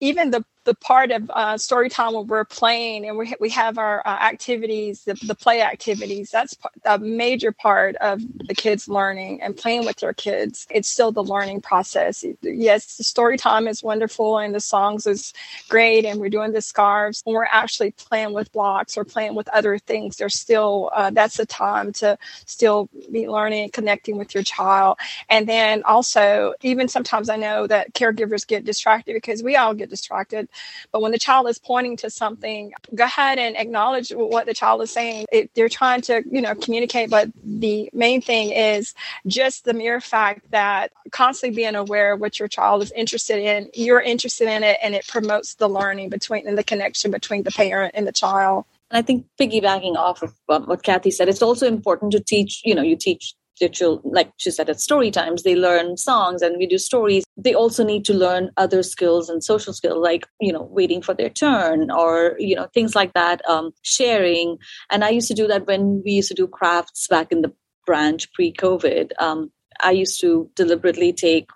even 0.00 0.32
the 0.32 0.44
the 0.64 0.74
part 0.74 1.10
of 1.10 1.30
uh, 1.30 1.58
story 1.58 1.88
time 1.88 2.14
where 2.14 2.22
we're 2.22 2.44
playing 2.44 3.06
and 3.06 3.16
we, 3.16 3.34
we 3.38 3.50
have 3.50 3.78
our 3.78 4.02
uh, 4.06 4.10
activities, 4.10 5.04
the, 5.04 5.14
the, 5.26 5.34
play 5.34 5.60
activities, 5.60 6.30
that's 6.30 6.56
a 6.86 6.98
major 6.98 7.52
part 7.52 7.96
of 7.96 8.20
the 8.46 8.54
kids 8.54 8.88
learning 8.88 9.42
and 9.42 9.56
playing 9.56 9.84
with 9.84 9.96
their 9.96 10.14
kids. 10.14 10.66
It's 10.70 10.88
still 10.88 11.12
the 11.12 11.22
learning 11.22 11.60
process. 11.60 12.24
Yes, 12.42 12.96
the 12.96 13.04
story 13.04 13.36
time 13.36 13.68
is 13.68 13.82
wonderful 13.82 14.38
and 14.38 14.54
the 14.54 14.60
songs 14.60 15.06
is 15.06 15.34
great 15.68 16.06
and 16.06 16.18
we're 16.18 16.30
doing 16.30 16.52
the 16.52 16.62
scarves. 16.62 17.20
When 17.24 17.34
we're 17.34 17.44
actually 17.44 17.90
playing 17.92 18.32
with 18.32 18.50
blocks 18.52 18.96
or 18.96 19.04
playing 19.04 19.34
with 19.34 19.48
other 19.48 19.78
things, 19.78 20.16
there's 20.16 20.38
still, 20.38 20.90
uh, 20.94 21.10
that's 21.10 21.36
the 21.36 21.46
time 21.46 21.92
to 21.94 22.16
still 22.46 22.88
be 23.12 23.28
learning 23.28 23.64
and 23.64 23.72
connecting 23.72 24.16
with 24.16 24.34
your 24.34 24.44
child. 24.44 24.98
And 25.28 25.46
then 25.46 25.82
also, 25.84 26.54
even 26.62 26.88
sometimes 26.88 27.28
I 27.28 27.36
know 27.36 27.66
that 27.66 27.92
caregivers 27.92 28.46
get 28.46 28.64
distracted 28.64 29.12
because 29.12 29.42
we 29.42 29.56
all 29.56 29.74
get 29.74 29.90
distracted 29.90 30.48
but 30.92 31.00
when 31.00 31.12
the 31.12 31.18
child 31.18 31.48
is 31.48 31.58
pointing 31.58 31.96
to 31.98 32.10
something, 32.10 32.72
go 32.94 33.04
ahead 33.04 33.38
and 33.38 33.56
acknowledge 33.56 34.10
what 34.10 34.46
the 34.46 34.54
child 34.54 34.82
is 34.82 34.90
saying. 34.90 35.26
It, 35.32 35.50
they're 35.54 35.68
trying 35.68 36.02
to, 36.02 36.22
you 36.30 36.40
know, 36.40 36.54
communicate, 36.54 37.10
but 37.10 37.30
the 37.42 37.90
main 37.92 38.20
thing 38.20 38.50
is 38.50 38.94
just 39.26 39.64
the 39.64 39.74
mere 39.74 40.00
fact 40.00 40.50
that 40.50 40.92
constantly 41.10 41.56
being 41.56 41.74
aware 41.74 42.14
of 42.14 42.20
what 42.20 42.38
your 42.38 42.48
child 42.48 42.82
is 42.82 42.92
interested 42.92 43.38
in, 43.38 43.70
you're 43.74 44.00
interested 44.00 44.48
in 44.48 44.62
it, 44.62 44.78
and 44.82 44.94
it 44.94 45.06
promotes 45.06 45.54
the 45.54 45.68
learning 45.68 46.08
between 46.08 46.46
and 46.46 46.58
the 46.58 46.64
connection 46.64 47.10
between 47.10 47.42
the 47.42 47.50
parent 47.50 47.94
and 47.94 48.06
the 48.06 48.12
child. 48.12 48.64
And 48.90 48.98
I 48.98 49.02
think 49.02 49.26
piggybacking 49.40 49.96
off 49.96 50.22
of 50.22 50.34
what 50.46 50.82
Kathy 50.82 51.10
said, 51.10 51.28
it's 51.28 51.42
also 51.42 51.66
important 51.66 52.12
to 52.12 52.20
teach, 52.20 52.62
you 52.64 52.74
know, 52.74 52.82
you 52.82 52.96
teach 52.96 53.34
children, 53.60 54.12
like 54.12 54.32
she 54.36 54.50
said, 54.50 54.68
at 54.68 54.80
story 54.80 55.10
times, 55.10 55.42
they 55.42 55.56
learn 55.56 55.96
songs 55.96 56.42
and 56.42 56.56
we 56.58 56.66
do 56.66 56.78
stories. 56.78 57.24
They 57.36 57.54
also 57.54 57.84
need 57.84 58.04
to 58.06 58.14
learn 58.14 58.50
other 58.56 58.82
skills 58.82 59.28
and 59.28 59.42
social 59.42 59.72
skills, 59.72 60.02
like, 60.02 60.26
you 60.40 60.52
know, 60.52 60.62
waiting 60.70 61.02
for 61.02 61.14
their 61.14 61.30
turn 61.30 61.90
or, 61.90 62.36
you 62.38 62.54
know, 62.56 62.68
things 62.74 62.94
like 62.94 63.12
that, 63.14 63.46
um, 63.48 63.72
sharing. 63.82 64.58
And 64.90 65.04
I 65.04 65.10
used 65.10 65.28
to 65.28 65.34
do 65.34 65.46
that 65.48 65.66
when 65.66 66.02
we 66.04 66.12
used 66.12 66.28
to 66.28 66.34
do 66.34 66.46
crafts 66.46 67.06
back 67.08 67.32
in 67.32 67.42
the 67.42 67.52
branch 67.86 68.32
pre 68.32 68.52
COVID. 68.52 69.12
Um, 69.18 69.50
I 69.82 69.90
used 69.90 70.20
to 70.20 70.50
deliberately 70.54 71.12
take 71.12 71.48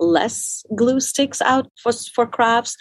less 0.00 0.64
glue 0.74 1.00
sticks 1.00 1.40
out 1.40 1.70
for, 1.80 1.92
for 1.92 2.26
crafts 2.26 2.76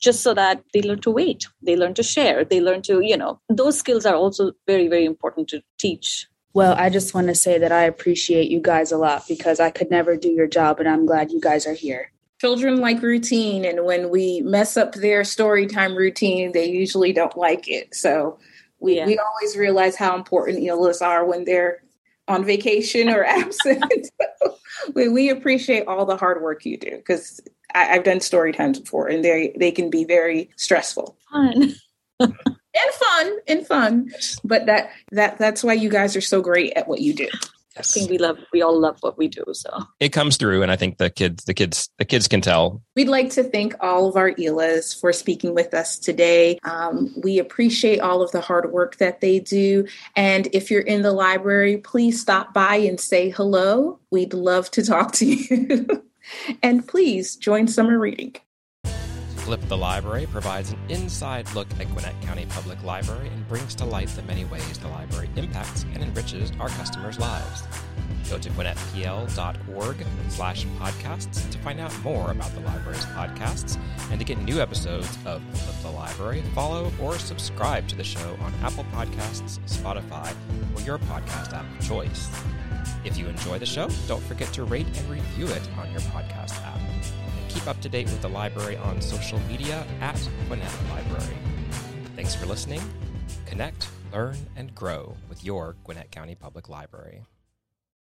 just 0.00 0.22
so 0.22 0.34
that 0.34 0.62
they 0.74 0.82
learn 0.82 1.00
to 1.00 1.10
wait 1.10 1.46
they 1.62 1.76
learn 1.76 1.94
to 1.94 2.02
share 2.02 2.44
they 2.44 2.60
learn 2.60 2.82
to 2.82 3.00
you 3.00 3.16
know 3.16 3.40
those 3.48 3.78
skills 3.78 4.04
are 4.04 4.14
also 4.14 4.52
very 4.66 4.86
very 4.86 5.06
important 5.06 5.48
to 5.48 5.62
teach 5.78 6.28
well, 6.54 6.74
I 6.78 6.90
just 6.90 7.14
want 7.14 7.28
to 7.28 7.34
say 7.34 7.58
that 7.58 7.72
I 7.72 7.84
appreciate 7.84 8.50
you 8.50 8.60
guys 8.60 8.90
a 8.90 8.98
lot 8.98 9.24
because 9.28 9.60
I 9.60 9.70
could 9.70 9.90
never 9.90 10.16
do 10.16 10.28
your 10.28 10.46
job, 10.46 10.80
and 10.80 10.88
I'm 10.88 11.06
glad 11.06 11.30
you 11.30 11.40
guys 11.40 11.66
are 11.66 11.74
here. 11.74 12.12
Children 12.40 12.80
like 12.80 13.02
routine, 13.02 13.64
and 13.64 13.84
when 13.84 14.10
we 14.10 14.40
mess 14.42 14.76
up 14.76 14.94
their 14.94 15.24
story 15.24 15.66
time 15.66 15.94
routine, 15.94 16.52
they 16.52 16.66
usually 16.66 17.12
don't 17.12 17.36
like 17.36 17.68
it. 17.68 17.94
So 17.94 18.38
we, 18.80 18.96
yeah. 18.96 19.06
we 19.06 19.18
always 19.18 19.56
realize 19.56 19.96
how 19.96 20.16
important 20.16 20.64
ELAs 20.64 21.02
are 21.02 21.24
when 21.24 21.44
they're 21.44 21.82
on 22.28 22.44
vacation 22.44 23.08
or 23.08 23.24
absent. 23.26 23.84
we, 24.94 25.08
we 25.08 25.30
appreciate 25.30 25.86
all 25.86 26.06
the 26.06 26.16
hard 26.16 26.42
work 26.42 26.64
you 26.64 26.76
do 26.76 26.96
because 26.96 27.40
I've 27.74 28.04
done 28.04 28.20
story 28.20 28.52
times 28.52 28.78
before, 28.78 29.08
and 29.08 29.24
they 29.24 29.54
they 29.58 29.70
can 29.70 29.90
be 29.90 30.04
very 30.04 30.50
stressful. 30.56 31.16
Fun. 31.30 31.74
and 32.74 32.94
fun 32.94 33.36
and 33.46 33.66
fun. 33.66 34.12
But 34.44 34.66
that 34.66 34.90
that 35.12 35.38
that's 35.38 35.64
why 35.64 35.74
you 35.74 35.88
guys 35.88 36.16
are 36.16 36.20
so 36.20 36.40
great 36.40 36.72
at 36.74 36.88
what 36.88 37.00
you 37.00 37.14
do. 37.14 37.28
Yes. 37.76 37.96
I 37.96 38.00
think 38.00 38.10
we 38.10 38.18
love 38.18 38.38
we 38.52 38.60
all 38.60 38.78
love 38.78 38.98
what 39.00 39.16
we 39.16 39.28
do 39.28 39.44
so. 39.52 39.84
It 40.00 40.08
comes 40.08 40.36
through 40.36 40.62
and 40.62 40.72
i 40.72 40.76
think 40.76 40.98
the 40.98 41.10
kids 41.10 41.44
the 41.44 41.54
kids 41.54 41.88
the 41.98 42.04
kids 42.04 42.26
can 42.26 42.40
tell. 42.40 42.82
We'd 42.96 43.08
like 43.08 43.30
to 43.30 43.44
thank 43.44 43.74
all 43.80 44.08
of 44.08 44.16
our 44.16 44.32
elas 44.32 44.98
for 44.98 45.12
speaking 45.12 45.54
with 45.54 45.74
us 45.74 45.98
today. 45.98 46.58
Um, 46.64 47.14
we 47.22 47.38
appreciate 47.38 48.00
all 48.00 48.20
of 48.22 48.32
the 48.32 48.40
hard 48.40 48.72
work 48.72 48.96
that 48.96 49.20
they 49.20 49.38
do. 49.38 49.86
And 50.16 50.48
if 50.52 50.70
you're 50.70 50.80
in 50.80 51.02
the 51.02 51.12
library 51.12 51.78
please 51.78 52.20
stop 52.20 52.52
by 52.52 52.76
and 52.76 52.98
say 52.98 53.30
hello. 53.30 54.00
We'd 54.10 54.34
love 54.34 54.70
to 54.72 54.84
talk 54.84 55.12
to 55.12 55.26
you. 55.26 55.86
And 56.62 56.86
please 56.86 57.36
join 57.36 57.68
summer 57.68 57.98
reading 57.98 58.36
Flip 59.48 59.66
the 59.68 59.78
Library 59.78 60.26
provides 60.26 60.72
an 60.72 60.78
inside 60.90 61.50
look 61.54 61.66
at 61.80 61.90
Gwinnett 61.94 62.20
County 62.20 62.44
Public 62.50 62.82
Library 62.82 63.28
and 63.28 63.48
brings 63.48 63.74
to 63.76 63.86
light 63.86 64.08
the 64.08 64.20
many 64.24 64.44
ways 64.44 64.76
the 64.76 64.88
library 64.88 65.30
impacts 65.36 65.86
and 65.94 66.02
enriches 66.02 66.52
our 66.60 66.68
customers' 66.68 67.18
lives. 67.18 67.62
Go 68.28 68.36
to 68.36 68.50
gwinnettpl.org 68.50 69.96
slash 70.28 70.66
podcasts 70.78 71.50
to 71.50 71.58
find 71.60 71.80
out 71.80 71.98
more 72.02 72.30
about 72.30 72.52
the 72.52 72.60
library's 72.60 73.06
podcasts 73.06 73.78
and 74.10 74.20
to 74.20 74.24
get 74.26 74.36
new 74.36 74.60
episodes 74.60 75.16
of 75.24 75.42
Flip 75.54 75.76
the 75.80 75.98
Library, 75.98 76.42
follow 76.54 76.92
or 77.00 77.18
subscribe 77.18 77.88
to 77.88 77.96
the 77.96 78.04
show 78.04 78.36
on 78.42 78.52
Apple 78.62 78.84
Podcasts, 78.92 79.58
Spotify, 79.60 80.30
or 80.76 80.82
your 80.82 80.98
podcast 80.98 81.54
app 81.54 81.64
of 81.64 81.88
choice. 81.88 82.28
If 83.02 83.16
you 83.16 83.26
enjoy 83.28 83.58
the 83.58 83.64
show, 83.64 83.88
don't 84.08 84.22
forget 84.24 84.52
to 84.52 84.64
rate 84.64 84.88
and 84.98 85.08
review 85.08 85.46
it 85.46 85.66
on 85.78 85.90
your 85.90 86.02
podcast 86.02 86.62
app 86.66 86.77
keep 87.58 87.66
up 87.66 87.80
to 87.80 87.88
date 87.88 88.06
with 88.06 88.22
the 88.22 88.28
library 88.28 88.76
on 88.76 89.00
social 89.00 89.40
media 89.48 89.84
at 90.00 90.16
Gwinnett 90.46 90.72
Library. 90.90 91.36
Thanks 92.14 92.32
for 92.32 92.46
listening. 92.46 92.80
Connect, 93.46 93.88
learn, 94.12 94.36
and 94.54 94.72
grow 94.76 95.16
with 95.28 95.42
your 95.42 95.74
Gwinnett 95.82 96.12
County 96.12 96.36
Public 96.36 96.68
Library. 96.68 97.24